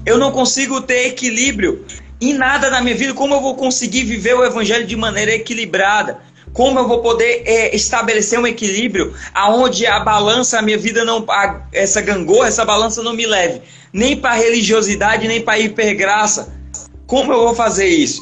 [0.06, 1.86] eu não consigo ter equilíbrio
[2.20, 6.20] em nada na minha vida, como eu vou conseguir viver o evangelho de maneira equilibrada?
[6.56, 11.23] Como eu vou poder é, estabelecer um equilíbrio aonde a balança, a minha vida não,
[11.30, 13.61] a, essa gangorra, essa balança não me leve
[13.95, 16.53] nem para religiosidade, nem para hipergraça.
[17.07, 18.22] Como eu vou fazer isso?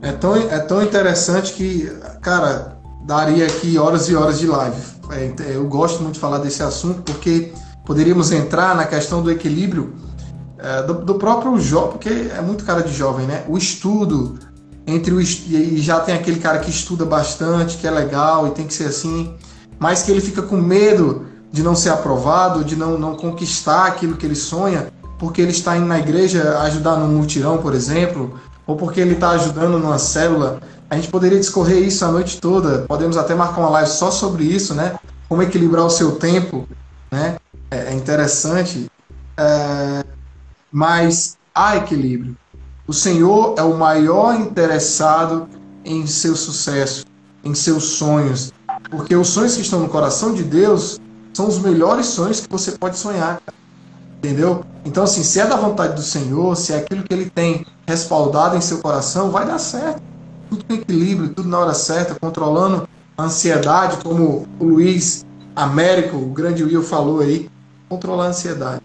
[0.00, 1.92] É tão, é tão interessante que,
[2.22, 4.80] cara, daria aqui horas e horas de live.
[5.10, 7.52] É, eu gosto muito de falar desse assunto porque
[7.84, 9.94] poderíamos entrar na questão do equilíbrio
[10.58, 13.44] é, do, do, próprio jovem, porque é muito cara de jovem, né?
[13.46, 14.38] O estudo,
[14.88, 18.66] entre o e já tem aquele cara que estuda bastante, que é legal e tem
[18.66, 19.34] que ser assim,
[19.78, 24.16] mas que ele fica com medo de não ser aprovado, de não, não conquistar aquilo
[24.16, 24.88] que ele sonha,
[25.18, 29.30] porque ele está indo na igreja ajudar no mutirão, por exemplo, ou porque ele está
[29.30, 30.60] ajudando numa célula.
[30.88, 34.44] A gente poderia discorrer isso a noite toda, podemos até marcar uma live só sobre
[34.44, 34.98] isso, né?
[35.28, 36.66] Como equilibrar o seu tempo,
[37.10, 37.36] né?
[37.70, 38.90] É, é interessante,
[39.36, 40.02] é...
[40.72, 42.34] mas há equilíbrio.
[42.88, 45.46] O Senhor é o maior interessado
[45.84, 47.04] em seu sucesso,
[47.44, 48.50] em seus sonhos,
[48.90, 50.98] porque os sonhos que estão no coração de Deus
[51.34, 53.42] são os melhores sonhos que você pode sonhar.
[54.16, 54.64] Entendeu?
[54.86, 58.56] Então, assim, se é da vontade do Senhor, se é aquilo que Ele tem respaldado
[58.56, 60.00] em seu coração, vai dar certo.
[60.48, 62.88] Tudo com equilíbrio, tudo na hora certa, controlando
[63.18, 67.50] a ansiedade, como o Luiz Américo, o grande Will, falou aí.
[67.86, 68.80] Controlar a ansiedade.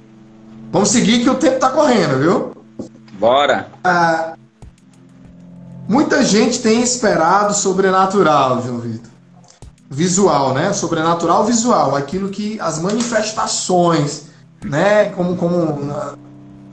[0.73, 2.62] Vamos seguir que o tempo está correndo, viu?
[3.23, 3.69] Bora!
[3.85, 4.33] Ah,
[5.87, 9.09] muita gente tem esperado sobrenatural, João Vitor.
[9.89, 10.73] Visual, né?
[10.73, 11.95] Sobrenatural visual.
[11.95, 14.23] Aquilo que as manifestações,
[14.61, 15.05] né?
[15.11, 15.95] Como, como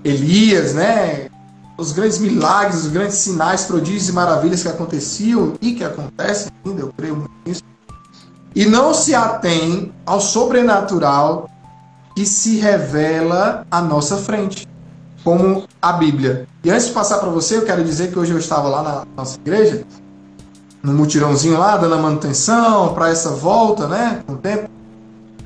[0.02, 1.28] Elias, né?
[1.78, 6.80] Os grandes milagres, os grandes sinais, prodígios e maravilhas que aconteciam e que acontecem ainda,
[6.80, 7.62] eu creio nisso.
[8.56, 11.48] E não se atém ao sobrenatural
[12.16, 14.68] que se revela à nossa frente
[15.24, 16.46] como a Bíblia.
[16.64, 19.06] E antes de passar para você, eu quero dizer que hoje eu estava lá na
[19.16, 19.84] nossa igreja,
[20.82, 24.68] no mutirãozinho lá, dando a manutenção para essa volta, né, com o tempo.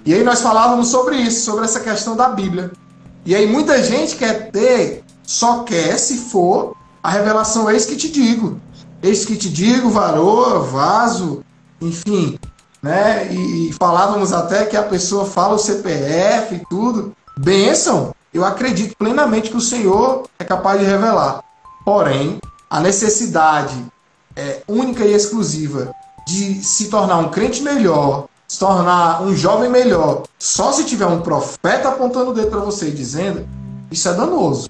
[0.05, 2.71] E aí nós falávamos sobre isso, sobre essa questão da Bíblia.
[3.25, 8.11] E aí muita gente quer ter, só quer se for a revelação eis que te
[8.11, 8.61] digo.
[9.03, 11.43] Eis que te digo, varoa, vaso,
[11.81, 12.39] enfim.
[12.83, 13.33] né?
[13.33, 17.15] E, e falávamos até que a pessoa fala o CPF e tudo.
[17.37, 21.43] Benção, eu acredito plenamente que o Senhor é capaz de revelar.
[21.85, 22.39] Porém,
[22.69, 23.77] a necessidade
[24.35, 25.95] é, única e exclusiva
[26.27, 31.21] de se tornar um crente melhor, se tornar um jovem melhor, só se tiver um
[31.21, 33.47] profeta apontando o dedo para você e dizendo,
[33.91, 34.69] isso é danoso.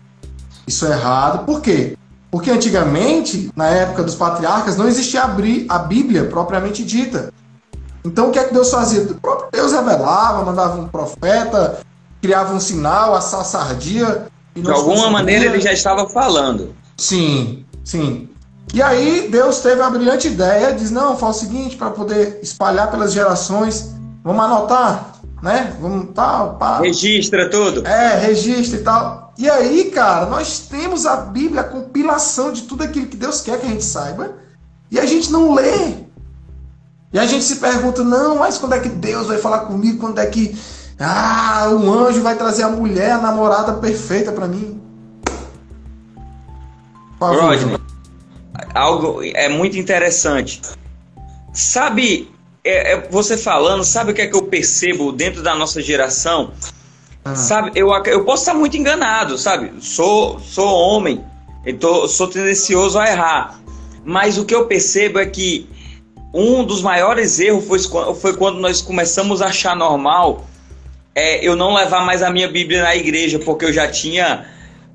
[0.66, 1.45] Isso é errado.
[1.45, 1.97] Por quê?
[2.31, 7.32] Porque antigamente, na época dos patriarcas, não existia a Bíblia propriamente dita.
[8.05, 9.03] Então o que é que Deus fazia?
[9.03, 11.81] O próprio Deus revelava, mandava um profeta,
[12.25, 14.29] criava um sinal, a sardia.
[14.57, 16.75] De alguma maneira ele já estava falando.
[16.97, 18.31] Sim, sim.
[18.73, 22.91] E aí Deus teve a brilhante ideia, diz, não, faz o seguinte, para poder espalhar
[22.91, 23.95] pelas gerações,
[24.25, 25.77] vamos anotar, né?
[25.79, 26.81] Vamos tal, pá.
[26.81, 27.87] Registra tudo.
[27.87, 29.35] É, registra e tal.
[29.37, 33.61] E aí, cara, nós temos a Bíblia, a compilação de tudo aquilo que Deus quer
[33.61, 34.33] que a gente saiba,
[34.91, 36.05] e a gente não lê.
[37.13, 39.99] E a gente se pergunta, não, mas quando é que Deus vai falar comigo?
[39.99, 40.57] Quando é que
[40.99, 44.81] ah, o anjo vai trazer a mulher, a namorada perfeita para mim?
[47.21, 47.79] Rodney,
[48.75, 50.61] algo é muito interessante.
[51.53, 52.31] Sabe,
[52.62, 56.53] é, é, você falando, sabe o que é que eu percebo dentro da nossa geração?
[57.25, 57.35] Ah.
[57.35, 59.73] Sabe, eu, eu posso estar muito enganado, sabe?
[59.81, 61.25] Sou, sou homem,
[61.65, 63.61] então sou tendencioso a errar.
[64.05, 65.69] Mas o que eu percebo é que
[66.33, 67.79] um dos maiores erros foi,
[68.15, 70.45] foi quando nós começamos a achar normal
[71.15, 74.47] é, eu não levar mais a minha Bíblia na igreja, porque eu já tinha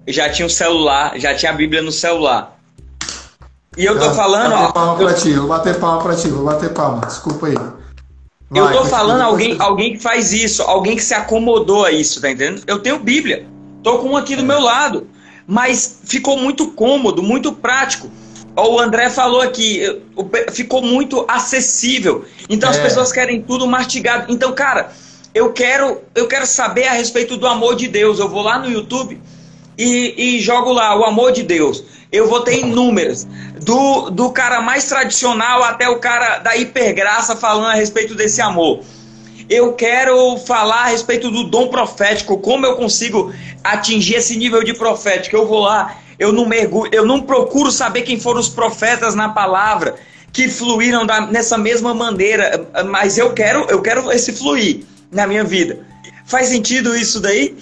[0.07, 2.59] já tinha o um celular, já tinha a Bíblia no celular.
[3.77, 4.49] E eu tô falando.
[4.49, 7.47] Vou bater palma eu, pra ti, vou bater palma pra ti, vou bater palma, desculpa
[7.47, 7.53] aí.
[7.53, 12.19] Vai, eu tô falando alguém, alguém que faz isso, alguém que se acomodou a isso,
[12.19, 12.63] tá entendendo?
[12.65, 13.45] Eu tenho Bíblia,
[13.83, 15.07] tô com um aqui do meu lado,
[15.45, 18.09] mas ficou muito cômodo, muito prático.
[18.55, 20.01] O André falou aqui,
[20.51, 22.25] ficou muito acessível.
[22.49, 22.71] Então é.
[22.71, 24.25] as pessoas querem tudo mastigado.
[24.33, 24.91] Então, cara,
[25.33, 28.19] eu quero, eu quero saber a respeito do amor de Deus.
[28.19, 29.19] Eu vou lá no YouTube
[29.77, 31.83] e, e jogo lá o amor de Deus.
[32.11, 33.27] Eu vou ter inúmeras.
[33.61, 38.81] Do, do cara mais tradicional até o cara da hipergraça falando a respeito desse amor.
[39.49, 43.33] Eu quero falar a respeito do dom profético, como eu consigo
[43.63, 45.35] atingir esse nível de profético.
[45.35, 49.29] Eu vou lá, eu não mergulho, eu não procuro saber quem foram os profetas na
[49.29, 49.95] palavra
[50.31, 55.43] que fluíram da, nessa mesma maneira, mas eu quero, eu quero esse fluir na minha
[55.43, 55.79] vida.
[56.25, 57.57] Faz sentido isso daí?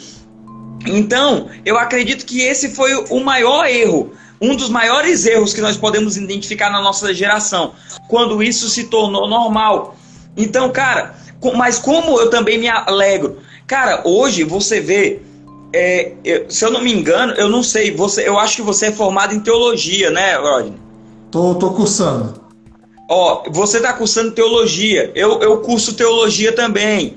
[0.85, 4.11] Então, eu acredito que esse foi o maior erro,
[4.41, 7.73] um dos maiores erros que nós podemos identificar na nossa geração,
[8.07, 9.95] quando isso se tornou normal.
[10.35, 11.15] Então, cara,
[11.55, 15.21] mas como eu também me alegro, cara, hoje você vê,
[15.73, 18.87] é, eu, se eu não me engano, eu não sei, você, eu acho que você
[18.87, 20.73] é formado em teologia, né, Rodney?
[21.31, 22.41] Tô, tô cursando.
[23.09, 27.15] Ó, você tá cursando teologia, eu, eu curso teologia também.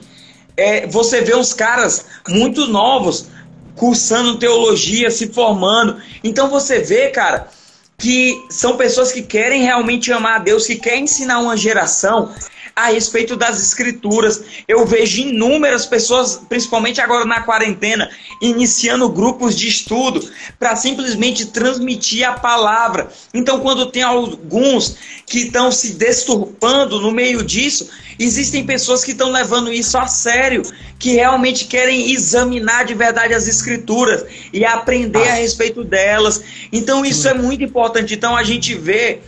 [0.60, 3.26] É, você vê uns caras muito novos
[3.74, 5.96] cursando teologia, se formando.
[6.22, 7.48] Então você vê, cara,
[7.96, 12.34] que são pessoas que querem realmente amar a Deus, que querem ensinar uma geração
[12.80, 14.42] a respeito das escrituras.
[14.66, 20.26] Eu vejo inúmeras pessoas, principalmente agora na quarentena, iniciando grupos de estudo
[20.58, 23.10] para simplesmente transmitir a palavra.
[23.34, 24.96] Então, quando tem alguns
[25.26, 30.62] que estão se desturpando no meio disso, existem pessoas que estão levando isso a sério,
[30.98, 36.42] que realmente querem examinar de verdade as escrituras e aprender a respeito delas.
[36.72, 38.14] Então, isso é muito importante.
[38.14, 39.20] Então, a gente vê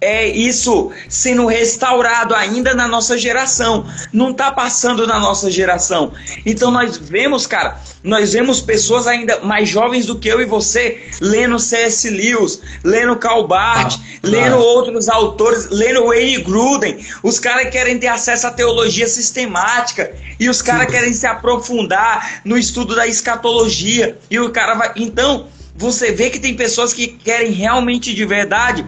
[0.00, 3.86] é isso sendo restaurado ainda na nossa geração.
[4.12, 6.12] Não está passando na nossa geração.
[6.44, 11.02] Então nós vemos, cara, nós vemos pessoas ainda mais jovens do que eu e você
[11.20, 12.08] lendo C.S.
[12.10, 14.60] Lewis, lendo Karl Barth, ah, lendo ah.
[14.60, 17.04] outros autores, lendo Wayne Gruden.
[17.22, 22.58] Os caras querem ter acesso à teologia sistemática e os caras querem se aprofundar no
[22.58, 24.18] estudo da escatologia.
[24.30, 24.92] E o cara vai.
[24.96, 28.84] Então, você vê que tem pessoas que querem realmente de verdade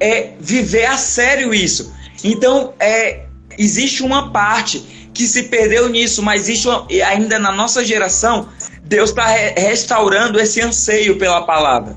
[0.00, 1.92] é viver a sério isso.
[2.22, 3.26] Então, é,
[3.58, 8.48] existe uma parte que se perdeu nisso, mas existe uma, ainda na nossa geração,
[8.82, 11.96] Deus está re restaurando esse anseio pela palavra.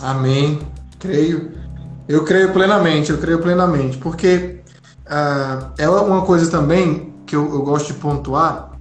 [0.00, 0.60] Amém.
[0.98, 1.52] Creio.
[2.08, 3.98] Eu creio plenamente, eu creio plenamente.
[3.98, 4.60] Porque
[5.06, 8.72] uh, é uma coisa também que eu, eu gosto de pontuar.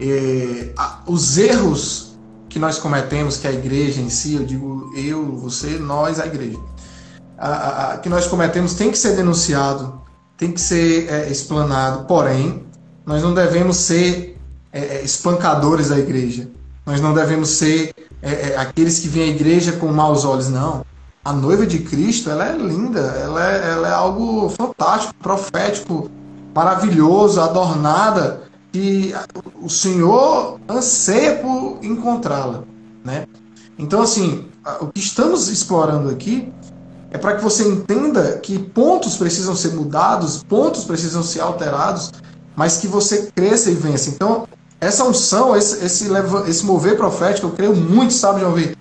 [0.00, 0.70] É,
[1.06, 2.16] os erros
[2.48, 6.58] que nós cometemos, que a igreja em si, eu digo eu, você, nós, a igreja
[7.38, 10.00] a, a, que nós cometemos tem que ser denunciado,
[10.36, 12.64] tem que ser é, explanado, porém,
[13.04, 14.38] nós não devemos ser
[14.72, 16.48] é, é espancadores da igreja.
[16.86, 20.84] Nós não devemos ser é, é, aqueles que vêm à igreja com maus olhos, não.
[21.24, 26.10] A noiva de Cristo, ela é linda, ela é, ela é algo fantástico, profético,
[26.54, 29.14] maravilhoso, adornada, que
[29.62, 32.64] o Senhor anseia por encontrá-la,
[33.04, 33.26] né?
[33.78, 34.46] Então, assim,
[34.80, 36.52] o que estamos explorando aqui
[37.14, 42.10] é para que você entenda que pontos precisam ser mudados, pontos precisam ser alterados,
[42.56, 44.10] mas que você cresça e vença.
[44.10, 44.48] Então,
[44.80, 46.08] essa unção, esse, esse,
[46.48, 48.76] esse mover profético, eu creio muito, sabe, de ouvir,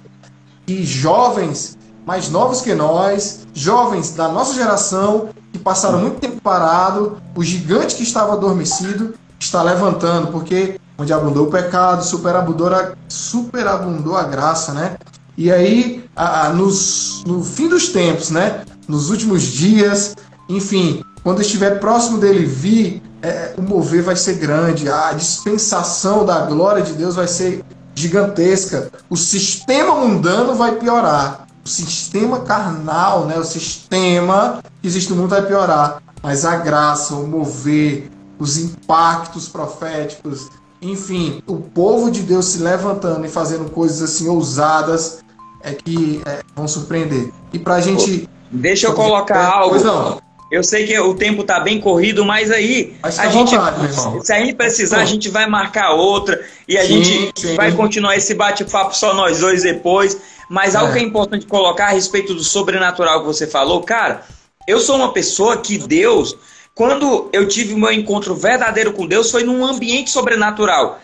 [0.66, 1.78] que jovens
[2.08, 7.96] mais novos que nós, jovens da nossa geração, que passaram muito tempo parado, o gigante
[7.96, 14.74] que estava adormecido está levantando, porque onde abundou o pecado, superabundou a, superabundou a graça,
[14.74, 14.98] né?
[15.38, 18.64] E aí, a, nos, no fim dos tempos, né?
[18.88, 20.16] Nos últimos dias,
[20.48, 26.42] enfim, quando estiver próximo dele vir, é, o mover vai ser grande, a dispensação da
[26.42, 27.64] glória de Deus vai ser
[27.96, 35.16] gigantesca, o sistema mundano vai piorar, o sistema carnal, né, o sistema que existe no
[35.16, 40.50] mundo vai piorar, mas a graça, o mover, os impactos proféticos,
[40.82, 45.23] enfim, o povo de Deus se levantando e fazendo coisas assim ousadas
[45.64, 47.32] é que é, vão surpreender.
[47.52, 48.30] E para a gente.
[48.52, 49.70] Deixa eu colocar é, algo.
[49.72, 50.22] Pois não.
[50.52, 54.32] Eu sei que o tempo está bem corrido, mas aí mas a gente, vontade, se
[54.32, 57.56] a gente precisar, a gente vai marcar outra e a sim, gente sim.
[57.56, 60.16] vai continuar esse bate-papo só nós dois depois.
[60.48, 60.94] Mas algo é.
[60.94, 64.22] que é importante colocar a respeito do sobrenatural que você falou, cara,
[64.68, 66.38] eu sou uma pessoa que Deus,
[66.76, 71.00] quando eu tive o meu encontro verdadeiro com Deus, foi num ambiente sobrenatural.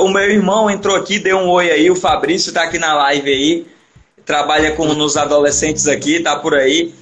[0.00, 3.28] O meu irmão entrou aqui, deu um oi aí, o Fabrício está aqui na live
[3.28, 3.66] aí,
[4.24, 6.94] trabalha com nos adolescentes aqui, tá por aí.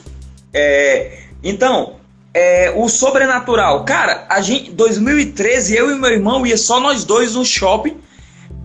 [0.52, 1.96] É, então,
[2.34, 3.84] é, o sobrenatural.
[3.84, 7.96] Cara, a gente, 2013, eu e meu irmão ia só nós dois no shopping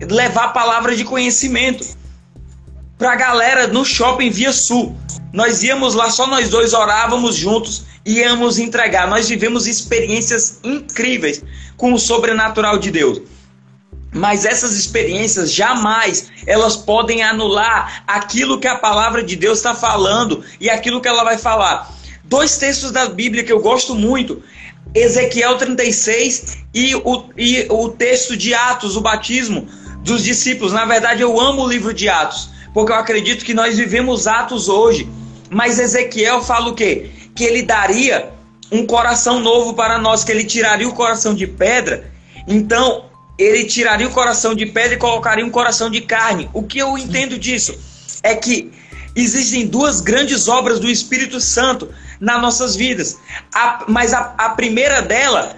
[0.00, 1.84] levar a palavra de conhecimento
[2.96, 4.96] pra galera no shopping Via Sul.
[5.32, 9.08] Nós íamos lá, só nós dois orávamos juntos, íamos entregar.
[9.08, 11.42] Nós vivemos experiências incríveis
[11.76, 13.20] com o sobrenatural de Deus.
[14.12, 20.42] Mas essas experiências jamais elas podem anular aquilo que a palavra de Deus está falando
[20.60, 21.90] e aquilo que ela vai falar.
[22.24, 24.42] Dois textos da Bíblia que eu gosto muito.
[24.94, 29.68] Ezequiel 36 e o, e o texto de Atos, o batismo
[30.02, 30.72] dos discípulos.
[30.72, 34.68] Na verdade, eu amo o livro de Atos, porque eu acredito que nós vivemos Atos
[34.68, 35.08] hoje.
[35.50, 37.10] Mas Ezequiel fala o quê?
[37.34, 38.30] Que ele daria
[38.70, 42.10] um coração novo para nós, que ele tiraria o coração de pedra.
[42.46, 43.04] Então,
[43.38, 46.50] ele tiraria o coração de pedra e colocaria um coração de carne.
[46.52, 47.78] O que eu entendo disso
[48.22, 48.70] é que
[49.14, 51.88] existem duas grandes obras do Espírito Santo
[52.20, 53.16] nas nossas vidas.
[53.54, 55.56] A, mas a, a primeira dela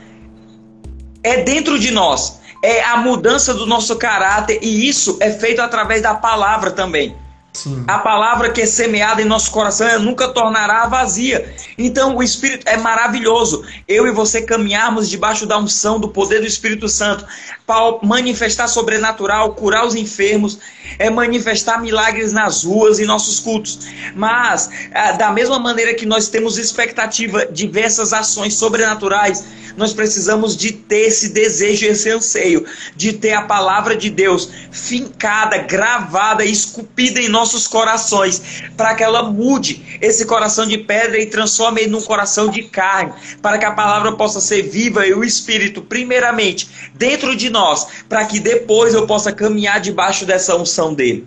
[1.22, 6.02] é dentro de nós, é a mudança do nosso caráter, e isso é feito através
[6.02, 7.16] da palavra também.
[7.52, 7.84] Sim.
[7.88, 11.54] A palavra que é semeada em nosso coração nunca tornará vazia.
[11.76, 13.64] Então o Espírito é maravilhoso.
[13.88, 17.24] Eu e você caminharmos debaixo da unção, do poder do Espírito Santo,
[17.66, 20.58] para manifestar sobrenatural, curar os enfermos,
[20.98, 23.80] é manifestar milagres nas ruas e nossos cultos.
[24.14, 29.44] Mas, ah, da mesma maneira que nós temos expectativa de diversas ações sobrenaturais,
[29.76, 32.66] nós precisamos de ter esse desejo, esse anseio,
[32.96, 39.22] de ter a palavra de Deus fincada, gravada, esculpida em nossos corações, para que ela
[39.22, 43.72] mude esse coração de pedra e transforme ele num coração de carne, para que a
[43.72, 49.06] palavra possa ser viva e o Espírito, primeiramente, dentro de nós, para que depois eu
[49.06, 51.26] possa caminhar debaixo dessa unção dele.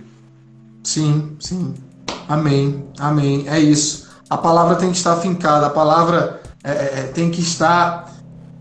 [0.84, 1.74] Sim, sim.
[2.28, 3.46] Amém, amém.
[3.48, 4.08] É isso.
[4.30, 8.12] A palavra tem que estar fincada, a palavra é, é, é tem que estar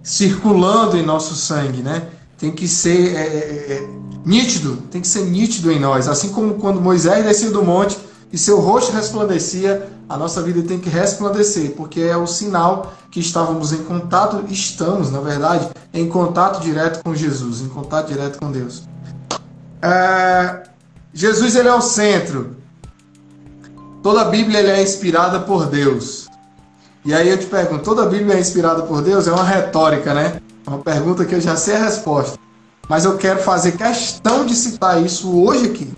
[0.02, 2.08] circulando em nosso sangue, né?
[2.38, 3.88] Tem que ser é, é, é,
[4.24, 6.08] nítido, tem que ser nítido em nós.
[6.08, 7.98] Assim como quando Moisés desceu do monte
[8.32, 13.20] e seu rosto resplandecia, a nossa vida tem que resplandecer, porque é o sinal que
[13.20, 18.50] estávamos em contato, estamos, na verdade, em contato direto com Jesus, em contato direto com
[18.50, 18.84] Deus.
[19.82, 20.62] É,
[21.12, 22.56] Jesus ele é o centro.
[24.02, 26.26] Toda a Bíblia ele é inspirada por Deus.
[27.04, 29.26] E aí eu te pergunto, toda a Bíblia é inspirada por Deus?
[29.26, 30.40] É uma retórica, né?
[30.66, 32.38] É uma pergunta que eu já sei a resposta.
[32.88, 35.92] Mas eu quero fazer questão de citar isso hoje aqui.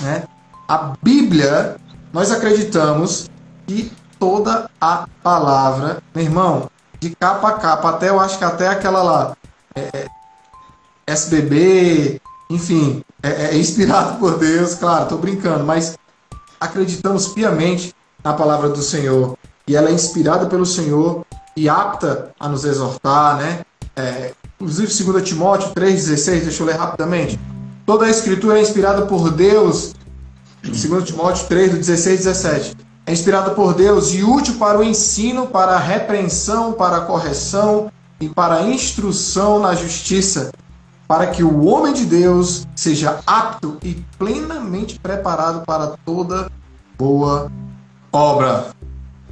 [0.00, 0.24] Né?
[0.68, 1.76] A Bíblia,
[2.12, 3.28] nós acreditamos
[3.66, 8.68] que toda a palavra, meu irmão, de capa a capa, até eu acho que até
[8.68, 9.36] aquela lá,
[9.74, 10.06] é,
[11.06, 15.98] SBB, enfim, é, é inspirado por Deus, claro, estou brincando, mas
[16.60, 19.36] acreditamos piamente na palavra do Senhor
[19.66, 21.24] e ela é inspirada pelo Senhor
[21.56, 23.60] e apta a nos exortar, né?
[23.96, 27.40] É, inclusive, 2 Timóteo 3,16, deixa eu ler rapidamente.
[27.86, 29.94] Toda a escritura é inspirada por Deus,
[30.62, 32.76] 2 Timóteo 3, do 16 e 17.
[33.06, 37.90] É inspirada por Deus e útil para o ensino, para a repreensão, para a correção,
[38.20, 40.52] e para a instrução na justiça,
[41.08, 46.50] para que o homem de Deus seja apto e plenamente preparado para toda
[46.98, 47.50] boa
[48.12, 48.68] obra.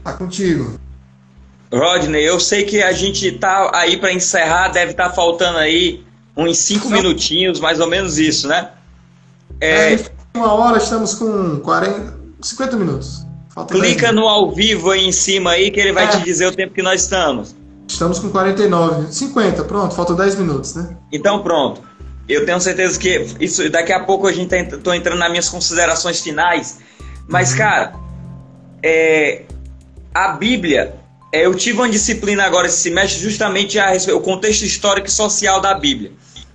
[0.03, 0.81] Tá contigo.
[1.73, 6.05] Rodney, eu sei que a gente tá aí para encerrar, deve estar tá faltando aí
[6.37, 8.71] uns cinco minutinhos, mais ou menos isso, né?
[9.61, 10.01] É, é
[10.35, 13.27] uma hora estamos com 40, 50 minutos.
[13.49, 16.09] Falta Clica no ao vivo aí em cima aí que ele vai é.
[16.09, 17.57] te dizer o tempo que nós estamos.
[17.89, 20.97] Estamos com 49, 50, pronto, faltam 10 minutos, né?
[21.13, 21.83] Então pronto.
[22.29, 25.49] Eu tenho certeza que isso daqui a pouco a gente tá, tô entrando nas minhas
[25.49, 26.79] considerações finais.
[27.27, 27.59] Mas, uhum.
[27.59, 27.95] cara,
[28.83, 29.45] é,
[30.15, 30.95] a Bíblia,
[31.33, 35.75] eu tive uma disciplina agora esse semestre justamente a o contexto histórico e social da
[35.75, 36.13] Bíblia.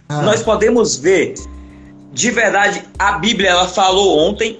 [0.09, 0.21] Ah.
[0.21, 1.35] Nós podemos ver,
[2.11, 4.59] de verdade, a Bíblia ela falou ontem,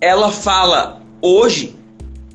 [0.00, 1.76] ela fala hoje,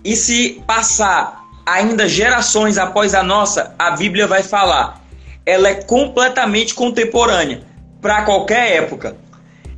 [0.04, 5.02] e se passar ainda gerações após a nossa, a Bíblia vai falar.
[5.46, 7.64] Ela é completamente contemporânea
[8.02, 9.16] para qualquer época.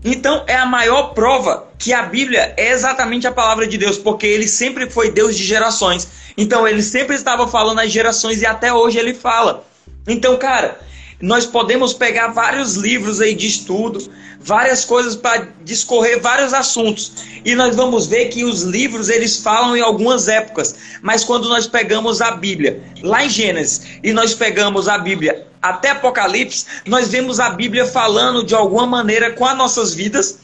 [0.05, 4.27] Então é a maior prova que a Bíblia é exatamente a palavra de Deus, porque
[4.27, 6.07] ele sempre foi Deus de gerações.
[6.37, 9.65] Então ele sempre estava falando as gerações e até hoje ele fala.
[10.07, 10.79] Então, cara,
[11.21, 17.11] nós podemos pegar vários livros aí de estudo, várias coisas para discorrer vários assuntos.
[17.43, 21.67] E nós vamos ver que os livros eles falam em algumas épocas, mas quando nós
[21.67, 27.39] pegamos a Bíblia, lá em Gênesis, e nós pegamos a Bíblia até Apocalipse, nós vemos
[27.39, 30.37] a Bíblia falando de alguma maneira com as nossas vidas,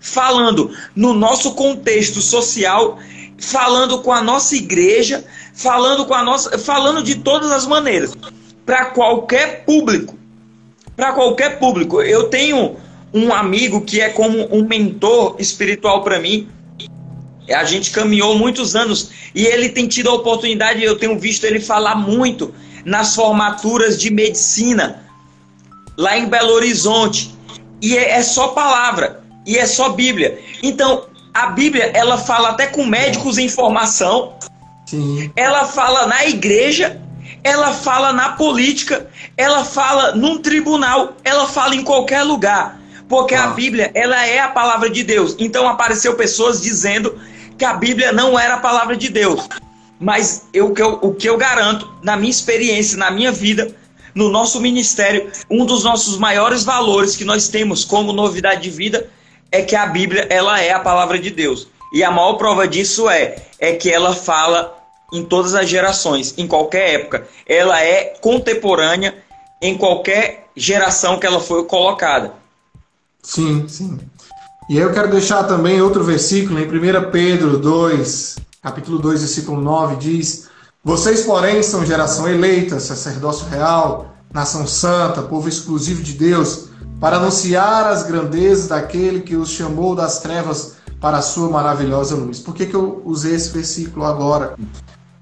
[0.00, 2.98] falando no nosso contexto social,
[3.38, 5.24] falando com a nossa igreja,
[5.54, 8.12] falando com a nossa, falando de todas as maneiras,
[8.64, 10.17] para qualquer público.
[10.98, 12.02] Para qualquer público.
[12.02, 12.76] Eu tenho
[13.14, 16.48] um amigo que é como um mentor espiritual para mim.
[17.48, 21.60] A gente caminhou muitos anos e ele tem tido a oportunidade, eu tenho visto ele
[21.60, 22.52] falar muito
[22.84, 25.04] nas formaturas de medicina
[25.96, 27.32] lá em Belo Horizonte.
[27.80, 30.36] E é, é só palavra, e é só Bíblia.
[30.64, 34.32] Então, a Bíblia, ela fala até com médicos em formação.
[34.84, 35.30] Sim.
[35.36, 37.00] Ela fala na igreja,
[37.42, 42.78] ela fala na política, ela fala num tribunal, ela fala em qualquer lugar.
[43.08, 43.44] Porque ah.
[43.44, 45.34] a Bíblia, ela é a palavra de Deus.
[45.38, 47.18] Então apareceu pessoas dizendo
[47.56, 49.48] que a Bíblia não era a palavra de Deus.
[49.98, 53.74] Mas eu, o que eu garanto, na minha experiência, na minha vida,
[54.14, 59.08] no nosso ministério, um dos nossos maiores valores que nós temos como novidade de vida
[59.50, 61.68] é que a Bíblia ela é a palavra de Deus.
[61.92, 64.77] E a maior prova disso é, é que ela fala
[65.12, 67.26] em todas as gerações, em qualquer época.
[67.46, 69.14] Ela é contemporânea
[69.60, 72.32] em qualquer geração que ela foi colocada.
[73.22, 73.98] Sim, sim.
[74.68, 79.60] E aí eu quero deixar também outro versículo, em 1 Pedro 2, capítulo 2, versículo
[79.60, 80.48] 9, diz:
[80.84, 86.68] Vocês, porém, são geração eleita, sacerdócio real, nação santa, povo exclusivo de Deus,
[87.00, 92.40] para anunciar as grandezas daquele que os chamou das trevas para a sua maravilhosa luz.
[92.40, 94.54] Por que, que eu usei esse versículo agora?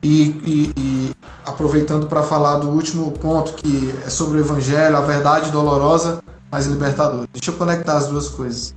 [0.02, 1.14] E, e, e
[1.44, 6.66] aproveitando para falar do último ponto, que é sobre o Evangelho, a verdade dolorosa mais
[6.66, 7.26] libertador.
[7.32, 8.74] Deixa eu conectar as duas coisas.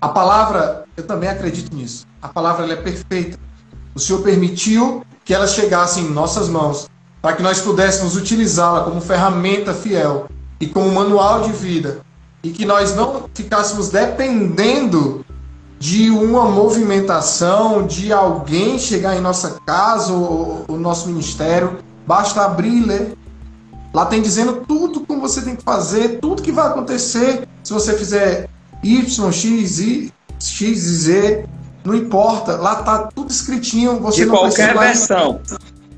[0.00, 2.06] A palavra, eu também acredito nisso.
[2.22, 3.38] A palavra é perfeita.
[3.94, 6.88] O Senhor permitiu que ela chegasse em nossas mãos
[7.20, 10.26] para que nós pudéssemos utilizá-la como ferramenta fiel
[10.58, 12.00] e como manual de vida
[12.42, 15.24] e que nós não ficássemos dependendo
[15.80, 21.78] de uma movimentação, de alguém chegar em nossa casa ou o nosso ministério.
[22.06, 23.18] Basta abrir e ler.
[23.94, 27.94] Lá tem dizendo tudo como você tem que fazer, tudo que vai acontecer se você
[27.94, 28.50] fizer
[28.82, 31.46] Y, X, y, X e Z,
[31.82, 32.56] não importa.
[32.56, 34.00] Lá tá tudo escritinho.
[34.00, 35.40] Você de não qualquer versão.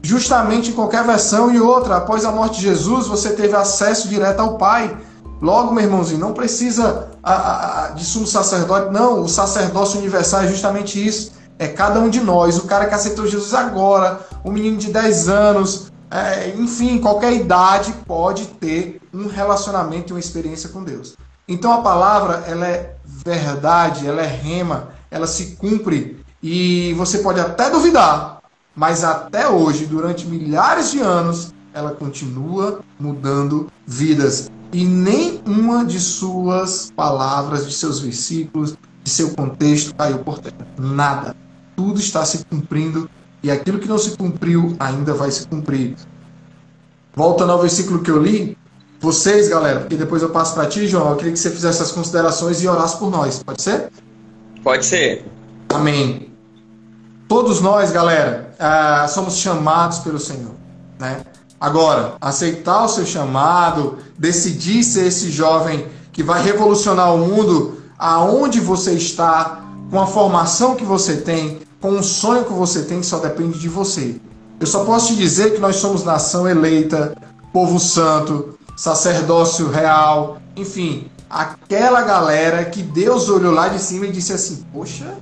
[0.01, 1.97] Justamente em qualquer versão e outra.
[1.97, 4.97] Após a morte de Jesus, você teve acesso direto ao Pai.
[5.41, 8.93] Logo, meu irmãozinho, não precisa a, a, de sumo sacerdote.
[8.93, 11.33] Não, o sacerdócio universal é justamente isso.
[11.59, 12.59] É cada um de nós.
[12.59, 17.93] O cara que aceitou Jesus agora, um menino de 10 anos, é, enfim, qualquer idade
[18.07, 21.15] pode ter um relacionamento e uma experiência com Deus.
[21.47, 27.41] Então a palavra ela é verdade, ela é rema, ela se cumpre e você pode
[27.41, 28.43] até duvidar,
[28.75, 36.91] mas até hoje, durante milhares de anos, ela continua mudando vidas e nenhuma de suas
[36.97, 38.75] palavras, de seus versículos,
[39.05, 40.67] de seu contexto caiu por terra.
[40.79, 41.37] Nada.
[41.77, 43.09] Tudo está se cumprindo
[43.43, 45.97] e aquilo que não se cumpriu ainda vai se cumprir.
[47.15, 48.57] Voltando ao versículo que eu li,
[48.99, 51.93] vocês, galera, porque depois eu passo para ti, João, eu queria que você fizesse as
[51.93, 53.43] considerações e orasse por nós.
[53.43, 53.91] Pode ser?
[54.63, 55.27] Pode ser.
[55.69, 56.31] Amém.
[57.29, 60.55] Todos nós, galera, uh, somos chamados pelo Senhor,
[60.99, 61.21] né?
[61.63, 68.59] Agora, aceitar o seu chamado, decidir ser esse jovem que vai revolucionar o mundo aonde
[68.59, 73.21] você está, com a formação que você tem, com o sonho que você tem, só
[73.21, 74.21] depende de você.
[74.59, 77.17] Eu só posso te dizer que nós somos nação eleita,
[77.53, 84.33] povo santo, sacerdócio real, enfim, aquela galera que Deus olhou lá de cima e disse
[84.33, 85.15] assim: Poxa,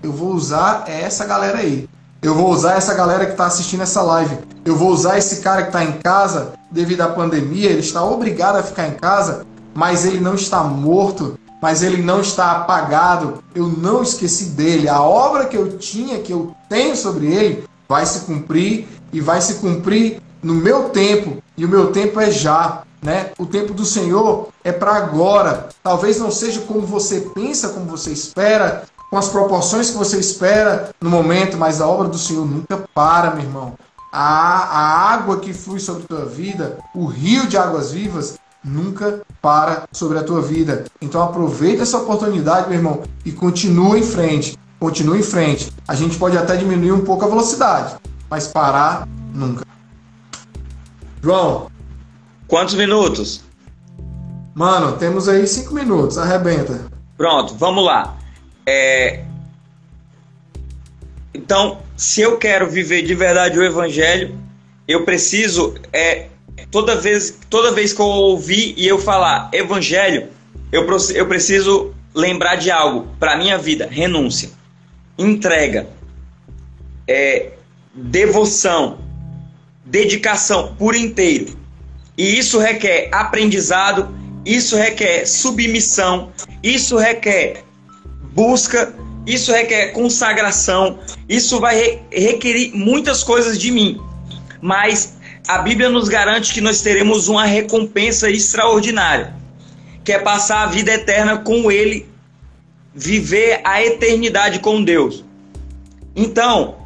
[0.00, 1.88] eu vou usar essa galera aí.
[2.20, 4.38] Eu vou usar essa galera que está assistindo essa live.
[4.64, 7.70] Eu vou usar esse cara que está em casa devido à pandemia.
[7.70, 12.20] Ele está obrigado a ficar em casa, mas ele não está morto, mas ele não
[12.20, 13.42] está apagado.
[13.54, 14.88] Eu não esqueci dele.
[14.88, 19.40] A obra que eu tinha, que eu tenho sobre ele, vai se cumprir e vai
[19.40, 21.40] se cumprir no meu tempo.
[21.56, 22.82] E o meu tempo é já.
[23.00, 23.30] Né?
[23.38, 25.68] O tempo do Senhor é para agora.
[25.84, 30.90] Talvez não seja como você pensa, como você espera, com as proporções que você espera
[31.00, 33.74] no momento, mas a obra do Senhor nunca para, meu irmão.
[34.12, 39.22] A, a água que flui sobre a tua vida, o rio de águas vivas, nunca
[39.40, 40.84] para sobre a tua vida.
[41.00, 44.58] Então aproveita essa oportunidade, meu irmão, e continua em frente.
[44.78, 45.72] Continua em frente.
[45.86, 47.96] A gente pode até diminuir um pouco a velocidade,
[48.30, 49.66] mas parar nunca.
[51.22, 51.68] João.
[52.46, 53.42] Quantos minutos?
[54.54, 56.16] Mano, temos aí cinco minutos.
[56.16, 56.86] Arrebenta.
[57.16, 58.16] Pronto, vamos lá.
[58.70, 59.20] É...
[61.32, 64.38] Então, se eu quero viver de verdade o evangelho,
[64.86, 66.26] eu preciso é
[66.70, 70.28] toda vez toda vez que eu ouvir e eu falar evangelho,
[70.70, 74.50] eu, eu preciso lembrar de algo para minha vida, renúncia,
[75.16, 75.88] entrega,
[77.06, 77.52] é,
[77.94, 78.98] devoção,
[79.82, 81.56] dedicação por inteiro.
[82.18, 84.14] E isso requer aprendizado,
[84.44, 86.30] isso requer submissão,
[86.62, 87.64] isso requer
[88.38, 88.94] busca,
[89.26, 94.00] isso requer consagração, isso vai requerer muitas coisas de mim.
[94.62, 95.16] Mas
[95.48, 99.34] a Bíblia nos garante que nós teremos uma recompensa extraordinária,
[100.04, 102.08] que é passar a vida eterna com Ele,
[102.94, 105.24] viver a eternidade com Deus.
[106.14, 106.76] Então,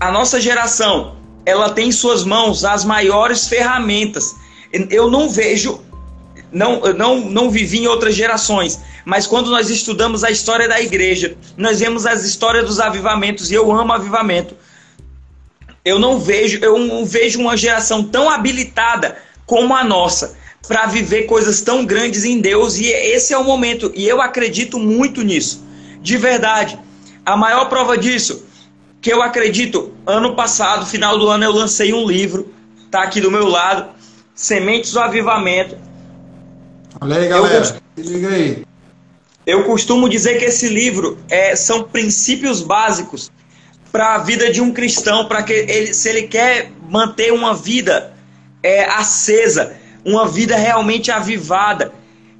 [0.00, 4.34] a nossa geração, ela tem em suas mãos as maiores ferramentas.
[4.88, 5.82] Eu não vejo,
[6.52, 11.36] não, não, não vivi em outras gerações, mas quando nós estudamos a história da igreja,
[11.56, 14.54] nós vemos as histórias dos avivamentos e eu amo avivamento.
[15.84, 19.16] Eu não vejo, eu não vejo uma geração tão habilitada
[19.46, 20.36] como a nossa
[20.68, 24.78] para viver coisas tão grandes em Deus e esse é o momento e eu acredito
[24.78, 25.64] muito nisso.
[26.00, 26.78] De verdade.
[27.24, 28.46] A maior prova disso
[29.00, 32.52] que eu acredito, ano passado, final do ano eu lancei um livro,
[32.90, 33.90] tá aqui do meu lado,
[34.34, 35.76] Sementes do Avivamento.
[37.00, 37.80] Olha aí, galera.
[37.96, 38.64] Eu, liga aí.
[39.46, 43.30] Eu costumo dizer que esse livro é, são princípios básicos
[43.90, 48.14] para a vida de um cristão, para que ele, se ele quer manter uma vida
[48.62, 51.92] é, acesa, uma vida realmente avivada,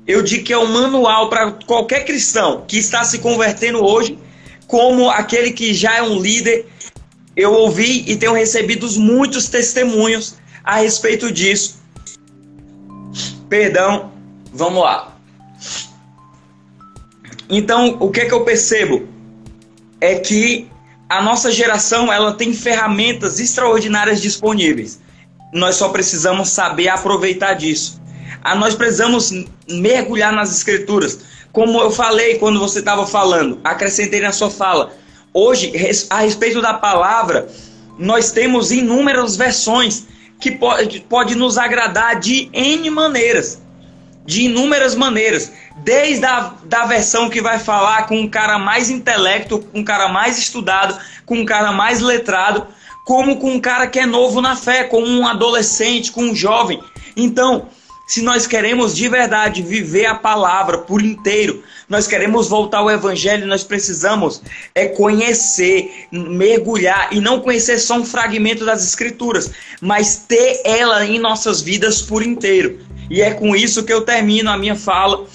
[0.06, 4.18] eu digo que é um manual para qualquer cristão que está se convertendo hoje,
[4.66, 6.66] como aquele que já é um líder.
[7.36, 11.80] Eu ouvi e tenho recebido muitos testemunhos a respeito disso.
[13.48, 14.12] Perdão,
[14.52, 15.16] vamos lá.
[17.48, 19.08] Então, o que é que eu percebo?
[20.00, 20.68] É que
[21.08, 25.00] a nossa geração ela tem ferramentas extraordinárias disponíveis.
[25.52, 28.00] Nós só precisamos saber aproveitar disso.
[28.42, 29.30] Ah, nós precisamos
[29.68, 31.20] mergulhar nas escrituras.
[31.52, 34.92] Como eu falei quando você estava falando, acrescentei na sua fala.
[35.34, 35.72] Hoje,
[36.08, 37.48] a respeito da palavra,
[37.98, 40.06] nós temos inúmeras versões
[40.40, 43.60] que pode, pode nos agradar de N maneiras.
[44.24, 45.52] De inúmeras maneiras
[45.84, 50.08] desde a da versão que vai falar com um cara mais intelecto, com um cara
[50.08, 52.66] mais estudado, com um cara mais letrado,
[53.04, 56.80] como com um cara que é novo na fé, com um adolescente, com um jovem.
[57.16, 57.68] Então,
[58.06, 63.46] se nós queremos de verdade viver a palavra por inteiro, nós queremos voltar ao evangelho,
[63.46, 64.42] nós precisamos
[64.74, 69.50] é conhecer, mergulhar e não conhecer só um fragmento das escrituras,
[69.80, 72.80] mas ter ela em nossas vidas por inteiro.
[73.10, 75.26] E é com isso que eu termino a minha fala.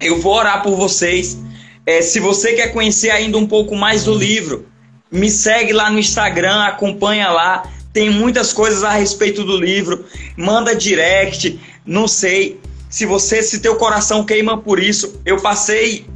[0.00, 1.38] Eu vou orar por vocês.
[1.84, 4.66] É, se você quer conhecer ainda um pouco mais do livro,
[5.10, 7.68] me segue lá no Instagram, acompanha lá.
[7.92, 10.04] Tem muitas coisas a respeito do livro.
[10.36, 12.60] Manda direct, não sei.
[12.88, 16.06] Se você, se teu coração queima por isso, eu passei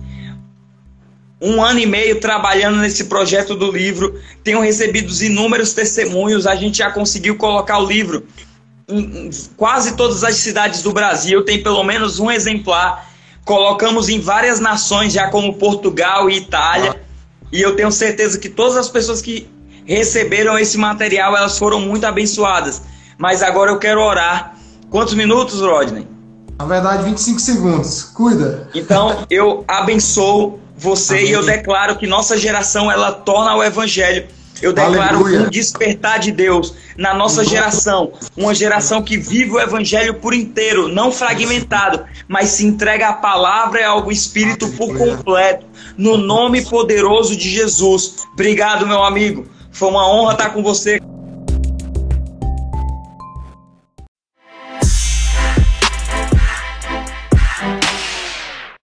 [1.41, 4.21] um ano e meio trabalhando nesse projeto do livro.
[4.43, 6.47] Tenho recebido inúmeros testemunhos.
[6.47, 8.27] A gente já conseguiu colocar o livro
[8.89, 11.45] em quase todas as cidades do Brasil.
[11.45, 17.01] Tem pelo menos um exemplar colocamos em várias nações, já como Portugal e Itália.
[17.53, 19.49] E eu tenho certeza que todas as pessoas que
[19.85, 22.83] receberam esse material, elas foram muito abençoadas.
[23.19, 24.57] Mas agora eu quero orar.
[24.91, 26.07] Quantos minutos, Rodney?
[26.59, 28.03] Na verdade, 25 segundos.
[28.03, 28.69] Cuida.
[28.75, 31.29] Então, eu abençoo você Amém.
[31.29, 34.27] e eu declaro que nossa geração ela torna o evangelho
[34.63, 35.41] eu declaro Aleluia.
[35.43, 40.89] um despertar de Deus na nossa geração, uma geração que vive o evangelho por inteiro,
[40.89, 45.67] não fragmentado, mas se entrega à palavra e ao Espírito por completo,
[45.97, 48.17] no nome poderoso de Jesus.
[48.33, 49.47] Obrigado, meu amigo.
[49.73, 51.01] Foi uma honra estar com você.